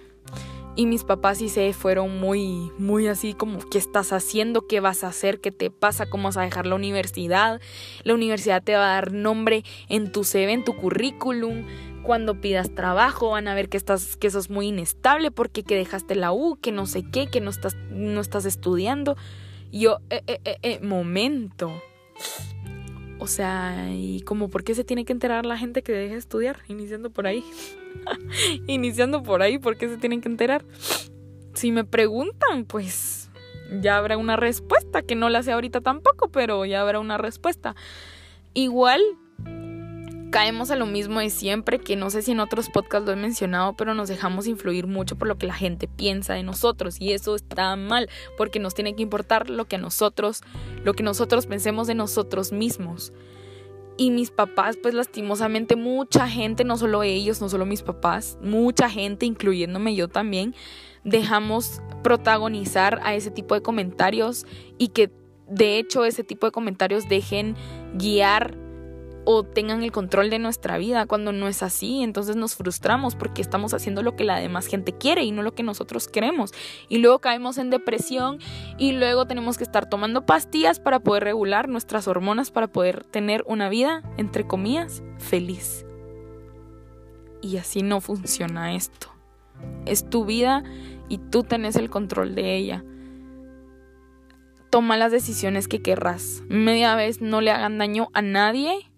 Y 0.77 0.85
mis 0.85 1.03
papás 1.03 1.39
sí 1.39 1.49
se 1.49 1.73
fueron 1.73 2.21
muy, 2.21 2.71
muy 2.77 3.07
así 3.07 3.33
como, 3.33 3.59
¿qué 3.69 3.77
estás 3.77 4.13
haciendo? 4.13 4.65
¿Qué 4.67 4.79
vas 4.79 5.03
a 5.03 5.07
hacer? 5.07 5.41
¿Qué 5.41 5.51
te 5.51 5.69
pasa? 5.69 6.09
¿Cómo 6.09 6.29
vas 6.29 6.38
a 6.38 6.43
dejar 6.43 6.65
la 6.65 6.75
universidad? 6.75 7.59
La 8.03 8.13
universidad 8.13 8.63
te 8.63 8.75
va 8.75 8.86
a 8.86 8.93
dar 8.93 9.11
nombre 9.11 9.65
en 9.89 10.13
tu 10.13 10.23
CV, 10.23 10.53
en 10.53 10.63
tu 10.63 10.73
currículum 10.77 11.65
cuando 12.04 12.39
pidas 12.41 12.74
trabajo 12.74 13.32
van 13.32 13.47
a 13.47 13.56
ver 13.56 13.70
que 13.70 13.78
estás 13.78 14.18
que 14.18 14.30
sos 14.30 14.49
muy 14.49 14.68
inestable 14.68 15.32
porque 15.32 15.64
que 15.64 15.76
dejaste 15.76 16.16
la 16.16 16.32
U, 16.32 16.58
que 16.62 16.72
no 16.72 16.86
sé 16.86 17.04
qué, 17.04 17.28
que 17.28 17.41
no 17.41 17.49
estás 17.49 17.76
no 17.89 18.22
estás 18.22 18.45
estudiando. 18.45 19.16
yo 19.72 19.99
eh, 20.10 20.24
eh, 20.28 20.39
eh, 20.45 20.58
eh, 20.64 20.80
momento. 20.82 21.72
O 23.20 23.28
sea, 23.28 23.91
y 23.93 24.22
como 24.22 24.49
por 24.49 24.64
qué 24.64 24.74
se 24.74 24.84
tiene 24.84 25.06
que 25.06 25.14
enterar 25.14 25.45
la 25.45 25.56
gente 25.56 25.84
que 25.84 25.91
deje 25.91 26.14
de 26.14 26.20
estudiar, 26.20 26.62
iniciando 26.68 27.12
por 27.12 27.28
ahí. 27.28 27.43
iniciando 28.68 29.22
por 29.22 29.43
ahí, 29.43 29.60
¿por 29.60 29.78
qué 29.78 29.88
se 29.88 29.97
tienen 29.97 30.22
que 30.22 30.30
enterar? 30.30 30.66
Si 31.54 31.72
me 31.72 31.84
preguntan, 31.84 32.66
pues 32.66 33.30
ya 33.80 33.97
habrá 33.97 34.18
una 34.18 34.38
respuesta, 34.38 35.04
que 35.04 35.16
no 35.16 35.30
la 35.30 35.43
sé 35.43 35.52
ahorita 35.52 35.82
tampoco, 35.82 36.30
pero 36.30 36.66
ya 36.66 36.82
habrá 36.82 36.99
una 36.99 37.18
respuesta. 37.18 37.76
Igual 38.54 39.02
caemos 40.32 40.71
a 40.71 40.75
lo 40.75 40.86
mismo 40.86 41.19
de 41.19 41.29
siempre, 41.29 41.77
que 41.77 41.95
no 41.95 42.09
sé 42.09 42.21
si 42.21 42.32
en 42.32 42.39
otros 42.39 42.69
podcasts 42.69 43.05
lo 43.05 43.11
he 43.11 43.17
mencionado, 43.17 43.73
pero 43.73 43.93
nos 43.93 44.09
dejamos 44.09 44.47
influir 44.47 44.88
mucho 44.88 45.17
por 45.17 45.27
lo 45.27 45.38
que 45.38 45.45
la 45.45 45.53
gente 45.53 45.88
piensa 45.88 46.34
de 46.34 46.41
nosotros 46.41 46.95
y 46.99 47.11
eso 47.11 47.36
está 47.36 47.75
mal, 47.75 48.09
porque 48.38 48.59
nos 48.59 48.73
tiene 48.73 48.95
que 48.95 49.03
importar 49.03 49.49
lo 49.49 49.65
que 49.65 49.77
nosotros, 49.77 50.41
lo 50.84 50.93
que 50.93 51.03
nosotros 51.03 51.45
pensemos 51.45 51.86
de 51.88 51.95
nosotros 51.95 52.51
mismos. 52.51 53.13
Y 53.97 54.09
mis 54.09 54.32
papás, 54.32 54.77
pues 54.82 54.93
lastimosamente 54.93 55.75
mucha 55.75 56.27
gente, 56.27 56.63
no 56.63 56.77
solo 56.77 57.03
ellos, 57.03 57.41
no 57.41 57.49
solo 57.49 57.65
mis 57.65 57.84
papás, 57.84 58.38
mucha 58.41 58.89
gente, 58.89 59.25
incluyéndome 59.25 59.95
yo 59.95 60.07
también, 60.07 60.55
dejamos 61.03 61.82
protagonizar 62.03 63.01
a 63.03 63.15
ese 63.15 63.32
tipo 63.32 63.53
de 63.53 63.61
comentarios 63.61 64.45
y 64.77 64.88
que 64.88 65.11
de 65.47 65.77
hecho 65.77 66.05
ese 66.05 66.23
tipo 66.23 66.47
de 66.47 66.51
comentarios 66.51 67.09
dejen 67.09 67.55
guiar 67.95 68.70
o 69.26 69.43
tengan 69.43 69.84
el 69.84 69.91
control 69.91 70.30
de 70.30 70.39
nuestra 70.39 70.78
vida 70.78 71.05
cuando 71.05 71.32
no 71.32 71.47
es 71.47 71.63
así. 71.63 72.03
Entonces 72.03 72.36
nos 72.36 72.55
frustramos 72.55 73.15
porque 73.15 73.41
estamos 73.41 73.74
haciendo 73.74 74.01
lo 74.01 74.15
que 74.15 74.24
la 74.24 74.39
demás 74.39 74.67
gente 74.67 74.93
quiere 74.93 75.24
y 75.24 75.32
no 75.32 75.43
lo 75.43 75.53
que 75.53 75.63
nosotros 75.63 76.07
queremos. 76.07 76.51
Y 76.89 76.97
luego 76.97 77.19
caemos 77.19 77.57
en 77.57 77.69
depresión 77.69 78.39
y 78.78 78.93
luego 78.93 79.26
tenemos 79.26 79.57
que 79.57 79.63
estar 79.63 79.88
tomando 79.88 80.26
pastillas 80.26 80.80
para 80.80 80.99
poder 80.99 81.24
regular 81.24 81.69
nuestras 81.69 82.07
hormonas 82.07 82.51
para 82.51 82.67
poder 82.67 83.03
tener 83.03 83.43
una 83.47 83.69
vida, 83.69 84.03
entre 84.17 84.45
comillas, 84.45 85.03
feliz. 85.17 85.86
Y 87.41 87.57
así 87.57 87.82
no 87.82 88.01
funciona 88.01 88.76
esto. 88.76 89.07
Es 89.86 90.09
tu 90.09 90.26
vida 90.26 90.63
y 91.09 91.17
tú 91.17 91.43
tenés 91.43 91.76
el 91.76 91.89
control 91.89 92.36
de 92.36 92.55
ella. 92.55 92.84
Toma 94.69 94.95
las 94.95 95.11
decisiones 95.11 95.67
que 95.67 95.82
querrás. 95.82 96.43
Media 96.47 96.95
vez 96.95 97.19
no 97.19 97.41
le 97.41 97.51
hagan 97.51 97.78
daño 97.78 98.07
a 98.13 98.22
nadie 98.22 98.90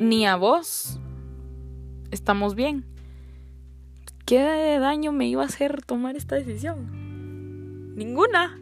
ni 0.00 0.26
a 0.26 0.36
vos. 0.36 0.98
Estamos 2.10 2.54
bien. 2.54 2.84
¿Qué 4.24 4.78
daño 4.80 5.12
me 5.12 5.28
iba 5.28 5.42
a 5.42 5.46
hacer 5.46 5.82
tomar 5.82 6.16
esta 6.16 6.36
decisión? 6.36 7.94
Ninguna. 7.94 8.58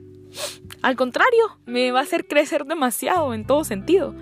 Al 0.82 0.96
contrario, 0.96 1.58
me 1.64 1.90
va 1.92 2.00
a 2.00 2.02
hacer 2.02 2.26
crecer 2.26 2.64
demasiado 2.66 3.32
en 3.32 3.46
todo 3.46 3.64
sentido. 3.64 4.14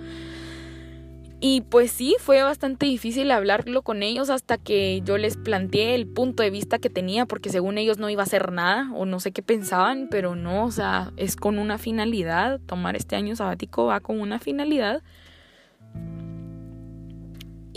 Y 1.39 1.61
pues 1.61 1.91
sí, 1.91 2.15
fue 2.19 2.41
bastante 2.41 2.87
difícil 2.87 3.29
hablarlo 3.29 3.83
con 3.83 4.01
ellos 4.01 4.29
hasta 4.29 4.57
que 4.57 5.01
yo 5.03 5.17
les 5.17 5.37
planteé 5.37 5.93
el 5.93 6.07
punto 6.07 6.41
de 6.41 6.49
vista 6.49 6.79
que 6.79 6.89
tenía, 6.89 7.27
porque 7.27 7.49
según 7.49 7.77
ellos 7.77 7.99
no 7.99 8.09
iba 8.09 8.23
a 8.23 8.25
hacer 8.25 8.51
nada, 8.51 8.91
o 8.95 9.05
no 9.05 9.19
sé 9.19 9.31
qué 9.31 9.43
pensaban, 9.43 10.07
pero 10.09 10.35
no, 10.35 10.65
o 10.65 10.71
sea, 10.71 11.11
es 11.15 11.35
con 11.35 11.59
una 11.59 11.77
finalidad, 11.77 12.59
tomar 12.65 12.95
este 12.95 13.15
año 13.15 13.35
sabático 13.35 13.85
va 13.85 13.99
con 13.99 14.19
una 14.19 14.39
finalidad 14.39 15.03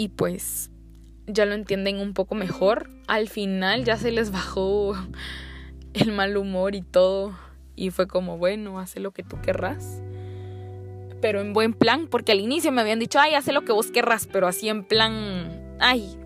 y 0.00 0.08
pues 0.08 0.70
ya 1.26 1.44
lo 1.44 1.52
entienden 1.52 1.98
un 1.98 2.14
poco 2.14 2.34
mejor. 2.34 2.88
Al 3.06 3.28
final 3.28 3.84
ya 3.84 3.98
se 3.98 4.10
les 4.10 4.30
bajó 4.30 4.96
el 5.92 6.12
mal 6.12 6.38
humor 6.38 6.74
y 6.74 6.80
todo 6.80 7.34
y 7.76 7.90
fue 7.90 8.08
como, 8.08 8.38
bueno, 8.38 8.80
hace 8.80 8.98
lo 8.98 9.10
que 9.10 9.22
tú 9.22 9.38
querrás. 9.42 10.00
Pero 11.20 11.42
en 11.42 11.52
buen 11.52 11.74
plan, 11.74 12.06
porque 12.06 12.32
al 12.32 12.40
inicio 12.40 12.72
me 12.72 12.80
habían 12.80 12.98
dicho, 12.98 13.18
ay, 13.18 13.34
hace 13.34 13.52
lo 13.52 13.66
que 13.66 13.72
vos 13.72 13.90
querrás, 13.90 14.26
pero 14.26 14.46
así 14.46 14.70
en 14.70 14.84
plan, 14.84 15.76
ay, 15.80 16.16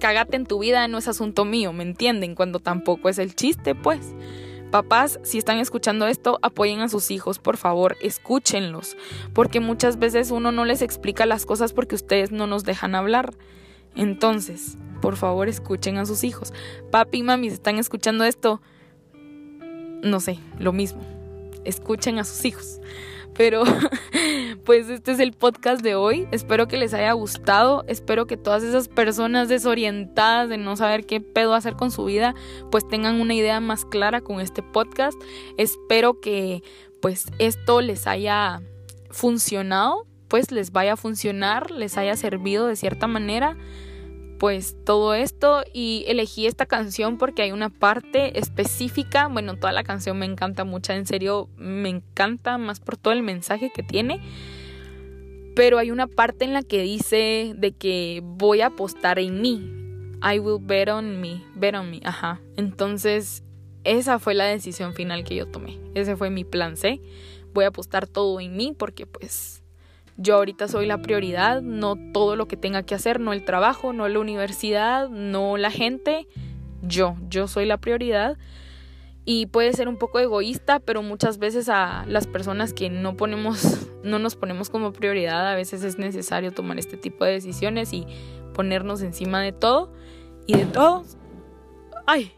cagate 0.00 0.36
en 0.36 0.46
tu 0.46 0.60
vida, 0.60 0.88
no 0.88 0.96
es 0.96 1.06
asunto 1.06 1.44
mío, 1.44 1.74
¿me 1.74 1.82
entienden? 1.82 2.34
Cuando 2.34 2.60
tampoco 2.60 3.10
es 3.10 3.18
el 3.18 3.34
chiste, 3.34 3.74
pues. 3.74 4.14
Papás, 4.70 5.18
si 5.22 5.38
están 5.38 5.58
escuchando 5.58 6.06
esto, 6.06 6.38
apoyen 6.42 6.80
a 6.80 6.88
sus 6.88 7.10
hijos, 7.10 7.38
por 7.38 7.56
favor, 7.56 7.96
escúchenlos, 8.02 8.96
porque 9.32 9.60
muchas 9.60 9.98
veces 9.98 10.30
uno 10.30 10.52
no 10.52 10.66
les 10.66 10.82
explica 10.82 11.24
las 11.24 11.46
cosas 11.46 11.72
porque 11.72 11.94
ustedes 11.94 12.32
no 12.32 12.46
nos 12.46 12.64
dejan 12.64 12.94
hablar. 12.94 13.32
Entonces, 13.94 14.76
por 15.00 15.16
favor, 15.16 15.48
escuchen 15.48 15.96
a 15.96 16.04
sus 16.04 16.22
hijos. 16.22 16.52
Papi 16.90 17.18
y 17.18 17.22
mami, 17.22 17.48
si 17.48 17.54
están 17.54 17.78
escuchando 17.78 18.24
esto, 18.24 18.60
no 20.02 20.20
sé, 20.20 20.38
lo 20.58 20.72
mismo. 20.72 21.00
Escuchen 21.64 22.18
a 22.18 22.24
sus 22.24 22.44
hijos. 22.44 22.80
Pero 23.38 23.62
pues 24.64 24.90
este 24.90 25.12
es 25.12 25.20
el 25.20 25.32
podcast 25.32 25.80
de 25.80 25.94
hoy. 25.94 26.26
Espero 26.32 26.66
que 26.66 26.76
les 26.76 26.92
haya 26.92 27.12
gustado. 27.12 27.84
Espero 27.86 28.26
que 28.26 28.36
todas 28.36 28.64
esas 28.64 28.88
personas 28.88 29.48
desorientadas 29.48 30.48
de 30.48 30.58
no 30.58 30.76
saber 30.76 31.06
qué 31.06 31.20
pedo 31.20 31.54
hacer 31.54 31.76
con 31.76 31.92
su 31.92 32.04
vida, 32.04 32.34
pues 32.72 32.86
tengan 32.86 33.20
una 33.20 33.34
idea 33.34 33.60
más 33.60 33.84
clara 33.84 34.20
con 34.20 34.40
este 34.40 34.64
podcast. 34.64 35.18
Espero 35.56 36.20
que 36.20 36.64
pues 37.00 37.26
esto 37.38 37.80
les 37.80 38.08
haya 38.08 38.60
funcionado, 39.08 40.04
pues 40.26 40.50
les 40.50 40.72
vaya 40.72 40.94
a 40.94 40.96
funcionar, 40.96 41.70
les 41.70 41.96
haya 41.96 42.16
servido 42.16 42.66
de 42.66 42.74
cierta 42.74 43.06
manera 43.06 43.56
pues 44.38 44.76
todo 44.84 45.14
esto 45.14 45.64
y 45.72 46.04
elegí 46.06 46.46
esta 46.46 46.66
canción 46.66 47.18
porque 47.18 47.42
hay 47.42 47.52
una 47.52 47.70
parte 47.70 48.38
específica, 48.38 49.26
bueno, 49.26 49.56
toda 49.56 49.72
la 49.72 49.82
canción 49.82 50.18
me 50.18 50.26
encanta 50.26 50.64
mucho, 50.64 50.92
en 50.92 51.06
serio 51.06 51.48
me 51.56 51.88
encanta 51.88 52.56
más 52.56 52.78
por 52.78 52.96
todo 52.96 53.12
el 53.12 53.22
mensaje 53.22 53.70
que 53.74 53.82
tiene, 53.82 54.20
pero 55.56 55.78
hay 55.78 55.90
una 55.90 56.06
parte 56.06 56.44
en 56.44 56.52
la 56.52 56.62
que 56.62 56.82
dice 56.82 57.52
de 57.56 57.72
que 57.72 58.22
voy 58.24 58.60
a 58.60 58.66
apostar 58.66 59.18
en 59.18 59.40
mí, 59.40 59.72
I 60.22 60.38
will 60.38 60.58
bet 60.60 60.88
on 60.88 61.20
me, 61.20 61.42
bet 61.56 61.74
on 61.74 61.90
me, 61.90 62.00
ajá, 62.04 62.40
entonces 62.56 63.42
esa 63.82 64.20
fue 64.20 64.34
la 64.34 64.44
decisión 64.44 64.94
final 64.94 65.24
que 65.24 65.34
yo 65.34 65.46
tomé, 65.48 65.80
ese 65.94 66.16
fue 66.16 66.30
mi 66.30 66.44
plan 66.44 66.76
C, 66.76 67.00
voy 67.52 67.64
a 67.64 67.68
apostar 67.68 68.06
todo 68.06 68.38
en 68.40 68.56
mí 68.56 68.72
porque 68.76 69.04
pues 69.04 69.64
yo 70.18 70.34
ahorita 70.34 70.66
soy 70.66 70.86
la 70.86 71.00
prioridad, 71.00 71.62
no 71.62 71.96
todo 72.12 72.34
lo 72.34 72.48
que 72.48 72.56
tenga 72.56 72.82
que 72.82 72.96
hacer, 72.96 73.20
no 73.20 73.32
el 73.32 73.44
trabajo, 73.44 73.92
no 73.92 74.06
la 74.08 74.18
universidad, 74.18 75.08
no 75.08 75.56
la 75.56 75.70
gente, 75.70 76.26
yo, 76.82 77.16
yo 77.28 77.46
soy 77.46 77.64
la 77.66 77.78
prioridad. 77.78 78.36
Y 79.24 79.46
puede 79.46 79.72
ser 79.74 79.88
un 79.88 79.96
poco 79.96 80.18
egoísta, 80.18 80.80
pero 80.80 81.02
muchas 81.02 81.38
veces 81.38 81.68
a 81.68 82.04
las 82.06 82.26
personas 82.26 82.72
que 82.72 82.90
no 82.90 83.16
ponemos, 83.16 83.88
no 84.02 84.18
nos 84.18 84.34
ponemos 84.34 84.70
como 84.70 84.92
prioridad, 84.92 85.48
a 85.48 85.54
veces 85.54 85.84
es 85.84 85.98
necesario 85.98 86.50
tomar 86.50 86.78
este 86.78 86.96
tipo 86.96 87.24
de 87.24 87.32
decisiones 87.32 87.92
y 87.92 88.06
ponernos 88.54 89.02
encima 89.02 89.40
de 89.40 89.52
todo 89.52 89.92
y 90.46 90.56
de 90.56 90.66
todos. 90.66 91.16
¡Ay! 92.06 92.32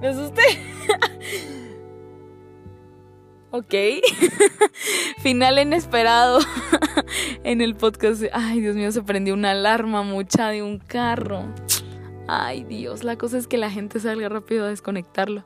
Me 0.00 0.08
asusté. 0.08 0.42
Ok. 3.56 3.72
Final 5.22 5.60
inesperado 5.60 6.40
en 7.44 7.60
el 7.60 7.76
podcast. 7.76 8.24
Ay, 8.32 8.60
Dios 8.60 8.74
mío, 8.74 8.90
se 8.90 9.00
prendió 9.00 9.32
una 9.32 9.52
alarma 9.52 10.02
mucha 10.02 10.48
de 10.48 10.64
un 10.64 10.80
carro. 10.80 11.44
Ay, 12.26 12.64
Dios, 12.64 13.04
la 13.04 13.16
cosa 13.16 13.38
es 13.38 13.46
que 13.46 13.56
la 13.56 13.70
gente 13.70 14.00
salga 14.00 14.28
rápido 14.28 14.64
a 14.64 14.70
desconectarlo. 14.70 15.44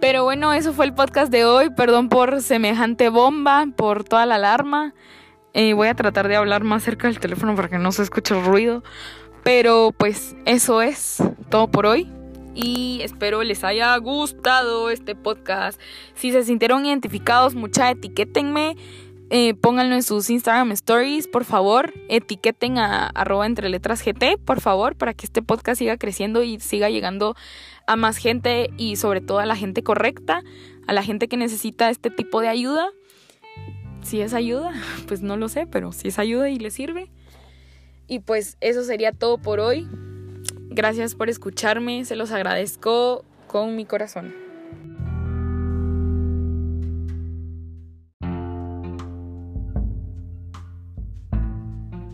Pero 0.00 0.24
bueno, 0.24 0.54
eso 0.54 0.72
fue 0.72 0.86
el 0.86 0.94
podcast 0.94 1.30
de 1.30 1.44
hoy. 1.44 1.68
Perdón 1.68 2.08
por 2.08 2.40
semejante 2.40 3.10
bomba, 3.10 3.66
por 3.76 4.04
toda 4.04 4.24
la 4.24 4.36
alarma. 4.36 4.94
Eh, 5.52 5.74
voy 5.74 5.88
a 5.88 5.94
tratar 5.94 6.28
de 6.28 6.36
hablar 6.36 6.64
más 6.64 6.82
cerca 6.82 7.08
del 7.08 7.20
teléfono 7.20 7.54
para 7.54 7.68
que 7.68 7.76
no 7.76 7.92
se 7.92 8.04
escuche 8.04 8.34
el 8.34 8.42
ruido. 8.42 8.82
Pero 9.44 9.92
pues 9.94 10.34
eso 10.46 10.80
es 10.80 11.22
todo 11.50 11.68
por 11.68 11.84
hoy 11.84 12.10
y 12.58 13.02
espero 13.02 13.44
les 13.44 13.62
haya 13.62 13.96
gustado 13.98 14.90
este 14.90 15.14
podcast. 15.14 15.80
Si 16.14 16.32
se 16.32 16.42
sintieron 16.42 16.84
identificados, 16.84 17.54
mucha 17.54 17.88
etiquétenme. 17.88 18.76
Eh, 19.30 19.54
pónganlo 19.54 19.94
en 19.94 20.02
sus 20.02 20.28
Instagram 20.28 20.72
stories, 20.72 21.28
por 21.28 21.44
favor. 21.44 21.94
Etiqueten 22.08 22.78
a 22.78 23.06
arroba 23.06 23.46
entre 23.46 23.68
letras 23.68 24.02
GT, 24.04 24.38
por 24.44 24.60
favor, 24.60 24.96
para 24.96 25.14
que 25.14 25.26
este 25.26 25.40
podcast 25.40 25.78
siga 25.78 25.98
creciendo 25.98 26.42
y 26.42 26.58
siga 26.58 26.90
llegando 26.90 27.36
a 27.86 27.94
más 27.94 28.16
gente 28.16 28.70
y 28.76 28.96
sobre 28.96 29.20
todo 29.20 29.38
a 29.38 29.46
la 29.46 29.54
gente 29.54 29.84
correcta, 29.84 30.42
a 30.88 30.92
la 30.92 31.04
gente 31.04 31.28
que 31.28 31.36
necesita 31.36 31.90
este 31.90 32.10
tipo 32.10 32.40
de 32.40 32.48
ayuda. 32.48 32.88
Si 34.02 34.20
es 34.20 34.34
ayuda, 34.34 34.72
pues 35.06 35.22
no 35.22 35.36
lo 35.36 35.48
sé, 35.48 35.68
pero 35.68 35.92
si 35.92 36.08
es 36.08 36.18
ayuda 36.18 36.50
y 36.50 36.58
le 36.58 36.72
sirve. 36.72 37.08
Y 38.08 38.18
pues 38.18 38.56
eso 38.60 38.82
sería 38.82 39.12
todo 39.12 39.38
por 39.38 39.60
hoy. 39.60 39.86
Gracias 40.70 41.14
por 41.14 41.28
escucharme, 41.28 42.04
se 42.04 42.16
los 42.16 42.30
agradezco 42.30 43.24
con 43.46 43.74
mi 43.74 43.84
corazón. 43.84 44.32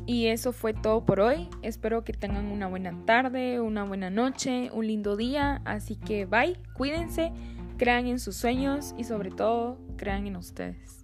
Y 0.06 0.26
eso 0.28 0.52
fue 0.52 0.74
todo 0.74 1.04
por 1.04 1.20
hoy. 1.20 1.48
Espero 1.62 2.04
que 2.04 2.12
tengan 2.12 2.46
una 2.46 2.68
buena 2.68 3.04
tarde, 3.04 3.60
una 3.60 3.84
buena 3.84 4.10
noche, 4.10 4.70
un 4.72 4.86
lindo 4.86 5.16
día. 5.16 5.60
Así 5.64 5.96
que 5.96 6.24
bye, 6.24 6.56
cuídense, 6.74 7.32
crean 7.78 8.06
en 8.06 8.20
sus 8.20 8.36
sueños 8.36 8.94
y 8.96 9.04
sobre 9.04 9.30
todo 9.30 9.78
crean 9.96 10.26
en 10.26 10.36
ustedes. 10.36 11.03